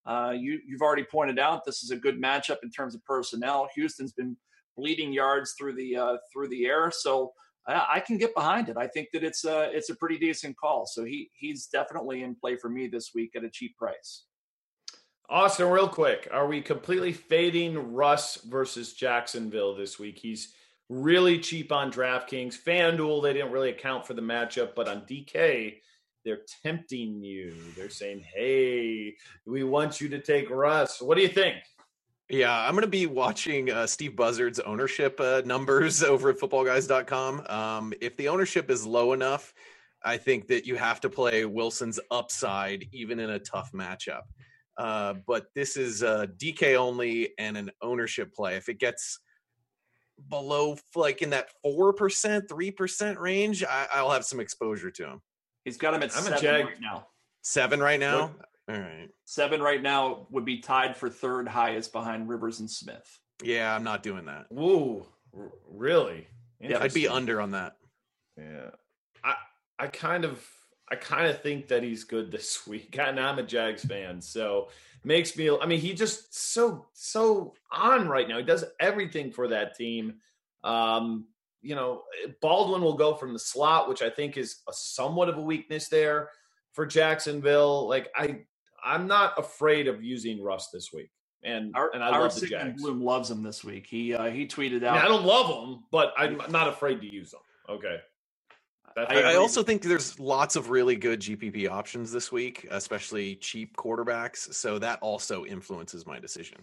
Uh, 0.06 0.32
you, 0.36 0.60
you've 0.66 0.80
already 0.80 1.04
pointed 1.04 1.40
out 1.40 1.64
this 1.64 1.82
is 1.82 1.90
a 1.90 1.96
good 1.96 2.22
matchup 2.22 2.58
in 2.62 2.70
terms 2.70 2.94
of 2.94 3.04
personnel. 3.04 3.68
Houston's 3.74 4.12
been 4.12 4.36
bleeding 4.76 5.12
yards 5.12 5.54
through 5.58 5.74
the 5.74 5.96
uh, 5.96 6.16
through 6.32 6.48
the 6.48 6.66
air, 6.66 6.92
so 6.94 7.32
I, 7.66 7.86
I 7.94 8.00
can 8.00 8.16
get 8.16 8.34
behind 8.34 8.68
it. 8.68 8.76
I 8.76 8.86
think 8.86 9.08
that 9.12 9.24
it's 9.24 9.44
a 9.44 9.70
it's 9.72 9.90
a 9.90 9.96
pretty 9.96 10.18
decent 10.18 10.56
call. 10.56 10.86
So 10.86 11.04
he 11.04 11.30
he's 11.34 11.66
definitely 11.66 12.22
in 12.22 12.36
play 12.36 12.56
for 12.56 12.68
me 12.68 12.86
this 12.86 13.10
week 13.14 13.32
at 13.36 13.44
a 13.44 13.50
cheap 13.50 13.76
price. 13.76 14.24
Austin, 15.28 15.68
real 15.68 15.88
quick, 15.88 16.28
are 16.30 16.46
we 16.46 16.60
completely 16.60 17.12
fading 17.12 17.92
Russ 17.92 18.36
versus 18.44 18.92
Jacksonville 18.92 19.74
this 19.74 19.98
week? 19.98 20.18
He's 20.18 20.52
really 20.92 21.38
cheap 21.38 21.72
on 21.72 21.90
DraftKings. 21.90 22.56
FanDuel, 22.62 23.22
they 23.22 23.32
didn't 23.32 23.50
really 23.50 23.70
account 23.70 24.06
for 24.06 24.14
the 24.14 24.22
matchup, 24.22 24.74
but 24.76 24.88
on 24.88 25.02
DK, 25.02 25.76
they're 26.24 26.42
tempting 26.62 27.22
you. 27.22 27.54
They're 27.76 27.88
saying, 27.88 28.24
hey, 28.34 29.16
we 29.46 29.64
want 29.64 30.00
you 30.00 30.08
to 30.10 30.20
take 30.20 30.50
Russ. 30.50 31.00
What 31.00 31.16
do 31.16 31.22
you 31.22 31.28
think? 31.28 31.56
Yeah, 32.28 32.56
I'm 32.56 32.72
going 32.72 32.82
to 32.82 32.88
be 32.88 33.06
watching 33.06 33.70
uh, 33.70 33.86
Steve 33.86 34.16
Buzzard's 34.16 34.60
ownership 34.60 35.18
uh, 35.18 35.42
numbers 35.44 36.02
over 36.02 36.30
at 36.30 36.38
footballguys.com. 36.38 37.46
Um, 37.48 37.92
if 38.00 38.16
the 38.16 38.28
ownership 38.28 38.70
is 38.70 38.86
low 38.86 39.12
enough, 39.12 39.52
I 40.04 40.18
think 40.18 40.48
that 40.48 40.66
you 40.66 40.76
have 40.76 41.00
to 41.00 41.10
play 41.10 41.44
Wilson's 41.44 42.00
upside 42.10 42.86
even 42.92 43.18
in 43.18 43.30
a 43.30 43.38
tough 43.38 43.72
matchup. 43.72 44.22
Uh, 44.76 45.14
but 45.26 45.46
this 45.54 45.76
is 45.76 46.02
uh, 46.02 46.26
DK 46.38 46.76
only 46.76 47.30
and 47.38 47.56
an 47.56 47.70
ownership 47.82 48.34
play. 48.34 48.56
If 48.56 48.68
it 48.68 48.78
gets 48.78 49.20
below 50.28 50.76
like 50.94 51.22
in 51.22 51.30
that 51.30 51.48
four 51.62 51.92
percent, 51.92 52.48
three 52.48 52.70
percent 52.70 53.18
range, 53.18 53.64
I, 53.64 54.02
will 54.02 54.10
have 54.10 54.24
some 54.24 54.40
exposure 54.40 54.90
to 54.90 55.04
him. 55.04 55.22
He's 55.64 55.76
got 55.76 55.94
him 55.94 56.02
at 56.02 56.16
I'm 56.16 56.24
seven 56.24 56.66
right 56.66 56.80
now. 56.80 57.06
Seven 57.42 57.80
right 57.80 58.00
now. 58.00 58.32
What? 58.66 58.76
All 58.76 58.80
right. 58.80 59.08
Seven 59.24 59.60
right 59.60 59.82
now 59.82 60.26
would 60.30 60.44
be 60.44 60.58
tied 60.58 60.96
for 60.96 61.08
third 61.08 61.48
highest 61.48 61.92
behind 61.92 62.28
Rivers 62.28 62.60
and 62.60 62.70
Smith. 62.70 63.18
Yeah, 63.42 63.74
I'm 63.74 63.84
not 63.84 64.02
doing 64.02 64.26
that. 64.26 64.46
Whoa, 64.50 65.06
really? 65.68 66.28
Yeah, 66.60 66.78
I'd 66.80 66.94
be 66.94 67.08
under 67.08 67.40
on 67.40 67.52
that. 67.52 67.74
Yeah, 68.36 68.70
I 69.24 69.34
I 69.78 69.86
kind 69.88 70.24
of 70.24 70.46
I 70.92 70.96
kind 70.96 71.26
of 71.26 71.40
think 71.40 71.68
that 71.68 71.82
he's 71.82 72.04
good 72.04 72.30
this 72.30 72.66
week. 72.66 72.98
And 72.98 73.18
I'm 73.18 73.38
a 73.38 73.42
Jags 73.42 73.84
fan, 73.84 74.20
so 74.20 74.68
makes 75.04 75.36
me. 75.36 75.50
I 75.50 75.66
mean, 75.66 75.80
he 75.80 75.94
just 75.94 76.34
so 76.34 76.86
so 76.92 77.54
on 77.72 78.08
right 78.08 78.28
now. 78.28 78.36
He 78.36 78.44
does 78.44 78.64
everything 78.78 79.32
for 79.32 79.48
that 79.48 79.74
team. 79.74 80.14
Um, 80.62 81.26
you 81.62 81.74
know, 81.74 82.02
Baldwin 82.42 82.82
will 82.82 82.96
go 82.96 83.14
from 83.14 83.32
the 83.32 83.38
slot, 83.38 83.88
which 83.88 84.02
I 84.02 84.10
think 84.10 84.36
is 84.36 84.60
a 84.68 84.72
somewhat 84.72 85.28
of 85.28 85.38
a 85.38 85.40
weakness 85.40 85.88
there 85.88 86.28
for 86.72 86.84
Jacksonville. 86.84 87.88
Like 87.88 88.08
I, 88.14 88.40
I'm 88.84 89.06
not 89.06 89.38
afraid 89.38 89.88
of 89.88 90.04
using 90.04 90.42
Russ 90.42 90.68
this 90.72 90.90
week. 90.92 91.10
And 91.44 91.74
our, 91.74 91.90
and 91.92 92.04
I 92.04 92.10
our 92.10 92.22
love 92.22 92.38
the 92.38 92.46
Jags. 92.46 92.82
Bloom 92.82 93.02
loves 93.02 93.30
him 93.30 93.42
this 93.42 93.64
week. 93.64 93.86
He 93.88 94.14
uh, 94.14 94.30
he 94.30 94.46
tweeted 94.46 94.84
out. 94.84 94.96
I, 94.96 94.96
mean, 94.96 95.04
I 95.04 95.08
don't 95.08 95.24
love 95.24 95.48
him, 95.48 95.84
but 95.90 96.12
I'm 96.18 96.40
not 96.50 96.68
afraid 96.68 97.00
to 97.00 97.12
use 97.12 97.32
him. 97.32 97.40
Okay. 97.68 97.98
I, 98.96 99.22
I, 99.22 99.34
also 99.36 99.62
think 99.62 99.82
there's 99.82 100.18
lots 100.18 100.56
of 100.56 100.70
really 100.70 100.96
good 100.96 101.20
GPP 101.20 101.68
options 101.68 102.12
this 102.12 102.30
week, 102.30 102.66
especially 102.70 103.36
cheap 103.36 103.76
quarterbacks. 103.76 104.52
So 104.54 104.78
that 104.78 104.98
also 105.00 105.44
influences 105.44 106.06
my 106.06 106.18
decision. 106.18 106.58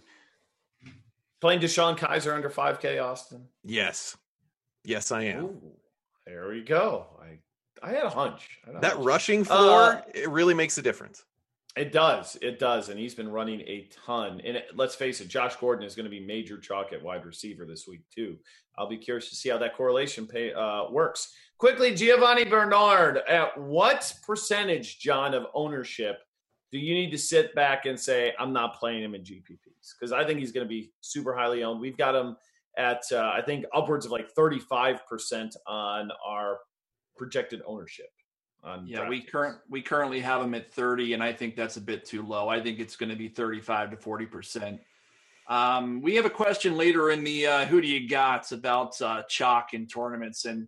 Playing 1.42 1.62
DeShone 1.62 1.98
Kizer 1.98 2.36
under 2.36 2.50
5K, 2.50 3.04
Austin? 3.04 3.46
Yes. 3.64 4.18
Yes, 4.84 5.12
I 5.12 5.24
am. 5.24 5.46
Ooh, 5.46 5.62
there 6.26 6.50
we 6.50 6.62
go. 6.62 7.08
I 7.22 7.40
I 7.82 7.92
had 7.92 8.04
a 8.04 8.10
hunch. 8.10 8.60
Had 8.66 8.82
that 8.82 8.94
hunch. 8.94 9.06
rushing 9.06 9.44
floor, 9.44 9.82
uh, 9.82 10.02
it 10.14 10.30
really 10.30 10.54
makes 10.54 10.78
a 10.78 10.82
difference. 10.82 11.24
It 11.78 11.92
does. 11.92 12.38
It 12.42 12.60
does. 12.60 12.90
And 12.90 13.00
he's 13.00 13.14
been 13.14 13.32
running 13.32 13.62
a 13.62 13.88
ton. 14.06 14.42
And 14.44 14.58
it, 14.58 14.66
let's 14.76 14.96
face 14.96 15.22
it, 15.22 15.28
Josh 15.28 15.56
Gordon 15.56 15.86
is 15.86 15.96
going 15.96 16.06
to 16.06 16.10
be 16.10 16.20
major 16.20 16.58
chalk 16.58 16.92
at 16.94 17.02
wide 17.02 17.26
receiver 17.26 17.66
this 17.66 17.88
week, 17.88 18.02
too. 18.14 18.38
I'll 18.80 18.90
be 18.90 18.98
curious 18.98 19.30
to 19.30 19.36
see 19.36 19.50
how 19.50 19.58
that 19.60 19.76
correlation 19.76 20.26
pay, 20.26 20.54
uh, 20.54 20.90
works. 20.90 21.34
Quickly, 21.58 21.92
Giovani 21.92 22.50
Bernard, 22.50 23.20
at 23.28 23.60
what 23.60 24.12
percentage, 24.26 25.00
John, 25.00 25.34
of 25.34 25.46
ownership 25.54 26.20
do 26.72 26.78
you 26.78 26.94
need 26.94 27.12
to 27.12 27.18
sit 27.18 27.54
back 27.56 27.86
and 27.86 28.00
say, 28.00 28.32
I'm 28.40 28.54
not 28.54 28.80
playing 28.80 29.04
him 29.04 29.16
in 29.16 29.22
GPPs? 29.22 29.96
Because 30.00 30.12
I 30.12 30.24
think 30.24 30.40
he's 30.40 30.52
going 30.52 30.66
to 30.66 30.70
be 30.70 30.92
super 31.02 31.36
highly 31.36 31.64
owned. 31.64 31.82
We've 31.82 31.98
got 31.98 32.16
him 32.16 32.38
at, 32.78 33.02
uh, 33.12 33.32
I 33.34 33.42
think, 33.42 33.66
upwards 33.74 34.06
of 34.06 34.12
like 34.12 34.34
35% 34.36 35.56
on 35.68 36.12
our 36.24 36.60
projected 37.18 37.62
ownership 37.66 38.10
yeah, 38.86 39.08
we 39.08 39.22
current 39.22 39.58
we 39.70 39.82
currently 39.82 40.20
have 40.20 40.42
them 40.42 40.54
at 40.54 40.72
30, 40.72 41.14
and 41.14 41.24
I 41.24 41.32
think 41.32 41.56
that's 41.56 41.78
a 41.78 41.82
bit 41.82 42.06
too 42.06 42.24
low. 42.24 42.50
I 42.50 42.62
think 42.62 42.80
it's 42.80 42.96
going 42.96 43.10
to 43.10 43.16
be 43.16 43.30
35 43.30 43.92
to 43.92 43.98
40 43.98 44.26
percent. 44.26 44.82
Um, 45.50 46.02
we 46.02 46.16
have 46.16 46.26
a 46.26 46.30
question 46.30 46.78
later 46.78 47.10
in 47.10 47.24
the 47.24 47.48
uh, 47.48 47.66
who 47.66 47.82
do 47.82 47.88
you 47.88 48.08
got 48.08 48.52
about 48.52 49.02
uh, 49.02 49.24
chalk 49.28 49.74
in 49.74 49.88
tournaments 49.88 50.46
and 50.46 50.68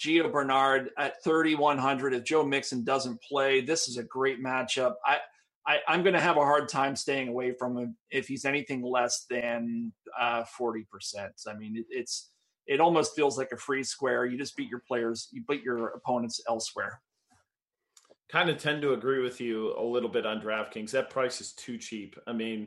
Gio 0.00 0.32
Bernard 0.32 0.90
at 0.98 1.22
3100. 1.22 2.14
If 2.14 2.24
Joe 2.24 2.44
Mixon 2.44 2.82
doesn't 2.82 3.20
play, 3.22 3.60
this 3.60 3.88
is 3.88 3.98
a 3.98 4.02
great 4.02 4.42
matchup. 4.42 4.94
I, 5.04 5.18
I 5.66 5.94
am 5.94 6.02
going 6.02 6.14
to 6.14 6.20
have 6.20 6.38
a 6.38 6.44
hard 6.44 6.68
time 6.68 6.96
staying 6.96 7.28
away 7.28 7.52
from 7.52 7.76
him 7.76 7.96
if 8.10 8.26
he's 8.26 8.46
anything 8.46 8.82
less 8.82 9.26
than 9.28 9.92
uh, 10.18 10.44
40 10.44 10.86
percent. 10.90 11.32
I 11.46 11.54
mean, 11.54 11.76
it, 11.76 11.86
it's 11.90 12.30
it 12.66 12.80
almost 12.80 13.14
feels 13.14 13.36
like 13.36 13.52
a 13.52 13.56
free 13.56 13.84
square. 13.84 14.24
You 14.24 14.38
just 14.38 14.56
beat 14.56 14.70
your 14.70 14.82
players, 14.88 15.28
you 15.30 15.42
beat 15.46 15.62
your 15.62 15.88
opponents 15.88 16.40
elsewhere 16.48 17.00
kind 18.28 18.50
of 18.50 18.58
tend 18.58 18.82
to 18.82 18.92
agree 18.92 19.22
with 19.22 19.40
you 19.40 19.72
a 19.78 19.82
little 19.82 20.08
bit 20.08 20.26
on 20.26 20.40
DraftKings. 20.40 20.90
That 20.90 21.10
price 21.10 21.40
is 21.40 21.52
too 21.52 21.78
cheap. 21.78 22.18
I 22.26 22.32
mean, 22.32 22.66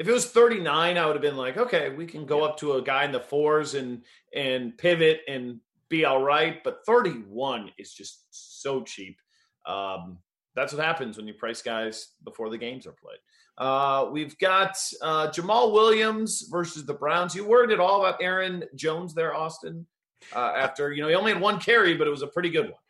if 0.00 0.08
it 0.08 0.12
was 0.12 0.24
39, 0.24 0.96
I 0.96 1.04
would 1.04 1.14
have 1.14 1.20
been 1.20 1.36
like, 1.36 1.58
okay, 1.58 1.90
we 1.90 2.06
can 2.06 2.24
go 2.24 2.38
yeah. 2.38 2.44
up 2.46 2.56
to 2.60 2.72
a 2.72 2.82
guy 2.82 3.04
in 3.04 3.12
the 3.12 3.20
fours 3.20 3.74
and 3.74 4.02
and 4.34 4.76
pivot 4.78 5.20
and 5.28 5.60
be 5.90 6.06
all 6.06 6.22
right. 6.22 6.64
But 6.64 6.86
31 6.86 7.70
is 7.76 7.92
just 7.92 8.24
so 8.30 8.82
cheap. 8.82 9.18
Um, 9.66 10.16
that's 10.54 10.72
what 10.72 10.82
happens 10.82 11.18
when 11.18 11.26
you 11.26 11.34
price 11.34 11.60
guys 11.60 12.14
before 12.24 12.48
the 12.48 12.56
games 12.56 12.86
are 12.86 12.92
played. 12.92 13.18
Uh, 13.58 14.08
we've 14.10 14.38
got 14.38 14.74
uh, 15.02 15.28
Jamaal 15.28 15.70
Williams 15.70 16.48
versus 16.50 16.86
the 16.86 16.94
Browns. 16.94 17.34
You 17.34 17.44
worried 17.44 17.70
at 17.70 17.78
all 17.78 18.00
about 18.00 18.22
Aaron 18.22 18.64
Jones 18.76 19.12
there, 19.12 19.34
Austin? 19.36 19.86
Uh, 20.34 20.54
after 20.56 20.92
you 20.92 21.02
know 21.02 21.08
he 21.08 21.14
only 21.14 21.34
had 21.34 21.42
one 21.42 21.60
carry, 21.60 21.94
but 21.94 22.06
it 22.06 22.10
was 22.10 22.22
a 22.22 22.26
pretty 22.26 22.48
good 22.48 22.70
one. 22.70 22.80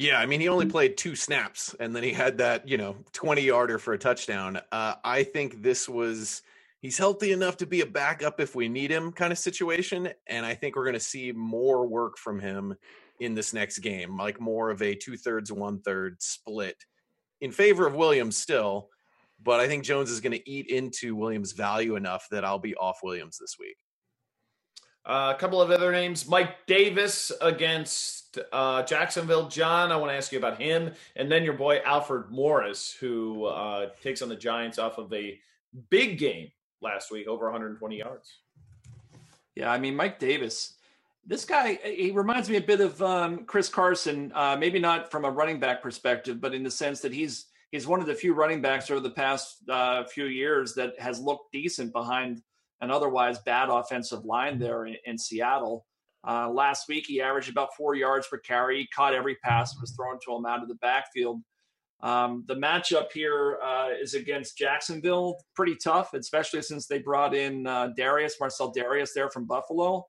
Yeah, 0.00 0.20
I 0.20 0.26
mean, 0.26 0.38
he 0.38 0.46
only 0.46 0.66
played 0.66 0.96
two 0.96 1.16
snaps, 1.16 1.74
and 1.80 1.94
then 1.94 2.04
he 2.04 2.12
had 2.12 2.38
that, 2.38 2.68
you 2.68 2.76
know, 2.78 2.98
twenty 3.12 3.42
yarder 3.42 3.78
for 3.78 3.94
a 3.94 3.98
touchdown. 3.98 4.60
Uh, 4.70 4.94
I 5.02 5.24
think 5.24 5.60
this 5.60 5.88
was 5.88 6.42
he's 6.80 6.96
healthy 6.96 7.32
enough 7.32 7.56
to 7.56 7.66
be 7.66 7.80
a 7.80 7.86
backup 7.86 8.38
if 8.38 8.54
we 8.54 8.68
need 8.68 8.92
him 8.92 9.10
kind 9.10 9.32
of 9.32 9.40
situation, 9.40 10.08
and 10.28 10.46
I 10.46 10.54
think 10.54 10.76
we're 10.76 10.84
going 10.84 10.94
to 10.94 11.00
see 11.00 11.32
more 11.32 11.84
work 11.84 12.16
from 12.16 12.38
him 12.38 12.76
in 13.18 13.34
this 13.34 13.52
next 13.52 13.80
game, 13.80 14.16
like 14.16 14.40
more 14.40 14.70
of 14.70 14.82
a 14.82 14.94
two 14.94 15.16
thirds, 15.16 15.50
one 15.50 15.80
third 15.80 16.22
split 16.22 16.76
in 17.40 17.50
favor 17.50 17.84
of 17.84 17.96
Williams 17.96 18.36
still. 18.36 18.90
But 19.42 19.58
I 19.58 19.66
think 19.66 19.82
Jones 19.82 20.12
is 20.12 20.20
going 20.20 20.30
to 20.30 20.48
eat 20.48 20.68
into 20.68 21.16
Williams' 21.16 21.50
value 21.50 21.96
enough 21.96 22.28
that 22.30 22.44
I'll 22.44 22.60
be 22.60 22.76
off 22.76 23.00
Williams 23.02 23.38
this 23.40 23.56
week. 23.58 23.78
Uh, 25.04 25.32
a 25.34 25.38
couple 25.38 25.60
of 25.60 25.70
other 25.70 25.90
names 25.90 26.28
Mike 26.28 26.66
Davis 26.66 27.32
against 27.40 28.38
uh, 28.52 28.82
Jacksonville. 28.82 29.48
John, 29.48 29.90
I 29.90 29.96
want 29.96 30.12
to 30.12 30.16
ask 30.16 30.32
you 30.32 30.38
about 30.38 30.60
him. 30.60 30.92
And 31.16 31.30
then 31.30 31.44
your 31.44 31.54
boy 31.54 31.80
Alfred 31.84 32.30
Morris, 32.30 32.94
who 32.98 33.46
uh, 33.46 33.90
takes 34.02 34.20
on 34.22 34.28
the 34.28 34.36
Giants 34.36 34.78
off 34.78 34.98
of 34.98 35.12
a 35.12 35.38
big 35.90 36.18
game 36.18 36.50
last 36.82 37.10
week, 37.10 37.26
over 37.26 37.46
120 37.46 37.96
yards. 37.96 38.38
Yeah, 39.54 39.72
I 39.72 39.78
mean, 39.78 39.96
Mike 39.96 40.18
Davis, 40.18 40.74
this 41.26 41.44
guy, 41.44 41.78
he 41.84 42.10
reminds 42.10 42.48
me 42.48 42.56
a 42.56 42.60
bit 42.60 42.80
of 42.80 43.02
um, 43.02 43.44
Chris 43.44 43.68
Carson, 43.68 44.30
uh, 44.34 44.56
maybe 44.58 44.78
not 44.78 45.10
from 45.10 45.24
a 45.24 45.30
running 45.30 45.58
back 45.58 45.82
perspective, 45.82 46.40
but 46.40 46.54
in 46.54 46.62
the 46.62 46.70
sense 46.70 47.00
that 47.00 47.12
he's 47.12 47.46
he's 47.70 47.86
one 47.86 48.00
of 48.00 48.06
the 48.06 48.14
few 48.14 48.34
running 48.34 48.62
backs 48.62 48.90
over 48.90 49.00
the 49.00 49.10
past 49.10 49.68
uh, 49.68 50.04
few 50.04 50.26
years 50.26 50.74
that 50.74 50.98
has 50.98 51.20
looked 51.20 51.52
decent 51.52 51.92
behind 51.92 52.42
an 52.80 52.90
otherwise 52.90 53.38
bad 53.40 53.68
offensive 53.68 54.24
line 54.24 54.58
there 54.58 54.86
in, 54.86 54.96
in 55.04 55.18
Seattle. 55.18 55.86
Uh, 56.26 56.50
last 56.50 56.88
week, 56.88 57.04
he 57.06 57.20
averaged 57.20 57.50
about 57.50 57.74
four 57.76 57.94
yards 57.94 58.26
per 58.26 58.38
carry. 58.38 58.80
He 58.80 58.86
caught 58.88 59.14
every 59.14 59.36
pass 59.36 59.72
that 59.72 59.80
was 59.80 59.92
thrown 59.92 60.18
to 60.24 60.34
him 60.34 60.46
out 60.46 60.62
of 60.62 60.68
the 60.68 60.74
backfield. 60.76 61.40
Um, 62.00 62.44
the 62.46 62.54
matchup 62.54 63.10
here 63.12 63.58
uh, 63.64 63.88
is 64.00 64.14
against 64.14 64.56
Jacksonville, 64.56 65.38
pretty 65.56 65.74
tough, 65.74 66.14
especially 66.14 66.62
since 66.62 66.86
they 66.86 66.98
brought 66.98 67.34
in 67.34 67.66
uh, 67.66 67.90
Dareus 67.98 68.34
Marcell 68.38 68.72
Dareus 68.72 69.10
there 69.14 69.30
from 69.30 69.46
Buffalo. 69.46 70.06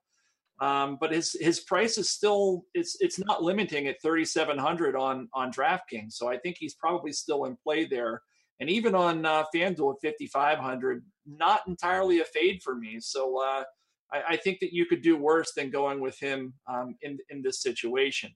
Um, 0.60 0.98
but 1.00 1.10
his 1.10 1.34
his 1.40 1.60
price 1.60 1.96
is 1.96 2.10
still 2.10 2.64
it's 2.74 2.96
it's 3.00 3.18
not 3.18 3.42
limiting 3.42 3.86
at 3.86 4.00
3700 4.02 4.94
on 4.94 5.28
on 5.32 5.50
DraftKings. 5.50 6.12
So 6.12 6.28
I 6.28 6.36
think 6.36 6.56
he's 6.60 6.74
probably 6.74 7.12
still 7.12 7.46
in 7.46 7.56
play 7.64 7.86
there. 7.86 8.20
And 8.60 8.68
even 8.68 8.94
on 8.94 9.24
uh, 9.24 9.44
FanDuel 9.54 9.94
at 10.04 10.16
5500, 10.18 11.02
not 11.26 11.62
entirely 11.66 12.20
a 12.20 12.24
fade 12.24 12.62
for 12.62 12.74
me. 12.74 12.98
So 13.00 13.42
uh, 13.42 13.64
I, 14.12 14.22
I, 14.30 14.36
think 14.36 14.60
that 14.60 14.74
you 14.74 14.84
could 14.84 15.00
do 15.00 15.16
worse 15.16 15.52
than 15.56 15.70
going 15.70 16.00
with 16.00 16.18
him 16.18 16.52
um, 16.68 16.94
in 17.02 17.18
in 17.30 17.42
this 17.42 17.62
situation. 17.62 18.30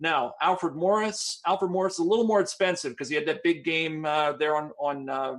Now, 0.00 0.34
Alfred 0.42 0.74
Morris, 0.74 1.40
Alfred 1.46 1.70
Morris, 1.70 2.00
a 2.00 2.02
little 2.02 2.26
more 2.26 2.40
expensive 2.40 2.92
because 2.92 3.08
he 3.08 3.14
had 3.14 3.26
that 3.26 3.42
big 3.42 3.64
game 3.64 4.04
uh, 4.04 4.32
there 4.32 4.56
on 4.56 4.72
on 4.80 5.08
uh, 5.08 5.36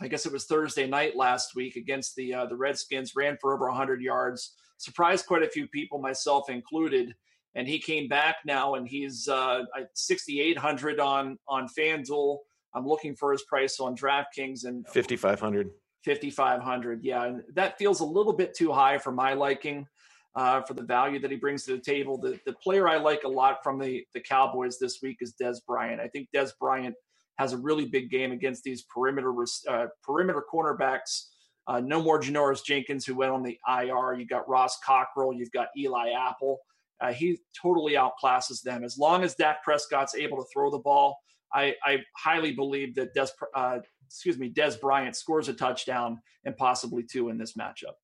I 0.00 0.08
guess 0.08 0.26
it 0.26 0.32
was 0.32 0.44
Thursday 0.44 0.86
night 0.86 1.16
last 1.16 1.54
week 1.54 1.76
against 1.76 2.14
the 2.16 2.34
uh, 2.34 2.46
the 2.46 2.56
Redskins. 2.56 3.16
Ran 3.16 3.36
for 3.40 3.54
over 3.54 3.68
100 3.68 4.00
yards, 4.00 4.54
surprised 4.78 5.26
quite 5.26 5.42
a 5.42 5.48
few 5.48 5.66
people, 5.68 5.98
myself 5.98 6.50
included. 6.50 7.14
And 7.56 7.66
he 7.66 7.80
came 7.80 8.06
back 8.06 8.36
now, 8.46 8.74
and 8.76 8.86
he's 8.86 9.26
uh, 9.26 9.62
6,800 9.94 11.00
on 11.00 11.38
on 11.48 11.66
FanDuel. 11.66 12.38
I'm 12.74 12.86
looking 12.86 13.16
for 13.16 13.32
his 13.32 13.42
price 13.42 13.80
on 13.80 13.96
DraftKings 13.96 14.64
and 14.64 14.86
5,500. 14.86 15.70
5,500, 16.04 17.04
yeah, 17.04 17.24
and 17.24 17.42
that 17.54 17.76
feels 17.76 18.00
a 18.00 18.04
little 18.04 18.32
bit 18.32 18.54
too 18.54 18.72
high 18.72 18.96
for 18.96 19.12
my 19.12 19.34
liking 19.34 19.86
uh, 20.34 20.62
for 20.62 20.74
the 20.74 20.82
value 20.82 21.18
that 21.20 21.30
he 21.30 21.36
brings 21.36 21.64
to 21.64 21.72
the 21.72 21.82
table. 21.82 22.16
The, 22.16 22.38
the 22.46 22.54
player 22.54 22.88
I 22.88 22.96
like 22.96 23.24
a 23.24 23.28
lot 23.28 23.58
from 23.62 23.78
the, 23.78 24.04
the 24.14 24.20
Cowboys 24.20 24.78
this 24.78 25.00
week 25.02 25.18
is 25.20 25.34
Dez 25.40 25.58
Bryant. 25.66 26.00
I 26.00 26.08
think 26.08 26.28
Dez 26.34 26.52
Bryant 26.58 26.94
has 27.38 27.52
a 27.52 27.58
really 27.58 27.86
big 27.86 28.10
game 28.10 28.32
against 28.32 28.62
these 28.62 28.84
perimeter 28.94 29.34
uh, 29.68 29.86
perimeter 30.02 30.44
cornerbacks. 30.52 31.26
Uh, 31.66 31.80
no 31.80 32.02
more 32.02 32.20
Janoris 32.20 32.64
Jenkins, 32.64 33.04
who 33.04 33.14
went 33.14 33.32
on 33.32 33.42
the 33.42 33.58
IR. 33.68 34.14
You've 34.18 34.28
got 34.28 34.48
Ross 34.48 34.78
Cockrell. 34.84 35.32
You've 35.32 35.52
got 35.52 35.68
Eli 35.76 36.10
Apple. 36.10 36.58
Uh, 37.00 37.12
he 37.12 37.38
totally 37.60 37.94
outclasses 37.94 38.62
them. 38.62 38.84
As 38.84 38.98
long 38.98 39.22
as 39.24 39.34
Dak 39.34 39.62
Prescott's 39.62 40.14
able 40.14 40.36
to 40.36 40.44
throw 40.52 40.70
the 40.70 40.78
ball, 40.78 41.16
I, 41.52 41.74
I 41.84 41.98
highly 42.16 42.52
believe 42.52 42.94
that 42.96 43.14
Des, 43.14 43.28
uh, 43.54 43.78
excuse 44.06 44.38
me, 44.38 44.50
Dez 44.50 44.80
Bryant 44.80 45.16
scores 45.16 45.48
a 45.48 45.54
touchdown 45.54 46.20
and 46.44 46.56
possibly 46.56 47.02
two 47.02 47.28
in 47.28 47.38
this 47.38 47.54
matchup. 47.54 47.94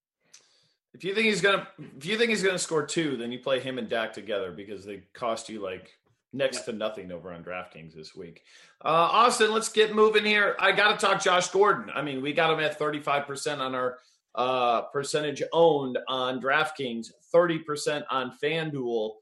If 0.95 1.05
you 1.05 1.15
think 1.15 1.27
he's 1.27 1.43
gonna, 1.43 1.69
if 1.97 2.07
you 2.07 2.17
think 2.17 2.31
he's 2.31 2.43
gonna 2.43 2.59
score 2.59 2.87
two, 2.87 3.17
then 3.17 3.31
you 3.31 3.39
play 3.39 3.61
him 3.61 3.79
and 3.79 3.89
Dak 3.89 4.13
together 4.13 4.51
because 4.51 4.85
they 4.85 5.03
cost 5.13 5.49
you 5.49 5.61
like 5.61 5.91
next 6.33 6.63
to 6.63 6.73
nothing 6.73 7.13
over 7.13 7.33
on 7.33 7.43
DraftKings 7.43 7.95
this 7.95 8.15
week. 8.15 8.43
Uh, 8.85 9.09
Austin, 9.11 9.53
let's 9.53 9.69
get 9.69 9.95
moving 9.95 10.25
here. 10.25 10.57
I 10.59 10.73
got 10.73 10.99
to 10.99 11.07
talk 11.07 11.23
Josh 11.23 11.49
Gordon. 11.49 11.91
I 11.95 12.03
mean, 12.03 12.23
we 12.23 12.33
got 12.33 12.53
him 12.53 12.61
at 12.61 12.79
35% 12.79 13.59
on 13.59 13.75
our 13.75 13.99
uh, 14.35 14.83
percentage 14.83 15.43
owned 15.53 15.99
on 16.09 16.41
DraftKings, 16.41 17.11
30% 17.35 18.05
on 18.11 18.33
FanDuel. 18.43 19.13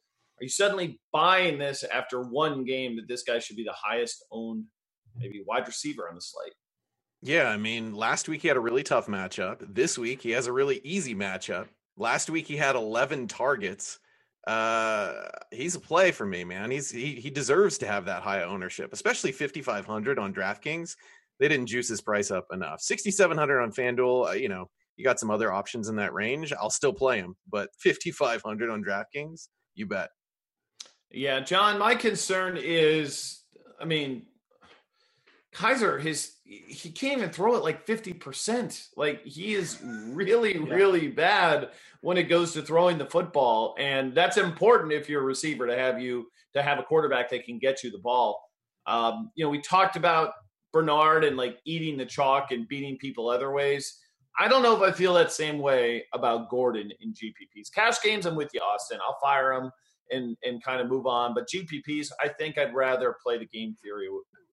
Are 0.41 0.45
you 0.45 0.49
suddenly 0.49 1.01
buying 1.12 1.59
this 1.59 1.85
after 1.85 2.22
one 2.22 2.64
game 2.64 2.97
that 2.97 3.09
this 3.09 3.22
guy 3.22 3.39
should 3.39 3.57
be 3.57 3.64
the 3.64 3.72
highest 3.72 4.24
owned, 4.32 4.64
maybe 5.16 5.45
wide 5.47 5.66
receiver 5.66 6.09
on 6.09 6.14
the 6.14 6.20
slate? 6.20 6.55
Yeah, 7.22 7.49
I 7.49 7.57
mean, 7.57 7.95
last 7.95 8.28
week 8.28 8.43
he 8.43 8.49
had 8.49 8.57
a 8.57 8.61
really 8.61 8.82
tough 8.82 9.07
matchup. 9.07 9.74
This 9.74 9.97
week 9.97 10.20
he 10.20 10.32
has 10.32 10.47
a 10.47 10.53
really 10.53 10.80
easy 10.85 11.14
matchup. 11.14 11.68
Last 11.97 12.28
week 12.28 12.47
he 12.47 12.57
had 12.57 12.76
11 12.76 13.28
targets. 13.28 13.99
Uh, 14.47 15.28
he's 15.51 15.74
a 15.74 15.80
play 15.80 16.11
for 16.11 16.26
me, 16.26 16.45
man. 16.45 16.70
He's 16.70 16.91
he 16.91 17.14
he 17.14 17.30
deserves 17.30 17.78
to 17.78 17.87
have 17.87 18.05
that 18.05 18.22
high 18.22 18.43
ownership, 18.43 18.93
especially 18.93 19.32
5500 19.32 20.18
on 20.18 20.35
DraftKings. 20.35 20.97
They 21.41 21.49
didn't 21.49 21.66
juice 21.66 21.89
his 21.89 22.03
price 22.03 22.30
up 22.30 22.47
enough. 22.53 22.80
6700 22.82 23.62
on 23.62 23.72
FanDuel, 23.72 24.28
uh, 24.28 24.32
you 24.32 24.49
know, 24.49 24.68
you 24.97 25.05
got 25.05 25.18
some 25.18 25.30
other 25.30 25.53
options 25.53 25.89
in 25.89 25.97
that 25.97 26.12
range. 26.12 26.53
I'll 26.53 26.70
still 26.70 26.93
play 26.93 27.18
him, 27.18 27.37
but 27.51 27.70
5500 27.78 28.70
on 28.70 28.85
DraftKings, 28.85 29.49
you 29.74 29.87
bet. 29.87 30.11
Yeah, 31.14 31.40
John, 31.40 31.78
my 31.78 31.94
concern 31.94 32.58
is 32.60 33.40
I 33.80 33.84
mean, 33.84 34.26
Kizer, 35.54 36.00
his 36.00 36.32
he 36.44 36.90
can't 36.90 37.18
even 37.18 37.30
throw 37.30 37.54
it 37.54 37.62
like 37.62 37.86
50%. 37.86 38.88
Like 38.96 39.24
he 39.24 39.54
is 39.54 39.80
really, 39.82 40.54
yeah. 40.54 40.74
really 40.74 41.08
bad 41.08 41.70
when 42.02 42.18
it 42.18 42.24
goes 42.24 42.52
to 42.52 42.62
throwing 42.62 42.98
the 42.98 43.06
football. 43.06 43.74
And 43.78 44.14
that's 44.14 44.36
important 44.36 44.92
if 44.92 45.08
you're 45.08 45.22
a 45.22 45.24
receiver 45.24 45.66
to 45.66 45.76
have 45.76 46.00
you 46.00 46.26
to 46.54 46.62
have 46.62 46.78
a 46.78 46.82
quarterback 46.82 47.30
that 47.30 47.44
can 47.44 47.58
get 47.58 47.82
you 47.82 47.90
the 47.90 47.98
ball. 47.98 48.42
Um, 48.86 49.30
you 49.34 49.44
know, 49.44 49.50
we 49.50 49.60
talked 49.60 49.96
about 49.96 50.32
Bernard 50.72 51.24
and 51.24 51.36
like 51.36 51.58
eating 51.64 51.96
the 51.96 52.04
chalk 52.06 52.50
and 52.50 52.68
beating 52.68 52.98
people 52.98 53.28
other 53.28 53.52
ways. 53.52 54.00
I 54.38 54.48
don't 54.48 54.62
know 54.62 54.74
if 54.74 54.82
I 54.82 54.94
feel 54.94 55.14
that 55.14 55.32
same 55.32 55.58
way 55.58 56.04
about 56.12 56.50
Gordon 56.50 56.90
in 57.00 57.12
GPPs. 57.12 57.72
Cash 57.72 58.02
games, 58.02 58.26
I'm 58.26 58.34
with 58.34 58.50
you, 58.52 58.60
Austin. 58.60 58.98
I'll 59.06 59.18
fire 59.22 59.52
him 59.52 59.70
and 60.14 60.36
and 60.42 60.62
kind 60.62 60.80
of 60.80 60.88
move 60.88 61.06
on. 61.06 61.34
But 61.34 61.48
GPPs, 61.48 62.08
I 62.22 62.28
think 62.28 62.58
I'd 62.58 62.74
rather 62.74 63.16
play 63.22 63.38
the 63.38 63.46
game 63.46 63.74
theory 63.82 64.08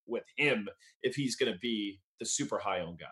with 0.07 0.23
him 0.37 0.67
if 1.03 1.15
he's 1.15 1.35
going 1.35 1.51
to 1.51 1.59
be 1.59 1.99
the 2.19 2.25
super 2.25 2.57
high 2.59 2.81
owned 2.81 2.99
guy. 2.99 3.07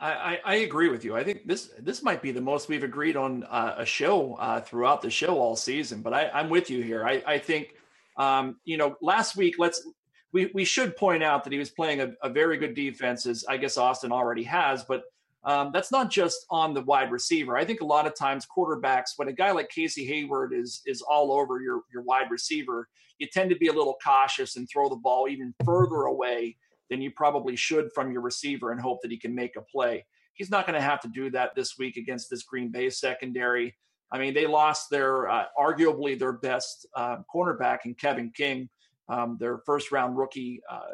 I, 0.00 0.38
I, 0.44 0.54
agree 0.56 0.88
with 0.90 1.04
you. 1.04 1.16
I 1.16 1.24
think 1.24 1.48
this 1.48 1.70
this 1.80 2.04
might 2.04 2.22
be 2.22 2.30
the 2.30 2.40
most 2.40 2.68
we've 2.68 2.84
agreed 2.84 3.16
on 3.16 3.42
uh, 3.44 3.74
a 3.78 3.84
show 3.84 4.34
uh, 4.34 4.60
throughout 4.60 5.02
the 5.02 5.10
show 5.10 5.38
all 5.40 5.56
season. 5.56 6.02
But 6.02 6.14
I, 6.14 6.40
am 6.40 6.50
with 6.50 6.70
you 6.70 6.82
here. 6.82 7.04
I, 7.04 7.20
I 7.26 7.38
think 7.38 7.74
um, 8.16 8.60
you 8.64 8.76
know 8.76 8.94
last 9.02 9.36
week. 9.36 9.56
Let's 9.58 9.84
we 10.32 10.52
we 10.54 10.64
should 10.64 10.96
point 10.96 11.24
out 11.24 11.42
that 11.42 11.52
he 11.52 11.58
was 11.58 11.70
playing 11.70 12.00
a, 12.00 12.12
a 12.22 12.28
very 12.28 12.58
good 12.58 12.74
defense, 12.74 13.26
as 13.26 13.44
I 13.48 13.56
guess 13.56 13.76
Austin 13.76 14.12
already 14.12 14.44
has. 14.44 14.84
But 14.84 15.02
um, 15.48 15.70
that's 15.72 15.90
not 15.90 16.10
just 16.10 16.44
on 16.50 16.74
the 16.74 16.82
wide 16.82 17.10
receiver. 17.10 17.56
I 17.56 17.64
think 17.64 17.80
a 17.80 17.86
lot 17.86 18.06
of 18.06 18.14
times 18.14 18.46
quarterbacks, 18.46 19.12
when 19.16 19.28
a 19.28 19.32
guy 19.32 19.50
like 19.50 19.70
Casey 19.70 20.04
Hayward 20.04 20.52
is 20.52 20.82
is 20.84 21.00
all 21.00 21.32
over 21.32 21.62
your 21.62 21.80
your 21.90 22.02
wide 22.02 22.30
receiver, 22.30 22.86
you 23.18 23.26
tend 23.32 23.48
to 23.48 23.56
be 23.56 23.68
a 23.68 23.72
little 23.72 23.96
cautious 24.04 24.56
and 24.56 24.68
throw 24.68 24.90
the 24.90 24.96
ball 24.96 25.26
even 25.26 25.54
further 25.64 26.02
away 26.02 26.58
than 26.90 27.00
you 27.00 27.10
probably 27.12 27.56
should 27.56 27.88
from 27.94 28.12
your 28.12 28.20
receiver 28.20 28.72
and 28.72 28.80
hope 28.80 29.00
that 29.00 29.10
he 29.10 29.16
can 29.16 29.34
make 29.34 29.56
a 29.56 29.62
play. 29.62 30.04
He's 30.34 30.50
not 30.50 30.66
going 30.66 30.78
to 30.78 30.86
have 30.86 31.00
to 31.00 31.08
do 31.08 31.30
that 31.30 31.54
this 31.54 31.78
week 31.78 31.96
against 31.96 32.28
this 32.28 32.42
Green 32.42 32.70
Bay 32.70 32.90
secondary. 32.90 33.74
I 34.12 34.18
mean, 34.18 34.34
they 34.34 34.46
lost 34.46 34.90
their 34.90 35.30
uh, 35.30 35.46
arguably 35.58 36.18
their 36.18 36.34
best 36.34 36.86
uh, 36.94 37.18
cornerback 37.34 37.78
in 37.86 37.94
Kevin 37.94 38.32
King, 38.36 38.68
um, 39.08 39.38
their 39.40 39.60
first 39.64 39.92
round 39.92 40.18
rookie, 40.18 40.60
uh, 40.70 40.92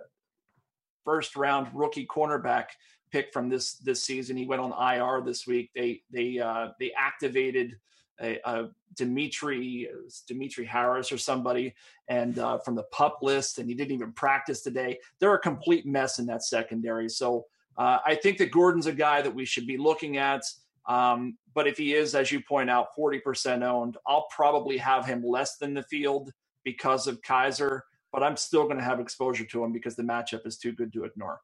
first 1.04 1.34
round 1.34 1.66
rookie 1.74 2.06
cornerback 2.06 2.66
pick 3.14 3.32
from 3.32 3.48
this 3.48 3.74
this 3.74 4.02
season. 4.02 4.36
He 4.36 4.44
went 4.44 4.60
on 4.60 4.72
IR 4.72 5.22
this 5.24 5.46
week. 5.46 5.70
They 5.72 6.02
they 6.10 6.40
uh, 6.40 6.70
they 6.80 6.90
activated 6.98 7.76
a, 8.20 8.40
a 8.44 8.70
Dimitri 8.94 9.88
Dimitri 10.26 10.64
Harris 10.64 11.12
or 11.12 11.18
somebody, 11.18 11.74
and 12.08 12.36
uh, 12.40 12.58
from 12.58 12.74
the 12.74 12.82
pup 12.84 13.18
list, 13.22 13.58
and 13.58 13.68
he 13.68 13.74
didn't 13.74 13.92
even 13.92 14.12
practice 14.12 14.62
today. 14.62 14.98
They're 15.20 15.34
a 15.34 15.38
complete 15.38 15.86
mess 15.86 16.18
in 16.18 16.26
that 16.26 16.42
secondary. 16.42 17.08
So 17.08 17.46
uh, 17.78 17.98
I 18.04 18.16
think 18.16 18.38
that 18.38 18.50
Gordon's 18.50 18.86
a 18.86 18.92
guy 18.92 19.22
that 19.22 19.34
we 19.34 19.44
should 19.44 19.66
be 19.66 19.78
looking 19.78 20.16
at. 20.16 20.42
Um, 20.86 21.38
but 21.54 21.68
if 21.68 21.78
he 21.78 21.94
is, 21.94 22.14
as 22.14 22.30
you 22.30 22.40
point 22.40 22.68
out, 22.68 22.88
40% 22.98 23.62
owned, 23.62 23.96
I'll 24.06 24.26
probably 24.30 24.76
have 24.76 25.06
him 25.06 25.24
less 25.24 25.56
than 25.56 25.72
the 25.72 25.84
field 25.84 26.30
because 26.62 27.06
of 27.06 27.22
Kizer. 27.22 27.80
but 28.12 28.22
I'm 28.22 28.36
still 28.36 28.64
going 28.64 28.76
to 28.76 28.84
have 28.84 29.00
exposure 29.00 29.46
to 29.46 29.64
him 29.64 29.72
because 29.72 29.96
the 29.96 30.02
matchup 30.02 30.46
is 30.46 30.58
too 30.58 30.72
good 30.72 30.92
to 30.92 31.04
ignore. 31.04 31.40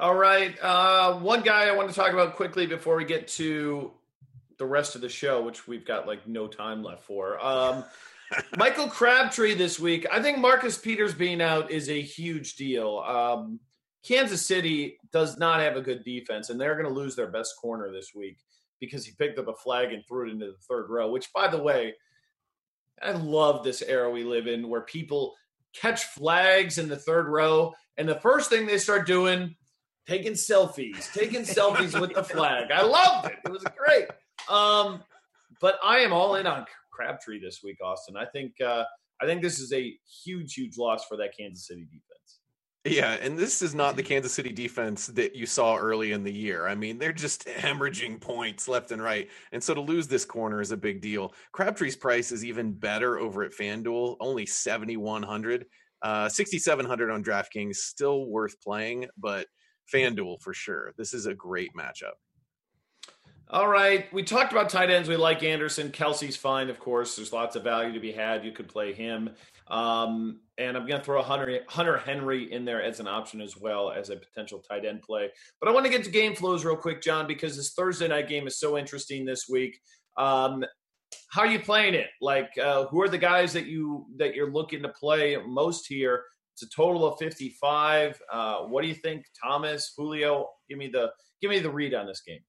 All 0.00 0.14
right. 0.14 0.56
Uh, 0.62 1.18
one 1.18 1.42
guy 1.42 1.68
I 1.68 1.72
want 1.72 1.90
to 1.90 1.94
talk 1.94 2.14
about 2.14 2.34
quickly 2.34 2.64
before 2.64 2.96
we 2.96 3.04
get 3.04 3.28
to 3.28 3.92
the 4.56 4.64
rest 4.64 4.94
of 4.94 5.02
the 5.02 5.10
show, 5.10 5.42
which 5.42 5.68
we've 5.68 5.84
got 5.84 6.06
like 6.06 6.26
no 6.26 6.46
time 6.46 6.82
left 6.82 7.02
for. 7.02 7.38
Um, 7.38 7.84
Michael 8.56 8.88
Crabtree 8.88 9.52
this 9.52 9.78
week. 9.78 10.06
I 10.10 10.22
think 10.22 10.38
Marcus 10.38 10.78
Peters 10.78 11.12
being 11.12 11.42
out 11.42 11.70
is 11.70 11.90
a 11.90 12.00
huge 12.00 12.56
deal. 12.56 13.00
Um, 13.06 13.60
Kansas 14.02 14.46
City 14.46 14.96
does 15.12 15.36
not 15.36 15.60
have 15.60 15.76
a 15.76 15.82
good 15.82 16.02
defense, 16.02 16.48
and 16.48 16.58
they're 16.58 16.80
going 16.80 16.88
to 16.88 16.98
lose 16.98 17.14
their 17.14 17.30
best 17.30 17.56
corner 17.60 17.92
this 17.92 18.12
week 18.14 18.38
because 18.80 19.04
he 19.04 19.12
picked 19.12 19.38
up 19.38 19.48
a 19.48 19.54
flag 19.54 19.92
and 19.92 20.02
threw 20.08 20.28
it 20.28 20.32
into 20.32 20.46
the 20.46 20.56
third 20.66 20.88
row, 20.88 21.10
which, 21.10 21.30
by 21.34 21.46
the 21.46 21.62
way, 21.62 21.92
I 23.02 23.10
love 23.10 23.64
this 23.64 23.82
era 23.82 24.10
we 24.10 24.24
live 24.24 24.46
in 24.46 24.66
where 24.66 24.80
people 24.80 25.34
catch 25.74 26.04
flags 26.04 26.78
in 26.78 26.88
the 26.88 26.96
third 26.96 27.28
row, 27.28 27.74
and 27.98 28.08
the 28.08 28.20
first 28.20 28.48
thing 28.48 28.64
they 28.64 28.78
start 28.78 29.06
doing, 29.06 29.56
taking 30.10 30.32
selfies, 30.32 31.12
taking 31.12 31.42
selfies 31.42 31.98
with 31.98 32.12
the 32.14 32.24
flag. 32.24 32.72
I 32.72 32.82
loved 32.82 33.26
it. 33.26 33.38
It 33.44 33.52
was 33.52 33.64
great. 33.76 34.08
Um, 34.48 35.04
but 35.60 35.78
I 35.84 35.98
am 35.98 36.12
all 36.12 36.34
in 36.34 36.48
on 36.48 36.66
Crabtree 36.92 37.40
this 37.40 37.60
week, 37.62 37.78
Austin. 37.82 38.16
I 38.16 38.24
think 38.24 38.60
uh, 38.60 38.84
I 39.22 39.26
think 39.26 39.40
this 39.40 39.60
is 39.60 39.72
a 39.72 39.94
huge, 40.24 40.54
huge 40.54 40.76
loss 40.76 41.04
for 41.04 41.16
that 41.18 41.36
Kansas 41.38 41.68
City 41.68 41.84
defense. 41.84 42.40
Yeah, 42.84 43.12
and 43.22 43.38
this 43.38 43.62
is 43.62 43.74
not 43.74 43.94
the 43.94 44.02
Kansas 44.02 44.32
City 44.32 44.50
defense 44.52 45.06
that 45.08 45.36
you 45.36 45.46
saw 45.46 45.76
early 45.76 46.10
in 46.12 46.24
the 46.24 46.32
year. 46.32 46.66
I 46.66 46.74
mean, 46.74 46.98
they're 46.98 47.12
just 47.12 47.44
hemorrhaging 47.46 48.20
points 48.20 48.66
left 48.66 48.90
and 48.90 49.00
right. 49.00 49.28
And 49.52 49.62
so 49.62 49.74
to 49.74 49.80
lose 49.80 50.08
this 50.08 50.24
corner 50.24 50.60
is 50.60 50.72
a 50.72 50.76
big 50.76 51.00
deal. 51.00 51.34
Crabtree's 51.52 51.94
price 51.94 52.32
is 52.32 52.44
even 52.44 52.72
better 52.72 53.18
over 53.20 53.44
at 53.44 53.52
FanDuel, 53.52 54.16
only 54.18 54.44
7100 54.46 55.66
uh 56.02 56.30
6700 56.30 57.10
on 57.10 57.22
DraftKings, 57.22 57.76
still 57.76 58.24
worth 58.24 58.58
playing, 58.62 59.06
but 59.18 59.46
FanDuel 59.92 60.40
for 60.40 60.54
sure. 60.54 60.92
This 60.96 61.14
is 61.14 61.26
a 61.26 61.34
great 61.34 61.70
matchup. 61.74 62.14
All 63.52 63.66
right. 63.66 64.12
We 64.12 64.22
talked 64.22 64.52
about 64.52 64.68
tight 64.68 64.90
ends. 64.90 65.08
We 65.08 65.16
like 65.16 65.42
Anderson. 65.42 65.90
Kelce's 65.90 66.36
fine, 66.36 66.70
of 66.70 66.78
course. 66.78 67.16
There's 67.16 67.32
lots 67.32 67.56
of 67.56 67.64
value 67.64 67.92
to 67.92 67.98
be 67.98 68.12
had. 68.12 68.44
You 68.44 68.52
could 68.52 68.68
play 68.68 68.92
him. 68.92 69.30
Um, 69.66 70.38
and 70.56 70.76
I'm 70.76 70.86
going 70.86 71.00
to 71.00 71.04
throw 71.04 71.20
Hunter, 71.20 71.60
Hunter 71.66 71.98
Henry 71.98 72.52
in 72.52 72.64
there 72.64 72.80
as 72.80 73.00
an 73.00 73.08
option 73.08 73.40
as 73.40 73.56
well 73.56 73.90
as 73.90 74.10
a 74.10 74.16
potential 74.16 74.60
tight 74.60 74.84
end 74.84 75.02
play. 75.02 75.30
But 75.58 75.68
I 75.68 75.72
want 75.72 75.84
to 75.84 75.90
get 75.90 76.04
to 76.04 76.10
game 76.10 76.36
flows 76.36 76.64
real 76.64 76.76
quick, 76.76 77.02
John, 77.02 77.26
because 77.26 77.56
this 77.56 77.72
Thursday 77.72 78.06
night 78.06 78.28
game 78.28 78.46
is 78.46 78.60
so 78.60 78.78
interesting 78.78 79.24
this 79.24 79.48
week. 79.48 79.80
Um, 80.16 80.64
how 81.30 81.42
are 81.42 81.48
you 81.48 81.58
playing 81.58 81.94
it? 81.94 82.06
Like, 82.20 82.50
uh, 82.62 82.86
who 82.86 83.02
are 83.02 83.08
the 83.08 83.18
guys 83.18 83.52
that 83.54 83.66
you 83.66 84.06
that 84.16 84.36
you're 84.36 84.52
looking 84.52 84.82
to 84.82 84.88
play 84.90 85.36
most 85.36 85.88
here? 85.88 86.22
It's 86.60 86.74
a 86.74 86.76
total 86.76 87.06
of 87.06 87.18
55. 87.18 88.20
Uh, 88.30 88.58
what 88.64 88.82
do 88.82 88.88
you 88.88 88.94
think, 88.94 89.24
Thomas, 89.42 89.94
Julio? 89.96 90.48
Give 90.68 90.76
me 90.76 90.88
the 90.88 91.10
give 91.40 91.50
me 91.50 91.58
the 91.58 91.70
read 91.70 91.94
on 91.94 92.06
this 92.06 92.20
game. 92.20 92.40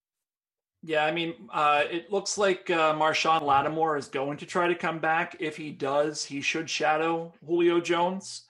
Yeah, 0.83 1.05
I 1.05 1.11
mean, 1.11 1.33
uh, 1.53 1.83
it 1.89 2.11
looks 2.11 2.37
like 2.37 2.69
uh, 2.69 2.93
Marshon 2.93 3.41
Lattimore 3.41 3.97
is 3.97 4.07
going 4.07 4.37
to 4.37 4.45
try 4.45 4.67
to 4.67 4.75
come 4.75 4.99
back. 4.99 5.37
If 5.39 5.55
he 5.55 5.71
does, 5.71 6.25
he 6.25 6.41
should 6.41 6.69
shadow 6.69 7.33
Julio 7.45 7.79
Jones. 7.79 8.47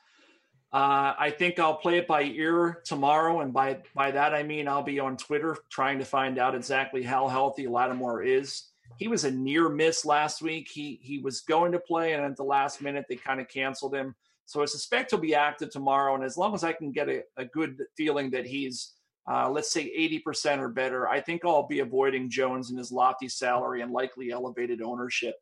Uh, 0.73 1.13
I 1.19 1.29
think 1.37 1.59
I'll 1.59 1.75
play 1.75 1.97
it 1.97 2.07
by 2.07 2.23
ear 2.23 2.81
tomorrow, 2.85 3.41
and 3.41 3.53
by 3.53 3.83
by 3.93 4.09
that 4.09 4.33
I 4.33 4.41
mean 4.41 4.67
I'll 4.67 4.81
be 4.81 4.99
on 4.99 5.15
Twitter 5.15 5.57
trying 5.69 5.99
to 5.99 6.05
find 6.05 6.39
out 6.39 6.55
exactly 6.55 7.03
how 7.03 7.27
healthy 7.27 7.67
Lattimore 7.67 8.23
is. 8.23 8.63
He 8.97 9.07
was 9.07 9.25
a 9.25 9.31
near 9.31 9.69
miss 9.69 10.05
last 10.05 10.41
week. 10.41 10.69
He 10.73 10.99
he 11.03 11.19
was 11.19 11.41
going 11.41 11.71
to 11.73 11.79
play, 11.79 12.13
and 12.13 12.23
at 12.23 12.35
the 12.35 12.43
last 12.43 12.81
minute 12.81 13.05
they 13.07 13.15
kind 13.15 13.39
of 13.39 13.47
canceled 13.47 13.93
him. 13.93 14.15
So 14.51 14.61
I 14.61 14.65
suspect 14.65 15.11
he'll 15.11 15.19
be 15.21 15.33
active 15.33 15.69
tomorrow, 15.69 16.13
and 16.13 16.25
as 16.25 16.35
long 16.35 16.53
as 16.53 16.65
I 16.65 16.73
can 16.73 16.91
get 16.91 17.07
a, 17.07 17.23
a 17.37 17.45
good 17.45 17.77
feeling 17.95 18.29
that 18.31 18.45
he's 18.45 18.95
uh, 19.31 19.49
let's 19.49 19.71
say 19.71 19.89
80% 20.27 20.57
or 20.57 20.67
better, 20.67 21.07
I 21.07 21.21
think 21.21 21.45
I'll 21.45 21.67
be 21.67 21.79
avoiding 21.79 22.29
Jones 22.29 22.69
and 22.69 22.77
his 22.77 22.91
lofty 22.91 23.29
salary 23.29 23.81
and 23.81 23.93
likely 23.93 24.31
elevated 24.31 24.81
ownership. 24.81 25.35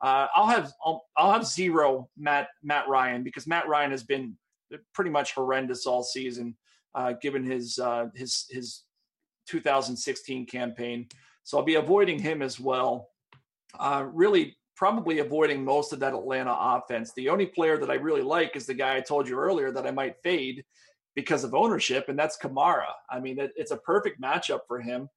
Uh, 0.00 0.28
I'll 0.36 0.46
have 0.46 0.70
I'll, 0.84 1.02
I'll, 1.16 1.32
have 1.32 1.44
zero 1.44 2.08
Matt 2.16 2.50
Matt 2.62 2.86
Ryan 2.88 3.24
because 3.24 3.48
Matt 3.48 3.66
Ryan 3.66 3.90
has 3.90 4.04
been 4.04 4.36
pretty 4.94 5.10
much 5.10 5.34
horrendous 5.34 5.84
all 5.84 6.04
season, 6.04 6.56
uh, 6.94 7.14
given 7.20 7.44
his 7.44 7.80
uh, 7.80 8.06
his 8.14 8.46
his 8.50 8.84
2016 9.48 10.46
campaign. 10.46 11.08
So 11.42 11.58
I'll 11.58 11.64
be 11.64 11.74
avoiding 11.74 12.20
him 12.20 12.42
as 12.42 12.60
well. 12.60 13.08
Uh, 13.76 14.06
really, 14.12 14.56
probably 14.76 15.18
avoiding 15.18 15.64
most 15.64 15.92
of 15.92 16.00
that 16.00 16.14
Atlanta 16.14 16.56
offense. 16.58 17.12
The 17.14 17.28
only 17.28 17.46
player 17.46 17.78
that 17.78 17.90
I 17.90 17.94
really 17.94 18.22
like 18.22 18.56
is 18.56 18.66
the 18.66 18.74
guy 18.74 18.96
I 18.96 19.00
told 19.00 19.28
you 19.28 19.38
earlier 19.38 19.70
that 19.72 19.86
I 19.86 19.90
might 19.90 20.16
fade 20.22 20.64
because 21.14 21.44
of 21.44 21.54
ownership, 21.54 22.08
and 22.08 22.18
that's 22.18 22.38
Kamara. 22.38 22.92
I 23.10 23.20
mean, 23.20 23.38
it, 23.38 23.52
it's 23.56 23.70
a 23.70 23.76
perfect 23.76 24.20
matchup 24.20 24.60
for 24.66 24.80
him. 24.80 25.08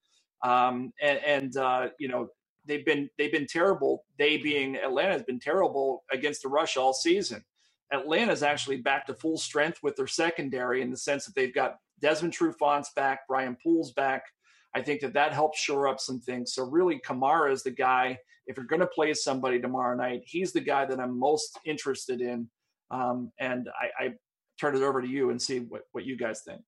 Um, 0.44 0.92
and, 1.02 1.20
and 1.26 1.58
uh, 1.58 1.88
you 2.00 2.08
know, 2.08 2.30
they've 2.66 2.86
been 2.86 3.10
they've 3.18 3.32
been 3.32 3.48
terrible. 3.48 4.04
They 4.18 4.38
being 4.38 4.76
Atlanta 4.76 5.14
has 5.14 5.24
been 5.24 5.40
terrible 5.40 6.04
against 6.12 6.44
the 6.44 6.50
rush 6.50 6.78
all 6.78 6.94
season. 6.94 7.44
Atlanta's 7.92 8.44
actually 8.44 8.78
back 8.78 9.06
to 9.08 9.14
full 9.14 9.38
strength 9.38 9.80
with 9.84 9.96
their 9.96 10.08
secondary 10.08 10.82
in 10.82 10.90
the 10.90 10.98
sense 10.98 11.26
that 11.26 11.36
they've 11.36 11.54
got 11.54 11.78
Desmond 12.02 12.34
Trufant's 12.34 12.92
back, 12.96 13.22
Brian 13.28 13.56
Poole's 13.64 13.94
back. 13.94 14.24
I 14.76 14.82
think 14.82 15.00
that 15.02 15.14
that 15.14 15.34
helps 15.34 15.58
shore 15.58 15.88
up 15.88 16.02
some 16.02 16.20
things. 16.20 16.54
So 16.54 16.66
really, 16.66 17.00
Kamara 17.00 17.52
is 17.52 17.64
the 17.64 17.72
guy. 17.72 18.20
If 18.46 18.58
you're 18.58 18.66
going 18.66 18.82
to 18.82 18.88
play 18.88 19.14
somebody 19.14 19.60
tomorrow 19.60 19.96
night, 19.96 20.24
he's 20.26 20.52
the 20.52 20.60
guy 20.60 20.86
that 20.86 21.00
I'm 21.00 21.18
most 21.18 21.58
interested 21.66 22.20
in. 22.22 22.50
Um, 22.92 23.32
and 23.40 23.70
I, 23.80 24.06
I, 24.06 24.14
turn 24.58 24.74
it 24.74 24.84
over 24.84 25.02
to 25.02 25.08
you 25.08 25.32
and 25.32 25.42
see 25.42 25.60
what, 25.60 25.82
what 25.92 26.06
you 26.06 26.16
guys 26.16 26.42
think. 26.42 26.62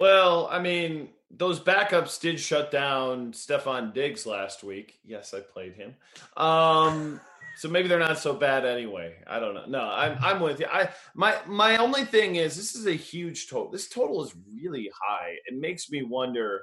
Well, 0.00 0.48
I 0.50 0.58
mean, 0.58 1.10
those 1.30 1.60
backups 1.60 2.20
did 2.20 2.40
shut 2.40 2.72
down 2.72 3.32
Stefon 3.32 3.94
Diggs 3.94 4.26
last 4.26 4.64
week. 4.64 4.98
Yes, 5.04 5.32
I 5.34 5.40
played 5.40 5.74
him. 5.74 5.94
Um, 6.36 7.20
so 7.56 7.68
maybe 7.68 7.88
they're 7.88 7.98
not 7.98 8.18
so 8.18 8.34
bad 8.34 8.64
anyway. 8.64 9.14
I 9.26 9.38
don't 9.38 9.54
know. 9.54 9.64
No, 9.66 9.80
I'm 9.80 10.16
I'm 10.20 10.40
with 10.40 10.60
you. 10.60 10.66
I 10.70 10.90
my 11.14 11.36
my 11.46 11.76
only 11.76 12.04
thing 12.04 12.36
is 12.36 12.56
this 12.56 12.74
is 12.74 12.86
a 12.86 12.92
huge 12.94 13.48
total. 13.48 13.70
This 13.70 13.88
total 13.88 14.22
is 14.24 14.34
really 14.54 14.90
high. 15.00 15.36
It 15.46 15.58
makes 15.58 15.90
me 15.90 16.02
wonder 16.02 16.62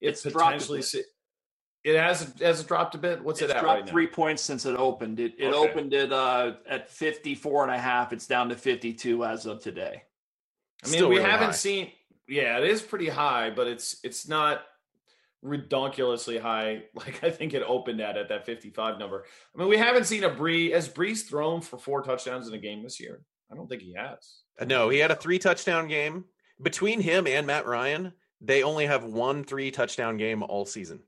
if 0.00 0.12
it's 0.12 0.22
potentially 0.22 0.82
it 1.84 1.96
has 1.96 2.34
has 2.40 2.60
it 2.60 2.68
dropped 2.68 2.94
a 2.94 2.98
bit. 2.98 3.22
What's 3.22 3.40
it's 3.40 3.50
it 3.50 3.56
at 3.56 3.62
dropped 3.62 3.80
right 3.80 3.88
three 3.88 4.06
points 4.06 4.42
since 4.42 4.66
it 4.66 4.76
opened. 4.76 5.20
It 5.20 5.34
it 5.38 5.46
okay. 5.46 5.56
opened 5.56 5.94
it 5.94 6.12
uh, 6.12 6.54
at 6.68 6.90
54 6.90 7.64
and 7.64 7.74
a 7.74 7.78
half. 7.78 8.12
It's 8.12 8.26
down 8.26 8.48
to 8.50 8.56
52 8.56 9.24
as 9.24 9.46
of 9.46 9.62
today. 9.62 10.02
I 10.84 10.86
mean, 10.86 10.94
Still 10.94 11.08
we 11.08 11.16
really 11.16 11.30
haven't 11.30 11.46
high. 11.48 11.52
seen. 11.52 11.90
Yeah, 12.28 12.58
it 12.58 12.68
is 12.68 12.82
pretty 12.82 13.08
high, 13.08 13.50
but 13.50 13.66
it's 13.66 13.98
it's 14.02 14.28
not 14.28 14.62
redonkulously 15.44 16.40
high 16.40 16.82
like 16.94 17.22
I 17.22 17.30
think 17.30 17.54
it 17.54 17.62
opened 17.62 18.00
at 18.00 18.16
at 18.16 18.28
that 18.28 18.46
55 18.46 18.98
number. 18.98 19.24
I 19.54 19.58
mean, 19.58 19.68
we 19.68 19.76
haven't 19.76 20.04
seen 20.04 20.24
a 20.24 20.30
Bree 20.30 20.72
as 20.72 20.88
Brees 20.88 21.28
thrown 21.28 21.60
for 21.60 21.78
four 21.78 22.02
touchdowns 22.02 22.48
in 22.48 22.54
a 22.54 22.58
game 22.58 22.82
this 22.82 23.00
year. 23.00 23.20
I 23.50 23.54
don't 23.54 23.68
think 23.68 23.82
he 23.82 23.94
has. 23.94 24.42
Uh, 24.60 24.64
no, 24.64 24.88
he 24.88 24.98
had 24.98 25.10
a 25.10 25.16
three 25.16 25.38
touchdown 25.38 25.88
game. 25.88 26.24
Between 26.60 27.00
him 27.00 27.26
and 27.26 27.46
Matt 27.46 27.66
Ryan, 27.66 28.12
they 28.40 28.62
only 28.62 28.86
have 28.86 29.04
one 29.04 29.44
three 29.44 29.70
touchdown 29.70 30.16
game 30.16 30.42
all 30.42 30.66
season. 30.66 31.00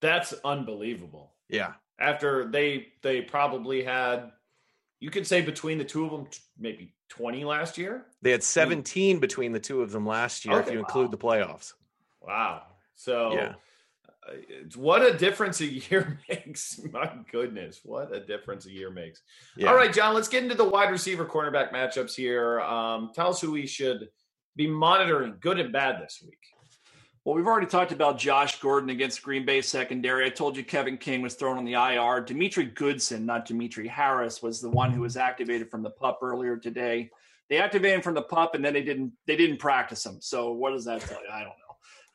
That's 0.00 0.34
unbelievable. 0.44 1.32
Yeah. 1.48 1.74
After 1.98 2.50
they 2.50 2.88
they 3.02 3.22
probably 3.22 3.82
had 3.82 4.32
you 5.00 5.10
could 5.10 5.26
say 5.26 5.42
between 5.42 5.78
the 5.78 5.84
two 5.84 6.04
of 6.04 6.10
them 6.10 6.26
maybe 6.58 6.94
20 7.10 7.44
last 7.44 7.78
year. 7.78 8.06
They 8.22 8.32
had 8.32 8.42
17 8.42 9.10
I 9.10 9.12
mean, 9.12 9.20
between 9.20 9.52
the 9.52 9.60
two 9.60 9.82
of 9.82 9.92
them 9.92 10.06
last 10.06 10.44
year 10.44 10.58
okay, 10.58 10.68
if 10.68 10.72
you 10.72 10.78
wow. 10.80 10.84
include 10.86 11.10
the 11.10 11.18
playoffs. 11.18 11.74
Wow. 12.20 12.62
So 12.96 13.32
yeah. 13.32 13.54
What 14.74 15.02
a 15.02 15.16
difference 15.16 15.60
a 15.60 15.66
year 15.66 16.18
makes. 16.28 16.80
My 16.92 17.10
goodness, 17.30 17.80
what 17.84 18.14
a 18.14 18.20
difference 18.20 18.66
a 18.66 18.72
year 18.72 18.90
makes. 18.90 19.22
Yeah. 19.56 19.68
All 19.68 19.76
right, 19.76 19.92
John, 19.92 20.14
let's 20.14 20.28
get 20.28 20.42
into 20.42 20.54
the 20.54 20.64
wide 20.64 20.90
receiver 20.90 21.24
cornerback 21.24 21.72
matchups 21.72 22.14
here. 22.14 22.60
Um, 22.60 23.10
tell 23.14 23.30
us 23.30 23.40
who 23.40 23.52
we 23.52 23.66
should 23.66 24.08
be 24.56 24.66
monitoring, 24.66 25.36
good 25.40 25.60
and 25.60 25.72
bad, 25.72 26.02
this 26.02 26.22
week. 26.24 26.38
Well, 27.24 27.34
we've 27.34 27.46
already 27.46 27.66
talked 27.66 27.90
about 27.90 28.18
Josh 28.18 28.60
Gordon 28.60 28.90
against 28.90 29.20
Green 29.20 29.44
Bay 29.44 29.60
secondary. 29.60 30.26
I 30.26 30.28
told 30.28 30.56
you 30.56 30.62
Kevin 30.62 30.96
King 30.96 31.22
was 31.22 31.34
thrown 31.34 31.58
on 31.58 31.64
the 31.64 31.72
IR. 31.72 32.20
Demetri 32.20 32.66
Goodson, 32.66 33.26
not 33.26 33.46
Demetri 33.46 33.88
Harris, 33.88 34.42
was 34.42 34.60
the 34.60 34.70
one 34.70 34.92
who 34.92 35.00
was 35.00 35.16
activated 35.16 35.68
from 35.68 35.82
the 35.82 35.90
pup 35.90 36.20
earlier 36.22 36.56
today. 36.56 37.10
They 37.50 37.58
activated 37.58 37.96
him 37.96 38.02
from 38.02 38.14
the 38.14 38.22
pup, 38.22 38.54
and 38.54 38.64
then 38.64 38.74
they 38.74 38.82
didn't 38.82 39.12
they 39.26 39.34
didn't 39.34 39.58
practice 39.58 40.06
him. 40.06 40.18
So 40.20 40.52
what 40.52 40.70
does 40.70 40.84
that 40.84 41.00
tell 41.00 41.20
you? 41.20 41.28
I 41.32 41.40
don't 41.40 41.48
know. 41.48 41.65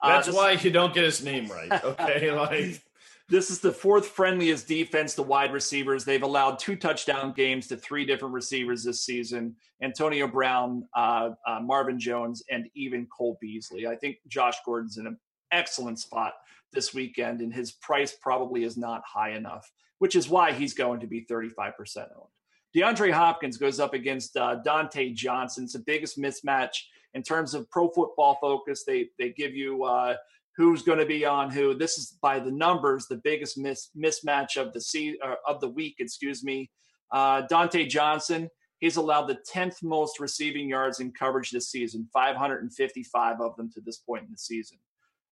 That's 0.04 0.28
uh, 0.28 0.34
why 0.34 0.52
you 0.54 0.72
don't 0.72 0.94
get 0.94 1.04
his 1.04 1.24
name 1.24 1.48
right. 1.48 1.84
Okay, 1.84 2.32
like 2.36 2.82
this 3.30 3.50
is 3.50 3.60
the 3.60 3.72
fourth 3.72 4.08
friendliest 4.08 4.68
defense 4.68 5.16
to 5.16 5.24
wide 5.24 5.54
receivers. 5.54 6.04
They've 6.04 6.22
allowed 6.22 6.60
two 6.60 6.76
touchdown 6.76 7.32
games 7.32 7.68
to 7.68 7.78
three 7.78 8.06
different 8.06 8.34
receivers 8.34 8.84
this 8.84 9.06
season 9.06 9.56
Antonio 9.82 10.28
Brown, 10.28 10.88
uh, 10.96 11.32
uh, 11.48 11.60
Marvin 11.62 12.00
Jones, 12.00 12.44
and 12.52 12.68
even 12.76 13.08
Cole 13.08 13.38
Beasley. 13.42 13.88
I 13.88 13.96
think 13.96 14.18
Josh 14.28 14.58
Gordon's 14.66 14.98
in 14.98 15.08
an 15.08 15.18
excellent 15.52 16.00
spot 16.00 16.34
this 16.74 16.94
weekend, 16.94 17.42
and 17.42 17.54
his 17.54 17.72
price 17.72 18.16
probably 18.22 18.64
is 18.64 18.78
not 18.78 19.02
high 19.06 19.32
enough, 19.32 19.72
which 20.00 20.16
is 20.16 20.30
why 20.30 20.52
he's 20.52 20.74
going 20.74 21.00
to 21.00 21.08
be 21.08 21.26
35% 21.26 21.74
owned. 21.98 22.30
DeAndre 22.76 23.12
Hopkins 23.12 23.58
goes 23.58 23.80
up 23.80 23.94
against 23.94 24.38
uh, 24.38 24.58
Dontae 24.66 25.14
Johnson. 25.14 25.66
It's 25.66 25.74
the 25.74 25.80
biggest 25.80 26.20
mismatch 26.20 26.84
in 27.14 27.24
terms 27.24 27.54
of 27.54 27.70
pro 27.70 27.90
football 27.90 28.38
focus. 28.42 28.84
They 28.86 29.10
they 29.20 29.30
give 29.30 29.54
you 29.54 29.84
uh, 29.84 30.16
who's 30.58 30.82
going 30.82 31.00
to 31.00 31.06
be 31.06 31.26
on 31.26 31.50
who. 31.50 31.74
This 31.74 31.98
is 31.98 32.18
by 32.22 32.40
the 32.40 32.52
numbers 32.52 33.08
the 33.08 33.22
biggest 33.24 33.58
mis- 33.58 33.90
mismatch 33.98 34.58
of 34.58 34.74
the 34.74 34.82
se- 34.82 35.18
uh, 35.24 35.36
of 35.48 35.62
the 35.62 35.70
week. 35.70 35.96
Excuse 36.00 36.44
me. 36.44 36.70
Uh, 37.12 37.48
Dontae 37.48 37.90
Johnson. 37.90 38.50
He's 38.80 38.96
allowed 38.96 39.28
the 39.28 39.38
10th 39.54 39.84
most 39.84 40.20
receiving 40.20 40.68
yards 40.68 41.02
in 41.02 41.12
coverage 41.12 41.52
this 41.52 41.70
season, 41.70 42.10
555 42.12 43.40
of 43.40 43.56
them 43.56 43.70
to 43.74 43.82
this 43.82 43.98
point 43.98 44.24
in 44.24 44.32
the 44.32 44.38
season. 44.40 44.80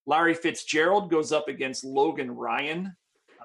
Larry 0.05 0.35
Fitzgerald 0.35 1.09
goes 1.09 1.31
up 1.31 1.47
against 1.47 1.83
Logan 1.83 2.29
Ryan. 2.29 2.95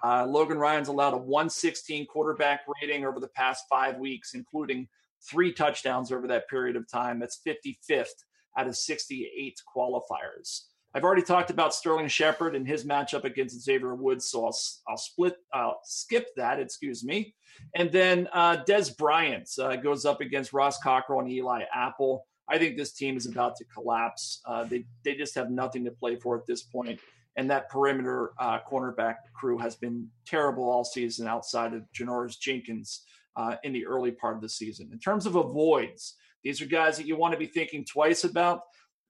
Uh, 0.02 0.26
Logan 0.26 0.58
Ryan's 0.58 0.88
allowed 0.88 1.14
a 1.14 1.18
116 1.18 2.06
quarterback 2.06 2.60
rating 2.82 3.06
over 3.06 3.18
the 3.18 3.28
past 3.28 3.64
five 3.70 3.96
weeks, 3.96 4.34
including 4.34 4.88
three 5.28 5.52
touchdowns 5.52 6.12
over 6.12 6.26
that 6.28 6.48
period 6.48 6.76
of 6.76 6.88
time. 6.88 7.18
That's 7.18 7.40
55th 7.46 8.08
out 8.56 8.68
of 8.68 8.76
68 8.76 9.60
qualifiers. 9.76 10.62
I've 10.96 11.02
already 11.02 11.22
talked 11.22 11.50
about 11.50 11.74
Sterling 11.74 12.06
Shepard 12.06 12.54
and 12.54 12.66
his 12.66 12.84
matchup 12.84 13.24
against 13.24 13.60
Xavier 13.60 13.96
Woods, 13.96 14.30
so 14.30 14.44
I'll, 14.46 14.56
I'll 14.86 14.96
split, 14.96 15.36
I'll 15.52 15.80
skip 15.82 16.28
that. 16.36 16.60
Excuse 16.60 17.04
me. 17.04 17.34
And 17.74 17.90
then 17.90 18.28
uh, 18.32 18.58
Dez 18.68 18.96
Bryant 18.96 19.50
uh, 19.60 19.74
goes 19.74 20.04
up 20.04 20.20
against 20.20 20.52
Ross 20.52 20.78
Cockrell 20.78 21.20
and 21.20 21.30
Eli 21.32 21.64
Apple. 21.74 22.26
I 22.48 22.58
think 22.58 22.76
this 22.76 22.92
team 22.92 23.16
is 23.16 23.26
about 23.26 23.56
to 23.56 23.64
collapse. 23.64 24.40
Uh, 24.46 24.64
they 24.64 24.84
they 25.02 25.14
just 25.14 25.34
have 25.34 25.50
nothing 25.50 25.84
to 25.84 25.90
play 25.90 26.16
for 26.16 26.36
at 26.38 26.46
this 26.46 26.62
point. 26.62 26.88
point, 26.88 27.00
and 27.36 27.50
that 27.50 27.68
perimeter 27.68 28.32
uh, 28.38 28.58
cornerback 28.70 29.16
crew 29.34 29.58
has 29.58 29.74
been 29.74 30.08
terrible 30.26 30.64
all 30.64 30.84
season 30.84 31.26
outside 31.26 31.74
of 31.74 31.82
Janoris 31.92 32.38
Jenkins 32.38 33.02
uh, 33.36 33.56
in 33.62 33.72
the 33.72 33.86
early 33.86 34.10
part 34.10 34.36
of 34.36 34.42
the 34.42 34.48
season. 34.48 34.90
In 34.92 34.98
terms 34.98 35.26
of 35.26 35.36
avoids, 35.36 36.14
these 36.42 36.60
are 36.60 36.66
guys 36.66 36.96
that 36.96 37.06
you 37.06 37.16
want 37.16 37.32
to 37.32 37.38
be 37.38 37.46
thinking 37.46 37.84
twice 37.84 38.24
about. 38.24 38.60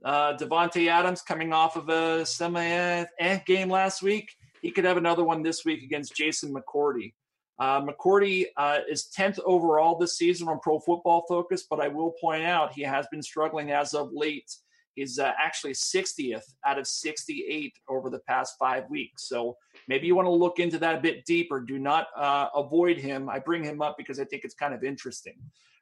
Uh, 0.05 0.37
Davante 0.37 0.89
Adams 0.89 1.23
coming 1.23 1.53
off 1.53 1.77
of 1.77 1.89
a 1.89 2.27
semi 2.27 3.07
eh 3.19 3.39
game 3.47 3.71
last 3.71 4.03
week. 4.03 4.29
He 4.61 4.71
could 4.71 4.85
have 4.85 4.97
another 4.97 5.25
one 5.25 5.43
this 5.43 5.65
week 5.65 5.83
against 5.83 6.15
Jason 6.15 6.55
McCourty. 6.55 7.13
Uh, 7.59 7.83
McCourty 7.83 8.47
uh, 8.57 8.79
is 8.89 9.09
10th 9.17 9.39
overall 9.45 9.97
this 9.97 10.17
season 10.19 10.49
on 10.49 10.59
Pro 10.61 10.81
Football 10.81 11.25
Focus, 11.29 11.67
but 11.69 11.81
I 11.81 11.89
will 11.89 12.13
point 12.21 12.45
out 12.45 12.73
he 12.73 12.83
has 12.83 13.07
been 13.11 13.23
struggling 13.23 13.71
as 13.71 13.95
of 13.95 14.11
late. 14.13 14.51
He's 14.95 15.19
uh, 15.19 15.33
actually 15.39 15.73
60th 15.73 16.45
out 16.65 16.79
of 16.79 16.87
68 16.87 17.73
over 17.89 18.11
the 18.11 18.21
past 18.21 18.55
five 18.59 18.89
weeks. 18.89 19.29
So 19.29 19.57
maybe 19.89 20.07
you 20.07 20.15
want 20.15 20.27
to 20.27 20.33
look 20.33 20.59
into 20.59 20.79
that 20.79 20.97
a 20.97 21.01
bit 21.01 21.25
deeper. 21.25 21.61
Do 21.61 21.79
not 21.79 22.09
uh, 22.17 22.49
avoid 22.55 22.99
him. 22.99 23.29
I 23.29 23.39
bring 23.39 23.65
him 23.65 23.83
up 23.83 23.97
because 23.99 24.21
I 24.21 24.25
think 24.25 24.45
it's 24.45 24.55
kind 24.55 24.75
of 24.75 24.85
interesting. 24.85 25.35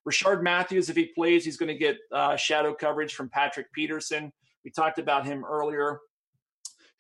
Rishard 0.09 0.43
Matthews, 0.43 0.89
if 0.89 0.97
he 0.97 1.07
plays, 1.07 1.45
he's 1.45 1.57
going 1.57 1.69
to 1.69 1.79
get 1.79 1.97
uh, 2.13 2.37
shadow 2.37 2.75
coverage 2.75 3.15
from 3.15 3.29
Patrick 3.29 3.73
Peterson. 3.73 4.33
We 4.65 4.71
talked 4.71 4.99
about 4.99 5.27
him 5.27 5.45
earlier. 5.45 6.01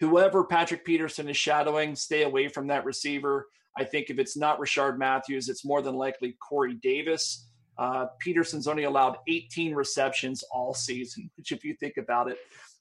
Whoever 0.00 0.44
Patrick 0.44 0.84
Peterson 0.84 1.28
is 1.28 1.36
shadowing, 1.36 1.96
stay 1.96 2.22
away 2.22 2.48
from 2.48 2.66
that 2.68 2.84
receiver. 2.84 3.46
I 3.76 3.84
think 3.84 4.10
if 4.10 4.18
it's 4.18 4.36
not 4.36 4.58
Rishard 4.60 4.98
Matthews, 4.98 5.48
it's 5.48 5.64
more 5.64 5.80
than 5.80 5.94
likely 5.94 6.36
Corey 6.46 6.74
Davis. 6.82 7.48
Uh, 7.78 8.06
Peterson's 8.20 8.68
only 8.68 8.84
allowed 8.84 9.16
18 9.28 9.74
receptions 9.74 10.44
all 10.52 10.74
season, 10.74 11.30
which, 11.36 11.52
if 11.52 11.64
you 11.64 11.74
think 11.74 11.96
about 11.96 12.30
it, 12.30 12.38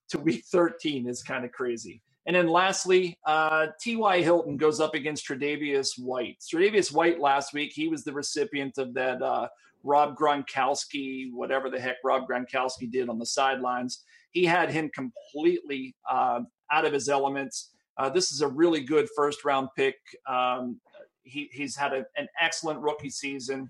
to 0.10 0.20
week 0.20 0.44
13 0.52 1.08
is 1.08 1.24
kind 1.24 1.46
of 1.46 1.52
crazy. 1.52 2.02
And 2.28 2.36
then 2.36 2.48
lastly, 2.48 3.18
uh, 3.26 3.68
T.Y. 3.80 4.22
Hilton 4.22 4.58
goes 4.58 4.80
up 4.80 4.94
against 4.94 5.28
Tre'Davious 5.28 5.98
White. 5.98 6.38
Tre'Davious 6.54 6.92
White 6.92 7.20
last 7.20 7.54
week, 7.54 7.72
he 7.74 7.88
was 7.88 8.04
the 8.04 8.14
recipient 8.14 8.78
of 8.78 8.94
that 8.94 9.22
uh, 9.22 9.48
Rob 9.84 10.16
Gronkowski, 10.16 11.32
whatever 11.34 11.70
the 11.70 11.80
heck 11.80 11.98
Rob 12.04 12.28
Gronkowski 12.28 12.92
did 12.92 13.10
on 13.10 13.18
the 13.18 13.26
sidelines. 13.26 14.04
He 14.32 14.46
had 14.46 14.70
him 14.70 14.92
completely 14.94 15.96
uh, 16.10 16.42
out 16.72 16.86
of 16.86 16.94
his 16.94 17.10
elements. 17.10 17.72
Uh, 17.98 18.10
this 18.10 18.32
is 18.32 18.42
a 18.42 18.48
really 18.48 18.82
good 18.82 19.08
first 19.16 19.44
round 19.44 19.70
pick. 19.76 19.96
Um, 20.28 20.80
he, 21.24 21.50
he's 21.52 21.76
had 21.76 21.94
a, 21.94 22.06
an 22.18 22.28
excellent 22.40 22.80
rookie 22.80 23.10
season 23.10 23.70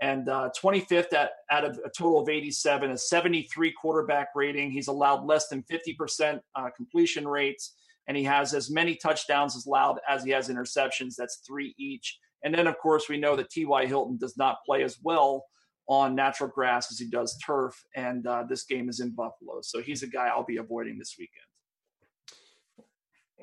and 0.00 0.28
uh, 0.28 0.50
25th 0.60 1.12
at, 1.12 1.30
out 1.50 1.64
of 1.64 1.78
a 1.84 1.90
total 1.90 2.20
of 2.20 2.28
87, 2.28 2.90
a 2.90 2.96
73 2.96 3.72
quarterback 3.72 4.28
rating. 4.34 4.70
He's 4.70 4.88
allowed 4.88 5.24
less 5.24 5.48
than 5.48 5.64
50% 5.64 6.40
uh, 6.54 6.68
completion 6.76 7.26
rates, 7.26 7.74
and 8.06 8.16
he 8.16 8.24
has 8.24 8.54
as 8.54 8.70
many 8.70 8.94
touchdowns 8.94 9.56
as 9.56 9.66
allowed 9.66 9.98
as 10.08 10.24
he 10.24 10.30
has 10.30 10.48
interceptions. 10.48 11.14
That's 11.16 11.42
three 11.46 11.74
each. 11.78 12.18
And 12.44 12.54
then, 12.54 12.68
of 12.68 12.78
course, 12.78 13.08
we 13.08 13.18
know 13.18 13.34
that 13.36 13.50
T.Y. 13.50 13.86
Hilton 13.86 14.16
does 14.16 14.36
not 14.36 14.58
play 14.64 14.84
as 14.84 14.98
well 15.02 15.44
on 15.88 16.14
natural 16.14 16.50
grass 16.50 16.92
as 16.92 16.98
he 16.98 17.08
does 17.08 17.36
turf, 17.38 17.74
and 17.96 18.26
uh, 18.26 18.44
this 18.48 18.64
game 18.64 18.88
is 18.88 19.00
in 19.00 19.10
Buffalo. 19.10 19.60
So 19.62 19.80
he's 19.80 20.02
a 20.02 20.06
guy 20.06 20.28
I'll 20.28 20.44
be 20.44 20.58
avoiding 20.58 20.98
this 20.98 21.16
weekend. 21.18 21.47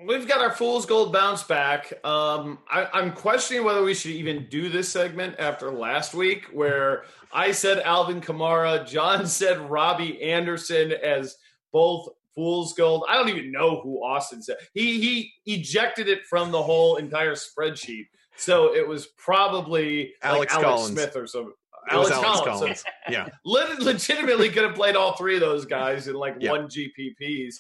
We've 0.03 0.27
got 0.27 0.41
our 0.41 0.51
fool's 0.51 0.85
gold 0.85 1.13
bounce 1.13 1.43
back. 1.43 1.93
Um, 2.03 2.59
I, 2.69 2.99
am 2.99 3.13
questioning 3.13 3.63
whether 3.63 3.81
we 3.81 3.93
should 3.93 4.11
even 4.11 4.45
do 4.49 4.67
this 4.67 4.89
segment 4.89 5.35
after 5.39 5.71
last 5.71 6.13
week, 6.13 6.47
where 6.51 7.05
I 7.31 7.53
said 7.53 7.79
Alvin 7.79 8.19
Kamara, 8.19 8.85
John 8.85 9.25
said 9.27 9.57
Robbie 9.69 10.21
Anderson 10.21 10.91
as 10.91 11.37
both 11.71 12.09
fool's 12.35 12.73
gold. 12.73 13.05
I 13.07 13.15
don't 13.15 13.29
even 13.29 13.53
know 13.53 13.79
who 13.81 14.03
Austin 14.03 14.43
said. 14.43 14.57
He 14.73 14.99
he 14.99 15.53
ejected 15.53 16.09
it 16.09 16.25
from 16.25 16.51
the 16.51 16.61
whole 16.61 16.97
entire 16.97 17.35
spreadsheet, 17.35 18.07
so 18.35 18.75
it 18.75 18.85
was 18.85 19.07
probably 19.17 20.13
Alex, 20.21 20.53
like 20.53 20.63
Alex 20.63 20.87
Smith 20.87 21.15
or 21.15 21.25
some. 21.25 21.53
Alex, 21.89 22.11
Alex 22.11 22.41
Collins. 22.41 22.43
Collins. 22.43 22.83
yeah, 23.09 23.29
legitimately 23.45 24.49
could 24.49 24.63
have 24.63 24.75
played 24.75 24.95
all 24.95 25.15
three 25.15 25.35
of 25.35 25.41
those 25.41 25.65
guys 25.65 26.07
in 26.07 26.15
like 26.15 26.35
yeah. 26.39 26.51
one 26.51 26.67
GPPs. 26.67 27.55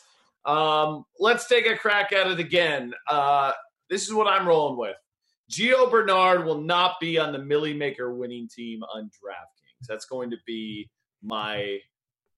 Um, 0.45 1.05
let's 1.19 1.47
take 1.47 1.65
a 1.65 1.75
crack 1.75 2.11
at 2.13 2.27
it 2.27 2.39
again. 2.39 2.93
Uh, 3.09 3.51
this 3.89 4.07
is 4.07 4.13
what 4.13 4.27
I'm 4.27 4.47
rolling 4.47 4.77
with. 4.77 4.95
Gio 5.51 5.89
Bernard 5.89 6.45
will 6.45 6.61
not 6.61 6.95
be 6.99 7.19
on 7.19 7.31
the 7.31 7.39
Milly 7.39 7.73
Maker 7.73 8.15
winning 8.15 8.47
team 8.47 8.83
on 8.83 9.05
DraftKings. 9.05 9.87
That's 9.87 10.05
going 10.05 10.29
to 10.31 10.37
be 10.45 10.89
my 11.21 11.79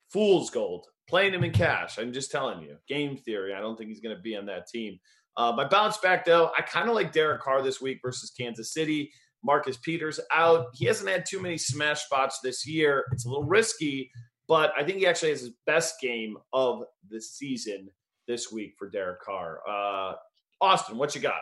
fool's 0.10 0.50
gold. 0.50 0.88
Playing 1.08 1.34
him 1.34 1.46
in 1.46 1.52
cash. 1.52 1.98
I'm 1.98 2.12
just 2.12 2.32
telling 2.32 2.62
you. 2.62 2.76
Game 2.88 3.16
theory. 3.16 3.54
I 3.54 3.62
don't 3.62 3.78
think 3.78 3.90
he's 3.90 4.02
going 4.02 4.16
to 4.16 4.22
be 4.22 4.36
on 4.36 4.46
that 4.48 4.68
team. 4.68 5.00
Uh, 5.38 5.54
my 5.56 5.66
bounce 5.66 5.98
back, 5.98 6.26
though, 6.26 6.52
I 6.58 6.62
kind 6.64 6.90
of 6.90 6.96
like 6.96 7.14
Derek 7.14 7.42
Carr 7.42 7.62
this 7.62 7.80
week 7.80 8.00
versus 8.04 8.32
Kansas 8.32 8.74
City. 8.74 9.12
Marcus 9.44 9.78
Peters 9.78 10.20
out. 10.34 10.66
He 10.74 10.86
hasn't 10.86 11.10
had 11.10 11.26
too 11.26 11.40
many 11.40 11.58
smash 11.58 12.04
spots 12.04 12.40
this 12.44 12.68
year. 12.68 13.06
It's 13.14 13.26
a 13.26 13.30
little 13.30 13.46
risky, 13.46 14.12
but 14.48 14.72
I 14.78 14.84
think 14.84 15.00
he 15.00 15.08
actually 15.08 15.32
has 15.32 15.42
his 15.42 15.52
best 15.66 16.00
game 16.02 16.38
of 16.54 16.84
the 17.10 17.22
season 17.22 17.90
this 18.28 18.52
week 18.52 18.76
for 18.78 18.90
Derek 18.90 19.22
Carr. 19.22 19.62
Uh, 19.68 20.14
Austin, 20.62 20.98
what 20.98 21.16
you 21.16 21.22
got? 21.22 21.42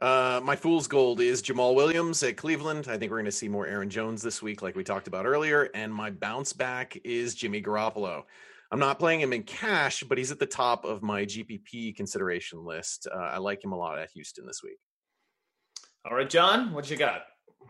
Uh, 0.00 0.40
my 0.42 0.56
fool's 0.56 0.86
gold 0.88 1.20
is 1.20 1.42
Jamaal 1.42 1.74
Williams 1.74 2.22
at 2.22 2.36
Cleveland. 2.36 2.88
I 2.88 2.98
think 2.98 3.10
we're 3.10 3.18
going 3.18 3.26
to 3.26 3.32
see 3.32 3.48
more 3.48 3.66
Aaron 3.66 3.88
Jones 3.90 4.22
this 4.22 4.42
week, 4.42 4.60
like 4.60 4.74
we 4.74 4.84
talked 4.84 5.06
about 5.06 5.26
earlier. 5.26 5.70
And 5.74 5.94
my 5.94 6.10
bounce 6.10 6.52
back 6.52 6.98
is 7.04 7.34
Jimmy 7.34 7.62
Garoppolo. 7.62 8.24
I'm 8.72 8.80
not 8.80 8.98
playing 8.98 9.20
him 9.20 9.32
in 9.32 9.44
cash, 9.44 10.02
but 10.02 10.18
he's 10.18 10.32
at 10.32 10.40
the 10.40 10.46
top 10.46 10.84
of 10.84 11.02
my 11.02 11.24
GPP 11.24 11.94
consideration 11.94 12.64
list. 12.64 13.06
Uh, 13.12 13.18
I 13.18 13.38
like 13.38 13.62
him 13.62 13.72
a 13.72 13.76
lot 13.76 13.98
at 13.98 14.10
Houston 14.14 14.46
this 14.46 14.62
week. 14.64 14.78
All 16.04 16.16
right, 16.16 16.28
John, 16.28 16.72
what 16.72 16.90
you 16.90 16.96
got? 16.96 17.22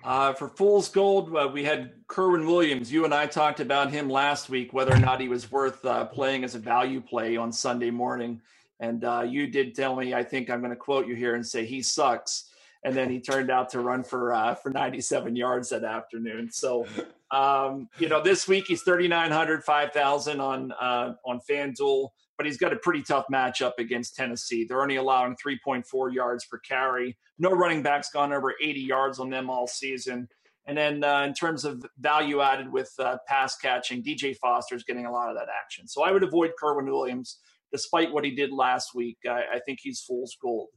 Uh, 0.02 0.32
for 0.34 0.48
Fool's 0.48 0.88
Gold, 0.88 1.34
uh, 1.34 1.48
we 1.52 1.64
had 1.64 1.92
Kerwynn 2.08 2.46
Williams. 2.46 2.92
You 2.92 3.04
and 3.04 3.14
I 3.14 3.26
talked 3.26 3.60
about 3.60 3.90
him 3.90 4.08
last 4.08 4.48
week, 4.48 4.72
whether 4.72 4.92
or 4.92 4.98
not 4.98 5.20
he 5.20 5.28
was 5.28 5.50
worth 5.50 5.84
uh, 5.84 6.04
playing 6.06 6.44
as 6.44 6.54
a 6.54 6.58
value 6.58 7.00
play 7.00 7.36
on 7.36 7.52
Sunday 7.52 7.90
morning. 7.90 8.40
And 8.80 9.04
uh, 9.04 9.24
you 9.26 9.46
did 9.46 9.74
tell 9.74 9.96
me, 9.96 10.14
I 10.14 10.22
think 10.22 10.50
I'm 10.50 10.60
going 10.60 10.70
to 10.70 10.76
quote 10.76 11.06
you 11.06 11.14
here 11.14 11.36
and 11.36 11.46
say 11.46 11.64
he 11.64 11.80
sucks. 11.80 12.50
And 12.84 12.94
then 12.94 13.08
he 13.08 13.18
turned 13.18 13.50
out 13.50 13.70
to 13.70 13.80
run 13.80 14.04
for 14.04 14.34
uh, 14.34 14.54
for 14.56 14.68
97 14.68 15.34
yards 15.36 15.70
that 15.70 15.84
afternoon. 15.84 16.50
So, 16.52 16.86
um, 17.30 17.88
you 17.98 18.10
know, 18.10 18.22
this 18.22 18.46
week 18.46 18.66
he's 18.68 18.82
3,900, 18.82 19.64
5,000 19.64 20.40
on 20.40 20.72
uh, 20.72 21.14
on 21.24 21.40
FanDuel 21.48 22.10
but 22.36 22.46
he's 22.46 22.56
got 22.56 22.72
a 22.72 22.76
pretty 22.76 23.02
tough 23.02 23.26
matchup 23.32 23.72
against 23.78 24.16
Tennessee. 24.16 24.64
They're 24.64 24.82
only 24.82 24.96
allowing 24.96 25.36
3.4 25.36 26.12
yards 26.12 26.44
per 26.46 26.58
carry. 26.58 27.16
No 27.38 27.50
running 27.50 27.82
backs 27.82 28.10
gone 28.10 28.32
over 28.32 28.54
80 28.60 28.80
yards 28.80 29.18
on 29.18 29.30
them 29.30 29.50
all 29.50 29.66
season. 29.66 30.28
And 30.66 30.76
then 30.76 31.04
uh, 31.04 31.22
in 31.22 31.34
terms 31.34 31.64
of 31.64 31.84
value 31.98 32.40
added 32.40 32.72
with 32.72 32.92
uh, 32.98 33.18
pass 33.28 33.56
catching, 33.56 34.02
DJ 34.02 34.36
Foster 34.36 34.74
is 34.74 34.84
getting 34.84 35.06
a 35.06 35.12
lot 35.12 35.28
of 35.28 35.36
that 35.36 35.48
action. 35.48 35.86
So 35.86 36.02
I 36.02 36.10
would 36.10 36.22
avoid 36.22 36.52
Kerwynn 36.60 36.86
Williams, 36.86 37.38
despite 37.70 38.12
what 38.12 38.24
he 38.24 38.34
did 38.34 38.50
last 38.50 38.94
week. 38.94 39.18
I, 39.28 39.42
I 39.54 39.58
think 39.66 39.80
he's 39.82 40.00
fool's 40.00 40.36
gold. 40.40 40.68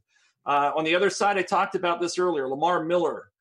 Uh, 0.46 0.72
on 0.76 0.84
the 0.84 0.96
other 0.96 1.10
side, 1.10 1.38
I 1.38 1.42
talked 1.42 1.76
about 1.76 2.02
this 2.02 2.18
earlier. 2.18 2.48
Lamar 2.48 2.84
Miller 2.84 3.32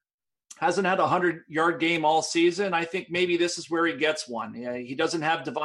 hasn't 0.59 0.87
had 0.87 0.99
a 0.99 1.03
100 1.03 1.43
yard 1.49 1.81
game 1.81 2.05
all 2.05 2.23
season. 2.23 2.73
I 2.73 2.85
think 2.85 3.09
maybe 3.11 3.37
this 3.37 3.59
is 3.59 3.71
where 3.71 3.87
he 3.87 3.95
gets 3.95 4.29
one. 4.29 4.55
he 4.55 4.95
doesn't 4.95 5.23
have 5.23 5.45
Dev- 5.45 5.59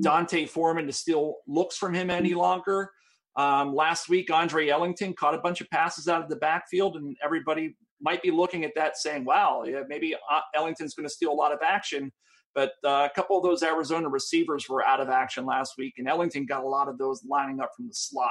D'Onta 0.00 0.48
Foreman 0.48 0.86
to 0.86 0.92
steal 0.92 1.36
looks 1.46 1.76
from 1.76 1.94
him 1.94 2.10
any 2.10 2.34
longer. 2.34 2.90
Um, 3.36 3.74
last 3.74 4.08
week, 4.08 4.32
Andre 4.32 4.68
Ellington 4.68 5.14
caught 5.14 5.34
a 5.34 5.38
bunch 5.38 5.60
of 5.60 5.70
passes 5.70 6.08
out 6.08 6.22
of 6.22 6.28
the 6.28 6.36
backfield, 6.36 6.96
and 6.96 7.16
everybody 7.24 7.76
might 8.00 8.22
be 8.22 8.30
looking 8.30 8.64
at 8.64 8.72
that 8.74 8.96
saying, 8.96 9.24
wow, 9.24 9.64
yeah, 9.66 9.82
maybe 9.88 10.14
uh, 10.14 10.40
Ellington's 10.54 10.94
going 10.94 11.06
to 11.06 11.12
steal 11.12 11.30
a 11.30 11.34
lot 11.34 11.52
of 11.52 11.60
action. 11.62 12.12
But 12.54 12.72
uh, 12.84 13.08
a 13.08 13.10
couple 13.14 13.36
of 13.36 13.44
those 13.44 13.62
Arizona 13.62 14.08
receivers 14.08 14.68
were 14.68 14.84
out 14.84 15.00
of 15.00 15.08
action 15.08 15.46
last 15.46 15.74
week, 15.78 15.94
and 15.98 16.08
Ellington 16.08 16.46
got 16.46 16.64
a 16.64 16.68
lot 16.68 16.88
of 16.88 16.98
those 16.98 17.22
lining 17.24 17.60
up 17.60 17.70
from 17.76 17.86
the 17.86 17.94
slot. 17.94 18.30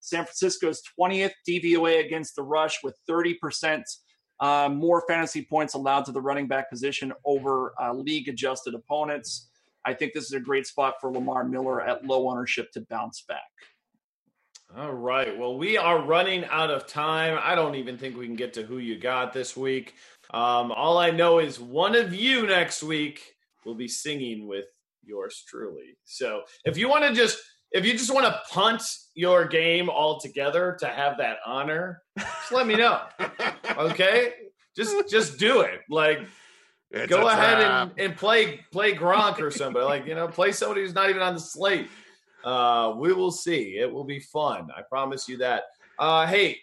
San 0.00 0.24
Francisco's 0.24 0.82
20th 0.98 1.32
DVOA 1.48 2.04
against 2.04 2.36
the 2.36 2.42
rush 2.42 2.78
with 2.82 2.96
30% 3.10 3.82
uh, 4.40 4.68
more 4.72 5.02
fantasy 5.08 5.44
points 5.44 5.74
allowed 5.74 6.04
to 6.04 6.12
the 6.12 6.20
running 6.20 6.46
back 6.46 6.70
position 6.70 7.12
over 7.24 7.74
uh, 7.80 7.92
league 7.92 8.28
adjusted 8.28 8.74
opponents. 8.74 9.48
I 9.86 9.94
think 9.94 10.12
this 10.12 10.24
is 10.24 10.32
a 10.32 10.40
great 10.40 10.66
spot 10.66 10.94
for 11.00 11.12
Lamar 11.12 11.44
Miller 11.44 11.80
at 11.80 12.04
low 12.04 12.28
ownership 12.28 12.72
to 12.72 12.80
bounce 12.82 13.24
back. 13.28 13.40
All 14.76 14.92
right. 14.92 15.38
Well, 15.38 15.56
we 15.56 15.76
are 15.76 16.02
running 16.02 16.44
out 16.46 16.70
of 16.70 16.86
time. 16.86 17.38
I 17.40 17.54
don't 17.54 17.76
even 17.76 17.96
think 17.96 18.16
we 18.16 18.26
can 18.26 18.34
get 18.34 18.52
to 18.54 18.64
who 18.64 18.78
you 18.78 18.98
got 18.98 19.32
this 19.32 19.56
week. 19.56 19.94
Um, 20.34 20.72
all 20.72 20.98
I 20.98 21.10
know 21.10 21.38
is 21.38 21.60
one 21.60 21.94
of 21.94 22.12
you 22.12 22.46
next 22.46 22.82
week 22.82 23.22
will 23.64 23.76
be 23.76 23.86
singing 23.86 24.48
with 24.48 24.64
yours 25.04 25.44
truly. 25.48 25.96
So 26.04 26.42
if 26.64 26.76
you 26.76 26.88
want 26.88 27.04
to 27.04 27.14
just 27.14 27.38
if 27.72 27.84
you 27.84 27.92
just 27.92 28.12
want 28.12 28.26
to 28.26 28.40
punt 28.50 28.82
your 29.14 29.46
game 29.46 29.88
altogether 29.88 30.76
to 30.80 30.86
have 30.86 31.18
that 31.18 31.38
honor, 31.44 32.02
just 32.18 32.52
let 32.52 32.66
me 32.66 32.74
know. 32.74 33.02
okay, 33.78 34.32
just 34.76 35.08
just 35.08 35.38
do 35.38 35.60
it. 35.60 35.80
Like, 35.90 36.20
it's 37.02 37.10
go 37.10 37.28
ahead 37.28 37.60
and, 37.60 37.92
and 37.98 38.16
play 38.16 38.60
play 38.72 38.94
Gronk 38.94 39.40
or 39.40 39.50
somebody. 39.50 39.84
Like, 39.84 40.06
you 40.06 40.14
know, 40.14 40.28
play 40.28 40.52
somebody 40.52 40.82
who's 40.82 40.94
not 40.94 41.10
even 41.10 41.22
on 41.22 41.34
the 41.34 41.40
slate. 41.40 41.88
Uh, 42.44 42.94
we 42.96 43.12
will 43.12 43.32
see. 43.32 43.76
It 43.78 43.90
will 43.90 44.04
be 44.04 44.20
fun. 44.20 44.68
I 44.76 44.82
promise 44.88 45.28
you 45.28 45.36
that. 45.38 45.64
Uh, 45.98 46.26
hey, 46.26 46.58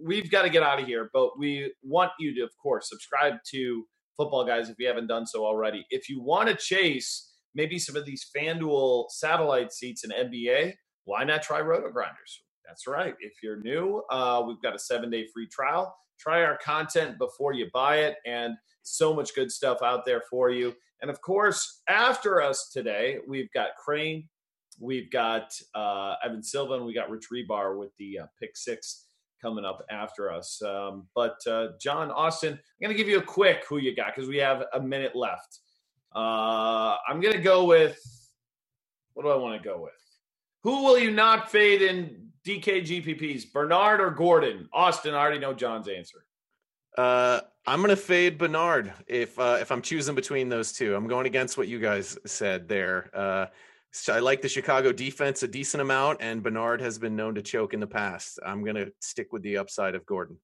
we've 0.00 0.30
got 0.30 0.42
to 0.42 0.50
get 0.50 0.62
out 0.62 0.80
of 0.80 0.86
here, 0.86 1.10
but 1.12 1.38
we 1.38 1.72
want 1.82 2.12
you 2.18 2.34
to, 2.36 2.42
of 2.42 2.56
course, 2.56 2.88
subscribe 2.88 3.34
to 3.50 3.84
Football 4.16 4.44
Guys 4.44 4.68
if 4.68 4.76
you 4.78 4.86
haven't 4.86 5.06
done 5.06 5.26
so 5.26 5.44
already. 5.44 5.86
If 5.90 6.08
you 6.08 6.22
want 6.22 6.48
to 6.48 6.54
chase 6.54 7.32
maybe 7.54 7.78
some 7.78 7.96
of 7.96 8.04
these 8.04 8.26
FanDuel 8.36 9.10
satellite 9.10 9.72
seats 9.72 10.04
in 10.04 10.10
NBA, 10.10 10.74
why 11.04 11.24
not 11.24 11.42
try 11.42 11.60
Roto 11.60 11.90
Grinders? 11.90 12.42
That's 12.66 12.86
right. 12.86 13.14
If 13.20 13.34
you're 13.42 13.60
new, 13.60 14.02
uh, 14.10 14.42
we've 14.46 14.60
got 14.62 14.74
a 14.74 14.78
seven 14.78 15.10
day 15.10 15.26
free 15.32 15.48
trial. 15.48 15.94
Try 16.18 16.44
our 16.44 16.58
content 16.58 17.18
before 17.18 17.52
you 17.52 17.68
buy 17.72 17.98
it, 17.98 18.16
and 18.24 18.54
so 18.84 19.14
much 19.14 19.34
good 19.34 19.50
stuff 19.50 19.82
out 19.82 20.04
there 20.04 20.22
for 20.30 20.50
you. 20.50 20.74
And 21.02 21.10
of 21.10 21.20
course, 21.20 21.82
after 21.88 22.40
us 22.40 22.70
today, 22.72 23.18
we've 23.26 23.52
got 23.52 23.70
Crane, 23.76 24.28
we've 24.80 25.10
got 25.10 25.52
uh, 25.74 26.14
Evan 26.24 26.42
Silva, 26.42 26.74
and 26.74 26.86
we 26.86 26.94
got 26.94 27.10
Rich 27.10 27.26
Hribar 27.32 27.78
with 27.78 27.90
the 27.98 28.20
uh, 28.20 28.26
pick 28.40 28.56
six 28.56 29.06
coming 29.42 29.64
up 29.64 29.84
after 29.90 30.32
us. 30.32 30.62
Um, 30.62 31.06
but 31.14 31.36
uh, 31.46 31.68
John 31.80 32.10
Austin, 32.10 32.52
I'm 32.54 32.60
going 32.80 32.96
to 32.96 32.96
give 32.96 33.08
you 33.08 33.18
a 33.18 33.22
quick 33.22 33.64
who 33.68 33.78
you 33.78 33.94
got 33.94 34.14
because 34.14 34.28
we 34.28 34.38
have 34.38 34.64
a 34.72 34.80
minute 34.80 35.14
left. 35.14 35.58
Uh, 36.14 36.96
I'm 37.08 37.20
going 37.20 37.34
to 37.34 37.42
go 37.42 37.64
with 37.64 37.98
what 39.14 39.22
do 39.22 39.28
I 39.30 39.36
want 39.36 39.60
to 39.60 39.66
go 39.68 39.80
with? 39.80 39.92
Who 40.64 40.84
will 40.84 40.98
you 40.98 41.10
not 41.10 41.50
fade 41.50 41.82
in 41.82 42.28
DK 42.46 42.82
GPPs, 42.82 43.52
Bernard 43.52 44.00
or 44.00 44.10
Gordon? 44.10 44.68
Austin, 44.72 45.14
I 45.14 45.18
already 45.18 45.38
know 45.38 45.54
John's 45.54 45.88
answer. 45.88 46.24
Uh, 46.98 47.40
I'm 47.66 47.78
going 47.78 47.90
to 47.90 47.96
fade 47.96 48.36
Bernard 48.36 48.92
if 49.06 49.38
uh, 49.38 49.58
if 49.60 49.72
I'm 49.72 49.80
choosing 49.80 50.14
between 50.14 50.48
those 50.48 50.72
two. 50.72 50.94
I'm 50.94 51.08
going 51.08 51.26
against 51.26 51.56
what 51.56 51.68
you 51.68 51.78
guys 51.78 52.18
said 52.26 52.68
there. 52.68 53.10
Uh, 53.14 53.46
I 54.08 54.18
like 54.18 54.42
the 54.42 54.48
Chicago 54.48 54.92
defense 54.92 55.42
a 55.42 55.48
decent 55.48 55.80
amount, 55.80 56.18
and 56.20 56.42
Bernard 56.42 56.80
has 56.80 56.98
been 56.98 57.16
known 57.16 57.34
to 57.36 57.42
choke 57.42 57.74
in 57.74 57.80
the 57.80 57.86
past. 57.86 58.38
I'm 58.44 58.64
going 58.64 58.76
to 58.76 58.92
stick 59.00 59.32
with 59.32 59.42
the 59.42 59.56
upside 59.56 59.94
of 59.94 60.04
Gordon. 60.04 60.36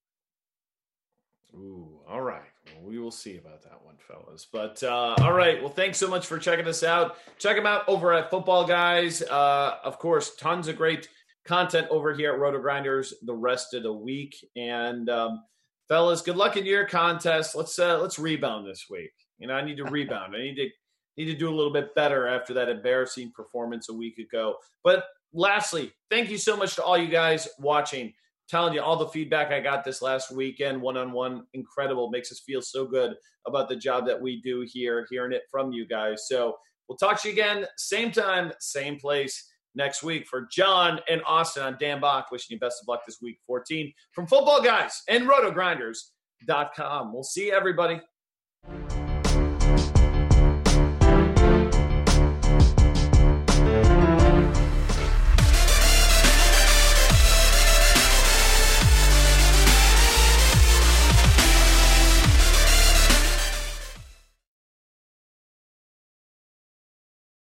Ooh, 1.53 1.99
all 2.07 2.21
right. 2.21 2.41
Well, 2.73 2.85
we 2.85 2.97
will 2.97 3.11
see 3.11 3.37
about 3.37 3.61
that 3.63 3.83
one, 3.83 3.95
fellas. 3.99 4.47
But 4.51 4.81
uh, 4.83 5.15
all 5.19 5.33
right. 5.33 5.61
Well, 5.61 5.71
thanks 5.71 5.97
so 5.97 6.07
much 6.07 6.25
for 6.25 6.39
checking 6.39 6.65
us 6.65 6.81
out. 6.81 7.17
Check 7.37 7.57
them 7.57 7.65
out 7.65 7.83
over 7.87 8.13
at 8.13 8.31
Football 8.31 8.65
Guys. 8.65 9.21
Uh, 9.21 9.75
of 9.83 9.99
course, 9.99 10.35
tons 10.35 10.69
of 10.69 10.77
great 10.77 11.09
content 11.45 11.87
over 11.89 12.13
here 12.13 12.33
at 12.33 12.39
Roto 12.39 12.59
Grinders 12.59 13.13
the 13.23 13.35
rest 13.35 13.73
of 13.73 13.83
the 13.83 13.93
week. 13.93 14.35
And 14.55 15.09
um, 15.09 15.43
fellas, 15.91 16.21
good 16.21 16.37
luck 16.37 16.55
in 16.55 16.65
your 16.65 16.85
contest. 16.85 17.53
Let's 17.53 17.77
uh, 17.77 17.99
let's 17.99 18.17
rebound 18.17 18.65
this 18.65 18.85
week. 18.89 19.11
You 19.39 19.47
know, 19.47 19.55
I 19.55 19.61
need 19.61 19.75
to 19.75 19.83
rebound. 19.83 20.33
I 20.33 20.39
need 20.39 20.55
to 20.55 20.69
need 21.17 21.25
to 21.25 21.37
do 21.37 21.49
a 21.49 21.53
little 21.53 21.73
bit 21.73 21.93
better 21.95 22.27
after 22.27 22.53
that 22.53 22.69
embarrassing 22.69 23.33
performance 23.35 23.89
a 23.89 23.93
week 23.93 24.17
ago. 24.17 24.55
But 24.85 25.03
lastly, 25.33 25.91
thank 26.09 26.29
you 26.29 26.37
so 26.37 26.55
much 26.55 26.75
to 26.75 26.83
all 26.83 26.97
you 26.97 27.09
guys 27.09 27.49
watching 27.59 28.13
telling 28.47 28.73
you 28.73 28.81
all 28.81 28.95
the 28.95 29.07
feedback 29.07 29.51
I 29.51 29.59
got 29.59 29.83
this 29.83 30.01
last 30.01 30.31
weekend, 30.31 30.81
one 30.81 30.95
on 30.95 31.11
one, 31.11 31.43
incredible. 31.53 32.09
Makes 32.09 32.31
us 32.31 32.39
feel 32.39 32.61
so 32.61 32.85
good 32.85 33.13
about 33.45 33.67
the 33.67 33.75
job 33.75 34.05
that 34.07 34.21
we 34.21 34.41
do 34.41 34.65
here, 34.65 35.05
hearing 35.09 35.33
it 35.33 35.43
from 35.51 35.73
you 35.73 35.85
guys. 35.85 36.25
So 36.29 36.55
we'll 36.87 36.97
talk 36.97 37.21
to 37.21 37.27
you 37.27 37.33
again, 37.33 37.65
same 37.75 38.13
time, 38.13 38.53
same 38.61 38.97
place 38.97 39.50
next 39.75 40.03
week. 40.03 40.27
For 40.27 40.47
John 40.51 40.99
and 41.09 41.21
Austin, 41.25 41.63
I'm 41.63 41.77
Dan 41.79 42.01
Back, 42.01 42.31
wishing 42.31 42.55
you 42.55 42.59
best 42.59 42.81
of 42.81 42.87
luck 42.87 43.01
this 43.05 43.19
week 43.21 43.37
14 43.45 43.91
from 44.13 44.27
Football 44.27 44.61
Guys 44.61 45.01
and 45.07 45.27
RotoGrinders.com. 45.27 47.13
We'll 47.13 47.23
see 47.23 47.51
everybody. 47.51 48.01